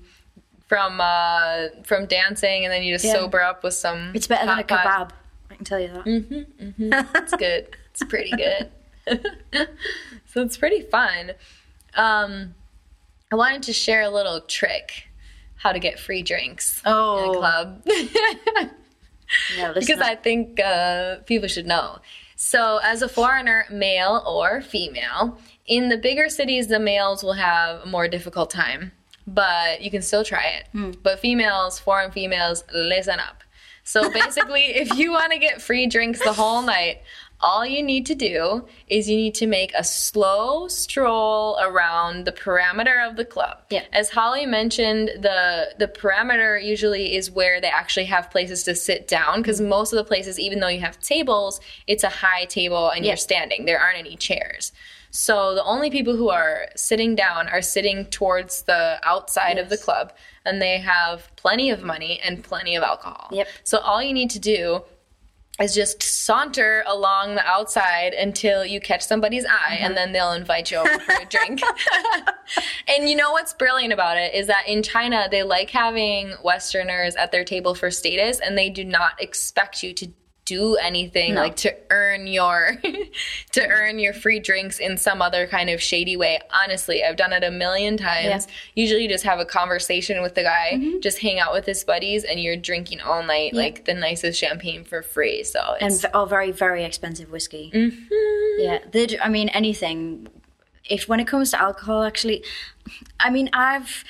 from 0.67 1.01
uh 1.01 1.67
from 1.83 2.05
dancing 2.05 2.63
and 2.63 2.71
then 2.71 2.83
you 2.83 2.93
just 2.95 3.03
Yeah. 3.05 3.13
sober 3.13 3.41
up 3.41 3.63
with 3.63 3.73
some 3.73 4.11
It's 4.13 4.27
better 4.27 4.45
than 4.45 4.49
a 4.49 4.55
hot 4.55 4.67
pot. 4.69 5.09
kebab. 5.09 5.11
I 5.51 5.55
can 5.55 5.65
tell 5.65 5.79
you 5.81 5.89
that. 5.89 7.05
It's 7.15 7.35
good. 7.35 7.75
It's 7.91 8.03
pretty 8.03 8.31
good. 8.31 8.69
so 10.27 10.41
it's 10.41 10.55
pretty 10.57 10.83
fun. 10.83 11.31
Um 11.95 12.53
I 13.29 13.35
wanted 13.35 13.63
to 13.63 13.73
share 13.73 14.03
a 14.03 14.09
little 14.09 14.39
trick 14.41 15.06
how 15.57 15.71
to 15.71 15.79
get 15.79 15.99
free 15.99 16.21
drinks 16.23 16.81
in 16.85 16.91
a 16.91 16.95
Oh, 16.95 17.33
club. 17.37 17.81
yeah, 19.57 19.73
because 19.73 19.87
listen 19.87 20.01
I 20.01 20.15
think 20.15 20.59
uh, 20.59 21.17
people 21.25 21.47
should 21.47 21.65
know. 21.67 21.99
So, 22.35 22.79
as 22.83 23.01
a 23.01 23.09
foreigner, 23.09 23.65
male 23.71 24.23
or 24.27 24.61
female, 24.61 25.39
in 25.65 25.89
the 25.89 25.97
bigger 25.97 26.29
cities, 26.29 26.67
the 26.67 26.79
males 26.79 27.23
will 27.23 27.33
have 27.33 27.81
a 27.81 27.85
more 27.87 28.07
difficult 28.07 28.51
time, 28.51 28.91
but 29.25 29.81
you 29.81 29.89
can 29.89 30.01
still 30.03 30.23
try 30.23 30.45
it. 30.59 30.97
But 31.01 31.19
females, 31.19 31.79
foreign 31.79 32.11
females, 32.11 32.63
listen 32.73 33.19
up. 33.19 33.43
So, 33.83 34.09
basically, 34.11 34.61
if 34.83 34.95
you 34.97 35.11
want 35.11 35.33
to 35.33 35.39
get 35.39 35.61
free 35.61 35.87
drinks 35.87 36.19
the 36.23 36.33
whole 36.33 36.61
night, 36.61 37.01
all 37.39 37.65
you 37.65 37.83
need 37.83 38.05
to 38.07 38.15
do 38.15 38.65
is 38.87 39.09
you 39.09 39.15
need 39.15 39.35
to 39.35 39.47
make 39.47 39.71
a 39.75 39.83
slow 39.83 40.67
stroll 40.67 41.57
around 41.61 42.25
the 42.25 42.31
parameter 42.31 43.07
of 43.07 43.15
the 43.15 43.25
club. 43.25 43.59
Yeah. 43.69 43.83
As 43.93 44.09
Hollie 44.09 44.45
mentioned, 44.45 45.09
the 45.19 45.75
the 45.77 45.87
parameter 45.87 46.63
usually 46.63 47.15
is 47.15 47.29
where 47.29 47.61
they 47.61 47.69
actually 47.69 48.05
have 48.05 48.31
places 48.31 48.63
to 48.63 48.75
sit 48.75 49.07
down 49.07 49.41
because 49.41 49.59
mm-hmm. 49.59 49.69
most 49.69 49.93
of 49.93 49.97
the 49.97 50.03
places, 50.03 50.39
even 50.39 50.59
though 50.59 50.67
you 50.67 50.79
have 50.79 50.99
tables, 50.99 51.59
it's 51.85 52.03
a 52.03 52.09
high 52.09 52.45
table 52.45 52.89
and 52.89 53.05
Yeah. 53.05 53.11
you're 53.11 53.17
standing. 53.17 53.65
There 53.65 53.79
aren't 53.79 53.99
any 53.99 54.15
chairs. 54.15 54.71
So 55.11 55.55
the 55.55 55.63
only 55.63 55.89
people 55.89 56.15
who 56.15 56.29
are 56.29 56.67
sitting 56.75 57.15
down 57.15 57.47
are 57.47 57.61
sitting 57.61 58.05
towards 58.05 58.63
the 58.63 58.99
outside 59.03 59.57
of 59.57 59.69
the 59.69 59.77
club 59.77 60.13
and 60.45 60.61
they 60.61 60.79
have 60.79 61.29
plenty 61.35 61.69
of 61.69 61.81
money 61.81 62.19
and 62.23 62.43
plenty 62.43 62.75
of 62.75 62.83
alcohol. 62.83 63.29
Yep. 63.31 63.47
So 63.63 63.77
all 63.79 64.01
you 64.01 64.13
need 64.13 64.29
to 64.31 64.39
do 64.39 64.83
is 65.59 65.73
just 65.73 66.03
saunter 66.03 66.83
along 66.85 67.35
the 67.35 67.45
outside 67.45 68.13
until 68.13 68.63
you 68.65 68.79
catch 68.79 69.01
somebody's 69.01 69.45
eye 69.45 69.77
and 69.79 69.87
mm-hmm. 69.87 69.95
then 69.95 70.11
they'll 70.11 70.33
invite 70.33 70.69
you 70.71 70.77
over 70.77 70.99
for 70.99 71.13
a 71.13 71.25
drink. 71.25 71.61
and 72.87 73.09
you 73.09 73.15
know 73.15 73.31
what's 73.31 73.53
brilliant 73.53 73.91
about 73.91 74.17
it 74.17 74.33
is 74.35 74.47
that 74.47 74.63
in 74.67 74.83
China 74.83 75.27
they 75.29 75.43
like 75.43 75.71
having 75.71 76.33
westerners 76.43 77.15
at 77.15 77.31
their 77.31 77.43
table 77.43 77.73
for 77.73 77.89
status 77.89 78.39
and 78.39 78.57
they 78.57 78.69
do 78.69 78.83
not 78.83 79.21
expect 79.21 79.81
you 79.81 79.93
to 79.93 80.11
do 80.47 80.75
anything 80.77 81.33
No. 81.35 81.41
like 81.41 81.57
to 81.57 81.75
earn 81.89 82.25
your 82.25 82.77
to 83.51 83.67
earn 83.67 83.99
your 83.99 84.13
free 84.13 84.39
drinks 84.39 84.79
in 84.79 84.97
some 84.97 85.21
other 85.21 85.45
kind 85.45 85.69
of 85.69 85.81
shady 85.81 86.15
way. 86.15 86.39
Honestly, 86.63 87.03
I've 87.03 87.17
done 87.17 87.33
it 87.33 87.43
a 87.43 87.51
million 87.51 87.97
times. 87.97 88.47
Usually 88.73 89.03
you 89.03 89.09
just 89.09 89.25
have 89.25 89.39
a 89.39 89.45
conversation 89.45 90.21
with 90.21 90.35
the 90.35 90.43
guy, 90.43 90.71
Mm-hmm. 90.73 90.99
just 91.01 91.19
hang 91.19 91.39
out 91.39 91.51
with 91.53 91.65
his 91.65 91.83
buddies 91.83 92.23
and 92.23 92.39
you're 92.39 92.55
drinking 92.55 93.01
all 93.01 93.21
night 93.23 93.53
like 93.53 93.83
the 93.85 93.93
nicest 93.93 94.39
champagne 94.39 94.83
for 94.85 95.01
free. 95.01 95.43
So 95.43 95.59
and 95.81 95.91
it's 95.91 96.01
v- 96.01 96.07
oh, 96.13 96.25
very 96.25 96.51
very 96.51 96.83
expensive 96.85 97.29
whiskey. 97.31 97.69
Yeah, 98.57 98.79
they. 98.91 99.05
do- 99.07 99.19
I 99.21 99.29
mean, 99.29 99.49
anything. 99.49 100.27
If 100.89 101.09
when 101.09 101.19
it 101.19 101.27
comes 101.27 101.51
to 101.51 101.61
alcohol, 101.61 102.03
actually, 102.03 102.43
I 103.19 103.29
mean, 103.29 103.49
I've 103.51 104.05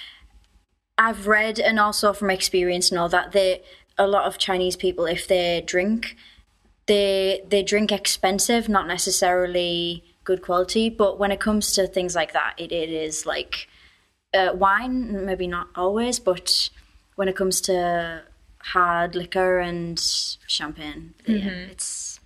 I've 0.98 1.28
read 1.28 1.60
and 1.60 1.80
also 1.80 2.14
from 2.14 2.30
experience 2.30 2.90
and 2.92 3.00
all 3.00 3.10
that 3.10 3.32
they 3.32 3.62
a 3.98 4.08
lot 4.08 4.26
of 4.26 4.38
Chinese 4.38 4.76
people, 4.76 5.06
if 5.06 5.28
they 5.28 5.64
drink, 5.66 6.16
they 6.86 7.42
they 7.48 7.64
drink 7.64 7.92
expensive, 7.92 8.70
not 8.70 8.88
necessarily 8.88 10.04
good 10.24 10.42
quality. 10.42 10.90
But 10.90 11.18
when 11.20 11.32
it 11.32 11.40
comes 11.40 11.74
to 11.74 11.88
things 11.88 12.16
like 12.16 12.34
that, 12.34 12.56
it, 12.58 12.72
it 12.72 12.90
is 12.90 13.26
like 13.26 13.68
uh, 14.34 14.52
wine, 14.54 15.26
maybe 15.26 15.48
not 15.48 15.68
always, 15.76 16.20
but 16.20 16.70
when 17.16 17.28
it 17.28 17.36
comes 17.36 17.62
to 17.62 18.24
hard 18.60 19.16
liquor 19.16 19.60
and 19.60 20.00
champagne, 20.48 21.14
yeah, 21.26 21.50
it's 21.72 22.17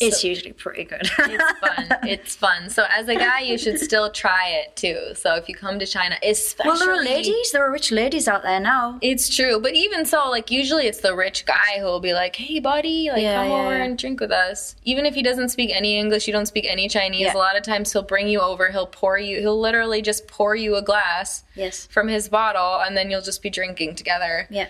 it's 0.00 0.24
usually 0.24 0.52
pretty 0.52 0.84
good. 0.84 1.02
it's 1.02 1.58
fun. 1.60 1.86
It's 2.10 2.34
fun. 2.36 2.70
So 2.70 2.84
as 2.90 3.08
a 3.08 3.14
guy, 3.14 3.40
you 3.40 3.56
should 3.58 3.78
still 3.78 4.10
try 4.10 4.48
it 4.64 4.74
too. 4.76 5.14
So 5.14 5.34
if 5.36 5.48
you 5.48 5.54
come 5.54 5.78
to 5.78 5.86
China, 5.86 6.16
especially 6.22 6.70
well, 6.70 6.78
there 6.78 6.92
are 6.92 7.04
ladies, 7.04 7.52
there 7.52 7.64
are 7.64 7.70
rich 7.70 7.92
ladies 7.92 8.26
out 8.26 8.42
there 8.42 8.58
now. 8.60 8.98
It's 9.02 9.34
true, 9.34 9.60
but 9.60 9.74
even 9.74 10.04
so, 10.06 10.28
like 10.30 10.50
usually 10.50 10.86
it's 10.86 11.00
the 11.00 11.14
rich 11.14 11.44
guy 11.46 11.78
who 11.78 11.84
will 11.84 12.00
be 12.00 12.12
like, 12.14 12.34
"Hey, 12.36 12.58
buddy, 12.58 13.10
like 13.10 13.22
Yeah, 13.22 13.42
come 13.42 13.50
yeah, 13.52 13.58
over 13.58 13.76
yeah. 13.76 13.84
and 13.84 13.98
drink 13.98 14.20
with 14.20 14.32
us." 14.32 14.76
Even 14.84 15.06
if 15.06 15.14
he 15.14 15.22
doesn't 15.22 15.50
speak 15.50 15.70
any 15.74 15.98
English, 15.98 16.26
you 16.26 16.32
don't 16.32 16.46
speak 16.46 16.66
any 16.68 16.88
Chinese. 16.88 17.32
A 17.34 17.38
lot 17.38 17.56
of 17.56 17.62
times 17.62 17.92
he'll 17.92 18.02
bring 18.02 18.28
you 18.28 18.40
over. 18.40 18.70
He'll 18.70 18.86
pour 18.86 19.18
you. 19.18 19.38
He'll 19.40 19.60
literally 19.60 20.02
just 20.02 20.26
pour 20.26 20.56
you 20.56 20.76
a 20.76 20.82
glass 20.82 21.44
Yes. 21.54 21.86
from 21.86 22.08
his 22.08 22.28
bottle, 22.28 22.80
and 22.80 22.96
then 22.96 23.10
you'll 23.10 23.20
just 23.22 23.42
be 23.42 23.50
drinking 23.50 23.94
together. 23.96 24.46
Yeah. 24.50 24.68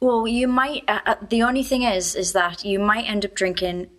Well, 0.00 0.26
you 0.26 0.48
might. 0.48 0.84
Uh, 0.88 1.00
uh, 1.06 1.14
the 1.28 1.42
only 1.42 1.62
thing 1.62 1.82
is, 1.82 2.14
is 2.16 2.32
that 2.32 2.64
you 2.64 2.78
might 2.78 3.04
end 3.08 3.24
up 3.26 3.34
drinking 3.34 3.90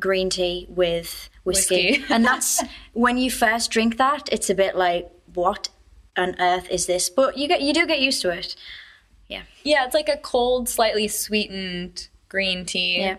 green 0.00 0.28
tea 0.30 0.66
with 0.68 1.28
whiskey, 1.44 1.98
Whiskey. 2.00 2.04
and 2.12 2.24
that's 2.24 2.62
when 2.92 3.16
you 3.18 3.30
first 3.30 3.70
drink 3.70 3.96
that. 3.98 4.28
It's 4.32 4.50
a 4.50 4.54
bit 4.54 4.76
like, 4.76 5.10
what 5.34 5.68
on 6.16 6.34
earth 6.40 6.68
is 6.70 6.86
this? 6.86 7.08
But 7.10 7.36
you 7.38 7.48
get, 7.48 7.60
you 7.62 7.72
do 7.74 7.86
get 7.86 8.00
used 8.00 8.22
to 8.22 8.30
it. 8.30 8.56
Yeah. 9.28 9.42
Yeah, 9.64 9.84
it's 9.84 9.94
like 9.94 10.08
a 10.08 10.16
cold, 10.16 10.68
slightly 10.68 11.08
sweetened 11.08 12.08
green 12.28 12.64
tea 12.64 13.00
Yeah. 13.00 13.16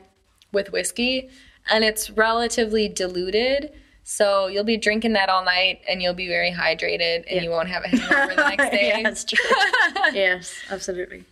with 0.51 0.71
whiskey, 0.71 1.29
and 1.69 1.83
it's 1.83 2.09
relatively 2.09 2.87
diluted. 2.87 3.71
So 4.03 4.47
you'll 4.47 4.63
be 4.63 4.77
drinking 4.77 5.13
that 5.13 5.27
all 5.27 5.43
night, 5.43 5.81
and 5.89 6.01
you'll 6.01 6.13
be 6.13 6.29
very 6.29 6.51
hydrated, 6.51 7.25
and 7.29 7.43
you 7.43 7.49
won't 7.49 7.67
have 7.67 7.83
a 7.83 7.89
hangover 7.89 8.35
the 8.35 8.49
next 8.55 8.69
day. 8.71 8.87
yeah, 8.87 9.03
that's 9.03 9.25
true. 9.25 9.37
yes, 10.13 10.53
absolutely. 10.69 11.25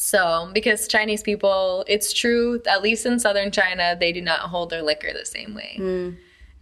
So, 0.00 0.48
because 0.54 0.86
Chinese 0.86 1.24
people, 1.24 1.84
it's 1.88 2.12
true, 2.12 2.62
at 2.68 2.82
least 2.82 3.04
in 3.04 3.18
southern 3.18 3.50
China, 3.50 3.96
they 3.98 4.12
do 4.12 4.20
not 4.20 4.38
hold 4.38 4.70
their 4.70 4.80
liquor 4.80 5.12
the 5.12 5.26
same 5.26 5.56
way 5.56 5.74
hmm. 5.76 6.10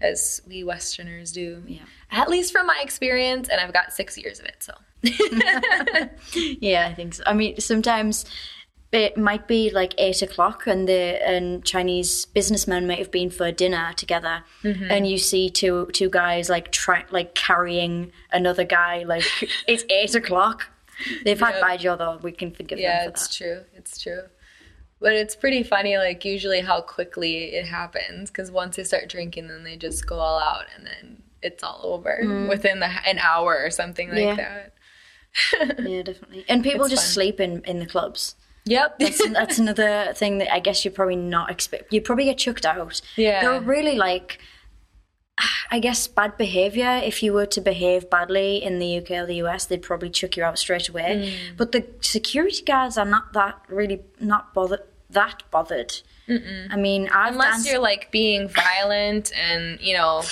as 0.01 0.41
we 0.49 0.65
Westerners 0.65 1.33
do. 1.33 1.63
Yeah. 1.67 1.83
At 2.11 2.31
least 2.31 2.51
from 2.51 2.67
my 2.67 2.81
experience, 2.81 3.51
and 3.51 3.61
I've 3.61 3.75
got 3.75 3.93
six 3.93 4.17
years 4.17 4.41
of 4.41 4.47
it, 4.47 4.63
so. 4.63 4.73
Yeah, 6.63 6.89
I 6.91 6.95
think 6.95 7.13
so. 7.13 7.25
I 7.27 7.35
mean, 7.35 7.61
sometimes 7.61 8.25
it 8.91 9.19
might 9.19 9.47
be 9.47 9.69
like 9.69 9.95
eight 9.99 10.23
o'clock, 10.23 10.67
and 10.67 10.89
the 10.89 11.29
and 11.29 11.63
Chinese 11.63 12.25
businessmen 12.25 12.87
might 12.87 12.99
have 12.99 13.11
been 13.11 13.29
for 13.29 13.53
dinner 13.53 13.93
together, 13.97 14.45
mm-hmm. 14.63 14.91
and 14.91 15.07
you 15.07 15.19
see 15.19 15.51
two 15.51 15.91
two 15.93 16.09
guys 16.09 16.49
like 16.49 16.73
try 16.73 17.05
like 17.11 17.35
carrying 17.35 18.13
another 18.33 18.65
guy. 18.65 19.03
Like 19.03 19.25
it's 19.69 19.85
eight 19.91 20.15
o'clock. 20.15 20.71
They've 21.25 21.39
had 21.39 21.57
Yeah. 21.57 21.63
baijiu 21.63 21.99
though. 21.99 22.19
We 22.23 22.33
can 22.33 22.51
forgive 22.53 22.79
Yeah, 22.79 23.05
them 23.05 23.05
for 23.07 23.11
it's 23.15 23.29
that. 23.29 23.35
true. 23.37 23.65
It's 23.75 23.99
true. 23.99 24.23
But 24.99 25.13
it's 25.13 25.37
pretty 25.37 25.63
funny, 25.63 25.99
like, 25.99 26.25
usually 26.25 26.61
how 26.63 26.81
quickly 26.81 27.55
it 27.55 27.67
happens. 27.67 28.31
Because 28.31 28.51
once 28.51 28.77
they 28.77 28.85
start 28.85 29.09
drinking, 29.11 29.49
then 29.49 29.63
they 29.63 29.77
just 29.77 30.07
go 30.07 30.19
all 30.19 30.39
out, 30.39 30.65
and 30.75 30.87
then 30.87 31.23
it's 31.43 31.63
all 31.63 31.83
over 31.85 32.19
mm-hmm. 32.23 32.49
within 32.49 32.81
the, 32.81 32.89
an 33.07 33.19
hour 33.19 33.59
or 33.63 33.71
something 33.71 34.09
like 34.09 34.19
Yeah. 34.21 34.37
that. 34.37 34.73
Yeah, 35.87 36.01
definitely. 36.03 36.47
And 36.49 36.65
people 36.65 36.87
It's 36.87 36.95
just 36.95 37.05
fun. 37.09 37.13
sleep 37.13 37.41
in 37.41 37.63
in 37.65 37.79
the 37.79 37.85
clubs. 37.87 38.37
Yep. 38.65 38.99
That's, 38.99 39.31
that's 39.31 39.59
another 39.65 40.13
thing 40.15 40.39
that 40.39 40.51
I 40.53 40.61
guess 40.61 40.83
you 40.85 40.91
probably 40.91 41.17
not 41.17 41.51
expect. 41.51 41.93
You 41.93 42.01
probably 42.01 42.25
get 42.25 42.39
chucked 42.39 42.65
out. 42.65 43.03
Yeah. 43.17 43.43
They're 43.43 43.61
really 43.61 43.97
like, 43.97 44.39
I 45.71 45.81
guess, 45.81 46.07
bad 46.07 46.37
behavior. 46.39 47.01
If 47.05 47.23
you 47.23 47.33
were 47.33 47.47
to 47.47 47.61
behave 47.61 48.09
badly 48.09 48.63
in 48.63 48.79
the 48.79 48.99
UK 48.99 49.11
or 49.13 49.27
the 49.27 49.35
US, 49.47 49.67
they'd 49.67 49.83
probably 49.83 50.09
chuck 50.11 50.37
you 50.37 50.45
out 50.45 50.59
straight 50.59 50.89
away. 50.89 51.35
Mm. 51.51 51.57
But 51.57 51.73
the 51.73 51.87
security 52.01 52.63
guards 52.63 52.97
are 52.97 53.05
not 53.05 53.33
that 53.35 53.61
really 53.69 54.03
not 54.21 54.55
bothered. 54.55 54.81
That 55.11 55.43
bothered. 55.51 56.01
I 56.29 56.77
mean, 56.77 57.09
I've 57.13 57.33
Unless 57.35 57.51
danced- 57.53 57.71
you're 57.71 57.79
like 57.81 58.11
being 58.11 58.49
violent 58.49 59.33
and, 59.37 59.81
you 59.81 59.97
know, 59.97 60.23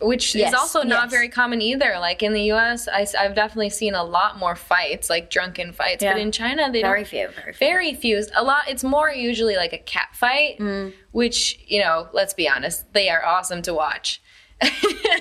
which 0.00 0.34
Yes, 0.34 0.52
is 0.52 0.58
also 0.58 0.82
not 0.82 1.04
yes. 1.04 1.10
very 1.12 1.28
common 1.28 1.60
either. 1.62 1.98
Like 2.00 2.22
in 2.22 2.32
the 2.32 2.42
U.S., 2.44 2.88
I, 2.88 3.06
have 3.22 3.34
definitely 3.34 3.70
seen 3.70 3.94
a 3.94 4.02
lot 4.02 4.38
more 4.38 4.56
fights, 4.56 5.08
like 5.10 5.28
drunken 5.30 5.72
fights. 5.72 6.02
Yeah. 6.02 6.14
But 6.14 6.22
in 6.22 6.32
China, 6.32 6.70
they 6.72 6.82
Very 6.82 7.04
few, 7.04 7.28
very 7.28 7.52
few. 7.52 7.66
Very 7.66 7.94
few. 7.94 8.22
A 8.36 8.42
lot. 8.42 8.62
It's 8.68 8.82
more 8.84 9.10
usually 9.10 9.56
like 9.56 9.72
a 9.72 9.78
cat 9.78 10.08
fight, 10.14 10.58
Mm. 10.58 10.92
which 11.12 11.58
you 11.66 11.80
know. 11.80 12.08
Let's 12.12 12.32
be 12.34 12.48
honest, 12.48 12.92
they 12.92 13.08
are 13.08 13.24
awesome 13.24 13.62
to 13.62 13.74
watch. 13.74 14.20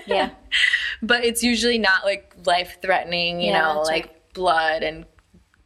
Yeah. 0.05 0.29
but 1.01 1.23
it's 1.25 1.43
usually 1.43 1.77
not 1.77 2.03
like 2.05 2.33
life 2.45 2.77
threatening. 2.81 3.41
You 3.41 3.51
Yeah, 3.51 3.73
know, 3.73 3.81
like 3.81 4.05
right. 4.05 4.33
blood 4.33 4.83
and 4.83 5.05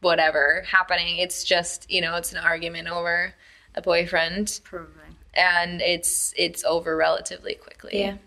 whatever 0.01 0.63
happening. 0.67 1.17
It's 1.17 1.43
just 1.43 1.89
you 1.89 2.01
know, 2.01 2.15
it's 2.15 2.31
an 2.31 2.39
argument 2.39 2.87
over 2.87 3.33
a 3.75 3.81
boyfriend, 3.81 4.59
Probably. 4.63 5.15
and 5.33 5.81
it's 5.81 6.33
it's 6.37 6.63
over 6.63 6.95
relatively 6.97 7.55
quickly. 7.55 7.99
Yeah. 7.99 8.17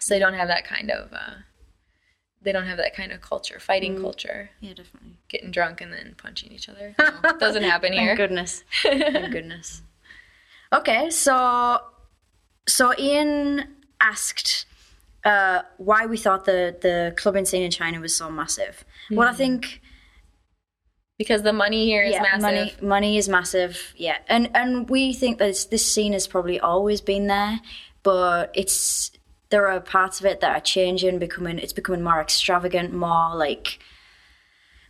So 0.00 0.14
they 0.14 0.18
don't 0.20 0.34
have 0.34 0.48
that 0.48 0.64
kind 0.64 0.90
of 0.90 1.12
uh, 1.12 1.34
they 2.40 2.50
don't 2.52 2.66
have 2.66 2.78
that 2.78 2.94
kind 2.94 3.12
of 3.12 3.20
culture, 3.20 3.60
fighting 3.60 3.96
Mm. 3.96 4.00
culture, 4.00 4.50
Yeah, 4.60 4.72
definitely. 4.74 5.16
getting 5.28 5.50
drunk 5.52 5.80
and 5.80 5.92
then 5.92 6.14
punching 6.16 6.50
each 6.52 6.68
other. 6.68 6.94
No, 6.98 7.10
doesn't 7.38 7.62
happen 7.62 7.92
here. 7.92 8.06
Thank 8.06 8.18
goodness. 8.18 8.64
Thank 8.82 9.30
goodness. 9.32 9.82
Okay, 10.72 11.10
so 11.10 11.82
so 12.66 12.94
Ian 12.98 13.76
asked 14.02 14.66
uh, 15.24 15.62
why 15.78 16.06
we 16.06 16.16
thought 16.16 16.44
the 16.44 16.76
the 16.80 17.14
clubbing 17.16 17.44
scene 17.44 17.62
in 17.62 17.70
China 17.70 18.00
was 18.00 18.14
so 18.14 18.30
massive. 18.30 18.84
Well, 19.10 19.28
I 19.28 19.32
think 19.32 19.80
because 21.18 21.42
the 21.42 21.52
money 21.52 21.86
here 21.86 22.02
is 22.02 22.14
yeah, 22.14 22.22
massive. 22.22 22.42
money 22.42 22.74
money 22.82 23.16
is 23.16 23.28
massive. 23.28 23.94
Yeah, 23.96 24.18
and 24.26 24.50
and 24.54 24.90
we 24.90 25.12
think 25.12 25.38
that 25.38 25.48
it's, 25.48 25.66
this 25.66 25.90
scene 25.90 26.12
has 26.12 26.26
probably 26.26 26.58
always 26.58 27.00
been 27.00 27.28
there, 27.28 27.60
but 28.02 28.50
it's 28.54 29.12
there 29.50 29.68
are 29.68 29.80
parts 29.80 30.18
of 30.18 30.26
it 30.26 30.40
that 30.40 30.56
are 30.56 30.60
changing, 30.60 31.18
becoming 31.18 31.58
it's 31.58 31.72
becoming 31.72 32.02
more 32.02 32.20
extravagant, 32.20 32.92
more 32.92 33.36
like 33.36 33.78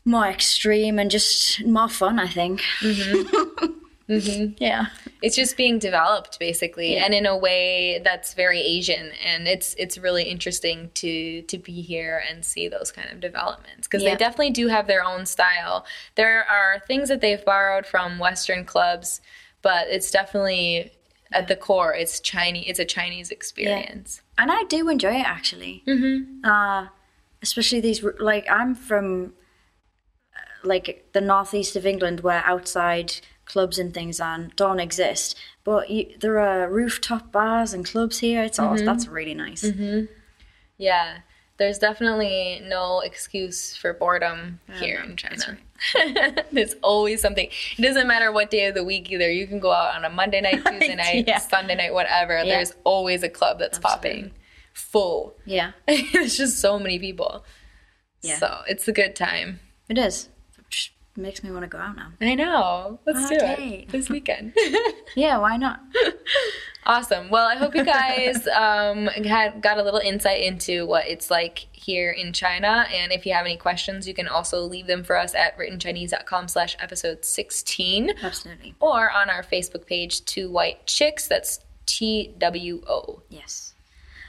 more 0.04 0.26
extreme, 0.26 0.98
and 0.98 1.10
just 1.10 1.64
more 1.64 1.88
fun. 1.88 2.18
I 2.18 2.28
think. 2.28 2.62
Mm-hmm. 2.80 3.66
Yeah. 4.09 4.86
It's 5.22 5.36
just 5.36 5.57
being 5.57 5.78
developed 5.78 6.38
basically, 6.38 6.94
Yeah. 6.94 7.05
and 7.05 7.14
in 7.14 7.26
a 7.26 7.36
way 7.36 8.00
that's 8.05 8.34
very 8.34 8.61
Asian, 8.61 9.12
and 9.24 9.46
it's 9.48 9.74
it's 9.78 9.96
really 9.98 10.24
interesting 10.24 10.90
to 10.94 11.42
to 11.42 11.59
be 11.59 11.80
here 11.80 12.22
and 12.28 12.44
see 12.44 12.68
those 12.68 12.90
kind 12.92 13.11
of 13.11 13.20
developments 13.20 13.86
because 13.86 14.03
Yeah. 14.03 14.11
they 14.11 14.16
definitely 14.16 14.50
do 14.50 14.68
have 14.68 14.86
their 14.86 15.05
own 15.05 15.24
style. 15.26 15.86
There 16.16 16.44
are 16.44 16.80
things 16.86 17.09
that 17.09 17.20
they've 17.20 17.44
borrowed 17.44 17.86
from 17.86 18.18
Western 18.18 18.64
clubs, 18.64 19.20
but 19.62 19.88
it's 19.88 20.11
definitely 20.11 20.92
at 21.32 21.48
the 21.48 21.57
core 21.57 21.94
it's 21.94 22.20
Chinese. 22.20 22.64
It's 22.68 22.78
a 22.78 22.84
Chinese 22.84 23.30
experience. 23.30 24.20
and 24.36 24.50
I 24.50 24.64
do 24.64 24.88
enjoy 24.88 25.14
it 25.20 25.26
actually. 25.26 25.82
Mm-hmm. 25.86 26.44
Uh, 26.44 26.88
especially 27.42 27.80
these 27.80 28.05
like 28.18 28.46
I'm 28.50 28.74
from 28.74 29.32
uh, 30.36 30.40
like 30.68 31.09
the 31.12 31.20
northeast 31.20 31.76
of 31.76 31.86
England, 31.86 32.20
where 32.20 32.42
outside 32.44 33.20
clubs 33.53 33.78
and 33.78 33.92
things 33.92 34.18
are, 34.18 34.48
don't 34.57 34.80
exist, 34.80 35.36
but 35.62 35.90
you, 35.90 36.16
there 36.18 36.38
are 36.38 36.70
rooftop 36.70 37.30
bars 37.30 37.74
and 37.74 37.84
clubs 37.84 38.18
here. 38.18 38.42
It's 38.42 38.59
all 38.59 38.74
mm-hmm. 38.74 38.86
that's 38.86 39.07
really 39.07 39.34
nice. 39.34 39.62
Mm-hmm. 39.62 40.07
Yeah, 40.78 41.18
there's 41.59 41.78
definitely 41.78 42.62
no 42.64 43.00
excuse 43.00 43.76
for 43.76 43.92
boredom 43.92 44.61
here 44.80 45.00
in 45.00 45.16
China. 45.16 45.59
there's 46.53 46.74
always 46.82 47.20
something. 47.20 47.48
It 47.76 47.82
doesn't 47.82 48.09
matter 48.09 48.32
what 48.32 48.50
day 48.50 48.66
of 48.66 48.74
the 48.74 48.84
week 48.84 49.11
either. 49.11 49.30
You 49.30 49.46
can 49.46 49.61
go 49.61 49.70
out 49.70 49.94
on 49.94 50.05
a 50.05 50.11
Monday 50.11 50.40
night, 50.40 50.64
Tuesday 50.66 50.96
night, 50.96 51.28
Yeah. 51.28 51.38
Sunday 51.38 51.74
night, 51.74 51.92
whatever. 51.92 52.42
There's 52.44 52.72
always 52.84 53.22
a 53.22 53.28
club 53.28 53.59
that's 53.59 53.78
popping 53.78 54.32
full. 54.72 55.36
Yeah, 55.44 55.72
There's 55.86 56.36
just 56.36 56.59
so 56.59 56.78
many 56.78 56.98
people. 56.98 57.44
Yeah. 58.22 58.38
So 58.38 58.62
it's 58.66 58.88
a 58.88 58.92
good 58.92 59.14
time. 59.14 59.61
it 59.88 59.98
is. 59.98 60.28
Makes 61.14 61.44
me 61.44 61.50
want 61.50 61.62
to 61.62 61.68
go 61.68 61.76
out 61.78 61.94
now. 61.94 62.12
I 62.22 62.34
know. 62.34 62.98
Let's 63.04 63.28
do 63.28 63.36
it 63.38 63.88
this 63.90 64.08
weekend. 64.16 64.54
Yeah, 65.14 65.36
why 65.36 65.58
not? 65.58 65.80
Awesome. 66.84 67.28
Well, 67.28 67.46
I 67.46 67.56
hope 67.56 67.74
you 67.74 67.84
guys 67.84 68.48
um, 68.56 69.08
had 69.08 69.60
got 69.60 69.76
a 69.76 69.82
little 69.82 70.00
insight 70.00 70.40
into 70.42 70.86
what 70.86 71.06
it's 71.06 71.30
like 71.30 71.66
here 71.72 72.10
in 72.10 72.32
China. 72.32 72.86
And 72.90 73.12
if 73.12 73.26
you 73.26 73.34
have 73.34 73.44
any 73.44 73.58
questions, 73.58 74.08
you 74.08 74.14
can 74.14 74.26
also 74.26 74.62
leave 74.62 74.86
them 74.86 75.04
for 75.04 75.18
us 75.18 75.34
at 75.34 75.58
writtenchinese.com 75.58 76.48
slash 76.48 76.76
episode 76.80 77.26
16 77.26 78.14
Absolutely. 78.22 78.74
or 78.80 79.10
on 79.10 79.28
our 79.28 79.42
Facebook 79.42 79.86
page, 79.86 80.24
Two 80.24 80.50
White 80.50 80.86
Chicks. 80.86 81.28
That's 81.28 81.60
T-W-O. 81.84 83.20
Yes. 83.28 83.72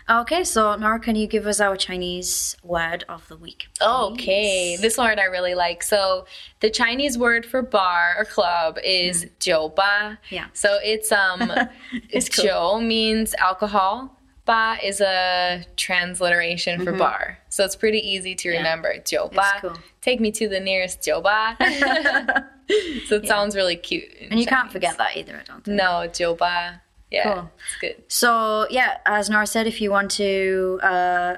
Okay, 0.10 0.44
so 0.44 0.76
Nora, 0.76 1.00
can 1.00 1.16
you 1.16 1.28
give 1.28 1.48
us 1.48 1.62
our 1.62 1.78
Chinese 1.78 2.58
word 2.62 3.06
of 3.08 3.28
the 3.30 3.38
week? 3.38 3.68
Please? 3.80 3.86
Okay, 3.86 4.76
this 4.76 4.98
word 4.98 5.18
I 5.18 5.26
really 5.26 5.56
like. 5.56 5.82
So 5.82 6.26
the 6.60 6.70
Chinese 6.70 7.18
word 7.18 7.46
for 7.46 7.62
bar 7.62 8.16
or 8.18 8.26
club 8.26 8.78
is 8.84 9.26
mm. 9.26 9.30
Jiuba. 9.40 10.18
Yeah. 10.30 10.48
So 10.54 10.78
it's 10.84 11.12
um, 11.12 11.52
it's 12.10 12.28
jiu 12.28 12.52
cool. 12.52 12.82
means 12.82 13.34
alcohol. 13.36 14.20
Ba 14.46 14.78
is 14.84 15.00
a 15.00 15.66
transliteration 15.78 16.84
for 16.84 16.92
mm 16.92 16.96
-hmm. 16.96 17.00
bar, 17.00 17.40
so 17.48 17.64
it's 17.64 17.78
pretty 17.78 18.02
easy 18.14 18.36
to 18.36 18.50
yeah. 18.50 18.58
remember. 18.58 19.02
Jiuba. 19.04 19.62
Cool. 19.62 19.78
Take 20.02 20.20
me 20.20 20.32
to 20.32 20.50
the 20.50 20.60
nearest 20.60 21.02
jiuba. 21.02 21.56
so 23.08 23.16
it 23.16 23.24
yeah. 23.24 23.30
sounds 23.30 23.56
really 23.56 23.78
cute. 23.78 24.10
And 24.30 24.40
you 24.40 24.46
can't 24.46 24.72
forget 24.72 24.98
that 24.98 25.16
either. 25.16 25.36
I 25.42 25.44
don't 25.50 25.64
think. 25.64 25.78
No, 25.78 26.08
jiuba. 26.18 26.83
Yeah, 27.14 27.34
Cool. 27.34 27.52
it's 27.68 27.76
good. 27.80 28.04
So 28.08 28.68
yeah, 28.70 28.98
as 29.06 29.30
Nora 29.30 29.46
said, 29.48 29.68
if 29.68 29.80
you 29.82 29.92
want 29.92 30.10
to 30.12 30.80
uh, 30.82 31.36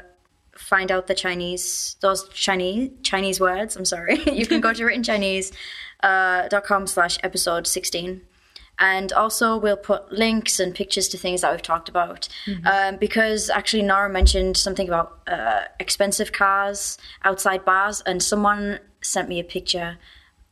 find 0.56 0.90
out 0.92 1.08
the 1.08 1.16
Chinese 1.16 1.98
those 2.00 2.28
Chinese 2.30 2.90
Chinese 3.04 3.40
words, 3.40 3.76
I'm 3.76 3.86
sorry, 3.86 4.20
you 4.40 4.46
can 4.48 4.62
go 4.62 4.72
to 4.74 4.84
writtenchinese.com 4.88 6.48
dot 6.50 6.64
com 6.64 6.88
slash 6.88 7.18
episode 7.24 7.68
sixteen. 7.68 8.22
And 8.78 9.14
also, 9.14 9.58
we'll 9.58 9.78
put 9.78 10.12
links 10.12 10.60
and 10.60 10.76
pictures 10.76 11.08
to 11.10 11.18
things 11.18 11.40
that 11.42 11.52
we've 11.52 11.62
talked 11.62 11.88
about. 11.88 12.28
Um, 12.66 12.98
because 12.98 13.50
actually, 13.50 13.84
Nora 13.84 14.10
mentioned 14.10 14.58
something 14.58 14.88
about 14.90 15.20
uh, 15.28 15.62
expensive 15.80 16.34
cars 16.34 16.98
outside 17.24 17.64
bars, 17.64 18.02
and 18.06 18.22
someone 18.22 18.80
sent 19.02 19.30
me 19.30 19.40
a 19.40 19.46
picture, 19.46 19.98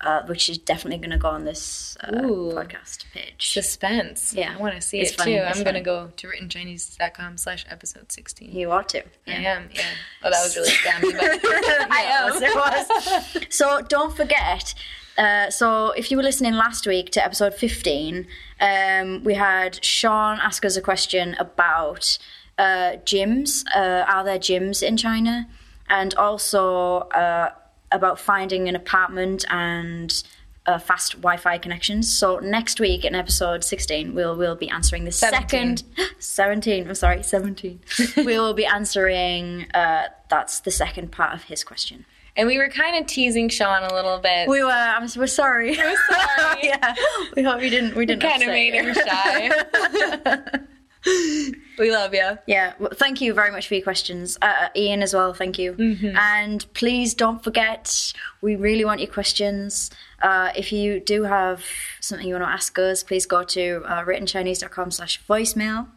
uh, 0.03 0.23
which 0.25 0.49
is 0.49 0.57
definitely 0.57 0.97
going 0.97 1.11
to 1.11 1.17
go 1.17 1.29
on 1.29 1.45
this 1.45 1.97
uh, 2.01 2.11
podcast 2.11 3.05
page. 3.13 3.51
Suspense. 3.53 4.33
Yeah. 4.33 4.53
I 4.55 4.61
want 4.61 4.75
to 4.75 4.81
see 4.81 4.99
It's 4.99 5.11
it 5.11 5.17
funny, 5.17 5.35
too. 5.35 5.41
it's 5.43 5.57
I'm 5.57 5.63
going 5.63 5.75
to 5.75 5.81
go 5.81 6.11
to 6.15 6.27
writtenchinese.com 6.27 7.37
slash 7.37 7.65
episode 7.69 8.11
16. 8.11 8.51
you 8.51 8.71
ought 8.71 8.89
to. 8.89 9.03
I 9.27 9.31
am, 9.31 9.69
yeah. 9.73 9.81
Oh, 10.23 10.29
that 10.29 10.43
was 10.43 10.55
really 10.55 10.69
scammy, 10.83 11.11
but 11.13 11.21
I 11.91 12.01
am. 12.01 12.43
It 12.43 12.55
was. 12.55 13.45
so 13.55 13.81
don't 13.81 14.15
forget. 14.15 14.73
Uh, 15.17 15.49
so 15.49 15.91
if 15.91 16.09
you 16.09 16.17
were 16.17 16.23
listening 16.23 16.53
last 16.53 16.87
week 16.87 17.11
to 17.11 17.23
episode 17.23 17.53
15, 17.53 18.25
um, 18.59 19.23
we 19.23 19.35
had 19.35 19.83
Sean 19.83 20.39
ask 20.39 20.65
us 20.65 20.75
a 20.75 20.81
question 20.81 21.35
about 21.39 22.17
uh, 22.57 22.97
gyms. 23.05 23.63
Uh, 23.75 24.05
are 24.07 24.23
there 24.23 24.39
gyms 24.39 24.81
in 24.81 24.97
China? 24.97 25.47
And 25.89 26.15
also 26.15 26.99
uh, 27.11 27.51
about 27.93 28.19
finding 28.19 28.67
an 28.67 28.75
apartment 28.75 29.45
and 29.49 30.23
uh, 30.65 30.79
fast 30.79 31.13
Wi-Fi 31.13 31.57
connections. 31.57 32.11
So 32.11 32.39
next 32.39 32.79
week 32.79 33.05
in 33.05 33.15
episode 33.15 33.63
16, 33.63 34.13
we'll 34.13 34.35
we'll 34.35 34.55
be 34.55 34.69
answering 34.69 35.05
the 35.05 35.11
17. 35.11 35.77
second 35.77 35.83
17. 36.19 36.87
I'm 36.87 36.95
sorry, 36.95 37.23
17. 37.23 37.79
we 38.17 38.23
will 38.23 38.53
be 38.53 38.65
answering. 38.65 39.67
Uh, 39.73 40.07
that's 40.29 40.61
the 40.61 40.71
second 40.71 41.11
part 41.11 41.33
of 41.33 41.43
his 41.43 41.63
question. 41.63 42.05
And 42.35 42.47
we 42.47 42.57
were 42.57 42.69
kind 42.69 42.97
of 42.99 43.05
teasing 43.05 43.47
Sean 43.47 43.83
a 43.83 43.93
little 43.93 44.17
bit. 44.17 44.49
We 44.49 44.63
were. 44.63 44.71
I'm. 44.71 45.07
We're 45.15 45.27
sorry. 45.27 45.77
We're 45.77 45.97
sorry. 46.07 46.59
yeah. 46.63 46.95
We 47.35 47.43
hope 47.43 47.61
you 47.61 47.69
didn't. 47.69 47.95
We 47.95 48.07
didn't. 48.07 48.23
kind 48.23 48.41
of 48.41 48.49
made 48.49 48.73
him 48.73 48.93
shy. 48.93 50.59
we 51.77 51.91
love 51.91 52.13
you. 52.13 52.37
Yeah. 52.47 52.73
Well, 52.79 52.91
thank 52.93 53.19
you 53.19 53.33
very 53.33 53.51
much 53.51 53.67
for 53.67 53.73
your 53.75 53.83
questions, 53.83 54.37
uh, 54.41 54.69
Ian 54.75 55.01
as 55.01 55.13
well. 55.13 55.33
Thank 55.33 55.59
you. 55.59 55.73
Mm-hmm. 55.73 56.15
And 56.15 56.65
please 56.73 57.13
don't 57.13 57.43
forget, 57.43 58.13
we 58.41 58.55
really 58.55 58.85
want 58.85 59.01
your 59.01 59.11
questions. 59.11 59.91
Uh, 60.21 60.51
if 60.55 60.71
you 60.71 60.99
do 60.99 61.23
have 61.23 61.63
something 61.99 62.27
you 62.27 62.35
want 62.35 62.45
to 62.45 62.49
ask 62.49 62.77
us, 62.79 63.03
please 63.03 63.25
go 63.25 63.43
to 63.43 63.83
uh, 63.85 64.03
writtenchinese.com/slash 64.03 65.21
voicemail, 65.27 65.87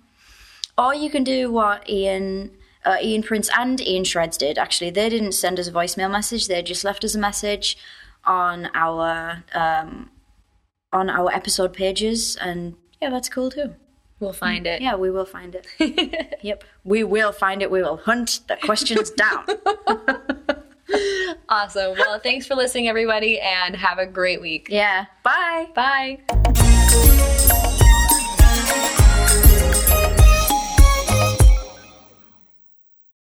or 0.76 0.94
you 0.94 1.10
can 1.10 1.24
do 1.24 1.50
what 1.50 1.88
Ian. 1.88 2.52
Uh, 2.84 2.98
Ian 3.02 3.24
Prince 3.24 3.50
and 3.58 3.80
Ian 3.80 4.04
Shreds 4.04 4.36
did 4.36 4.58
actually. 4.58 4.90
They 4.90 5.08
didn't 5.08 5.32
send 5.32 5.58
us 5.58 5.66
a 5.66 5.72
voicemail 5.72 6.08
message. 6.08 6.46
They 6.46 6.62
just 6.62 6.84
left 6.84 7.02
us 7.02 7.16
a 7.16 7.18
message 7.18 7.76
on 8.22 8.70
our 8.74 9.42
um, 9.54 10.10
on 10.92 11.10
our 11.10 11.32
episode 11.32 11.72
pages, 11.72 12.36
and 12.36 12.76
yeah, 13.02 13.10
that's 13.10 13.28
cool 13.28 13.50
too. 13.50 13.74
We'll 14.18 14.32
find 14.32 14.66
it. 14.66 14.80
Yeah, 14.80 14.96
we 14.96 15.10
will 15.10 15.26
find 15.26 15.54
it. 15.54 16.38
yep, 16.42 16.64
we 16.84 17.04
will 17.04 17.32
find 17.32 17.60
it. 17.62 17.70
We 17.70 17.82
will 17.82 17.98
hunt 17.98 18.40
the 18.48 18.56
questions 18.56 19.10
down. 19.10 19.44
Awesome. 21.48 21.96
Well, 21.98 22.18
thanks 22.20 22.46
for 22.46 22.54
listening, 22.54 22.88
everybody, 22.88 23.40
and 23.40 23.74
have 23.76 23.98
a 23.98 24.06
great 24.06 24.40
week. 24.40 24.68
yeah. 24.70 25.06
Bye. 25.24 25.66
Bye. 25.74 27.42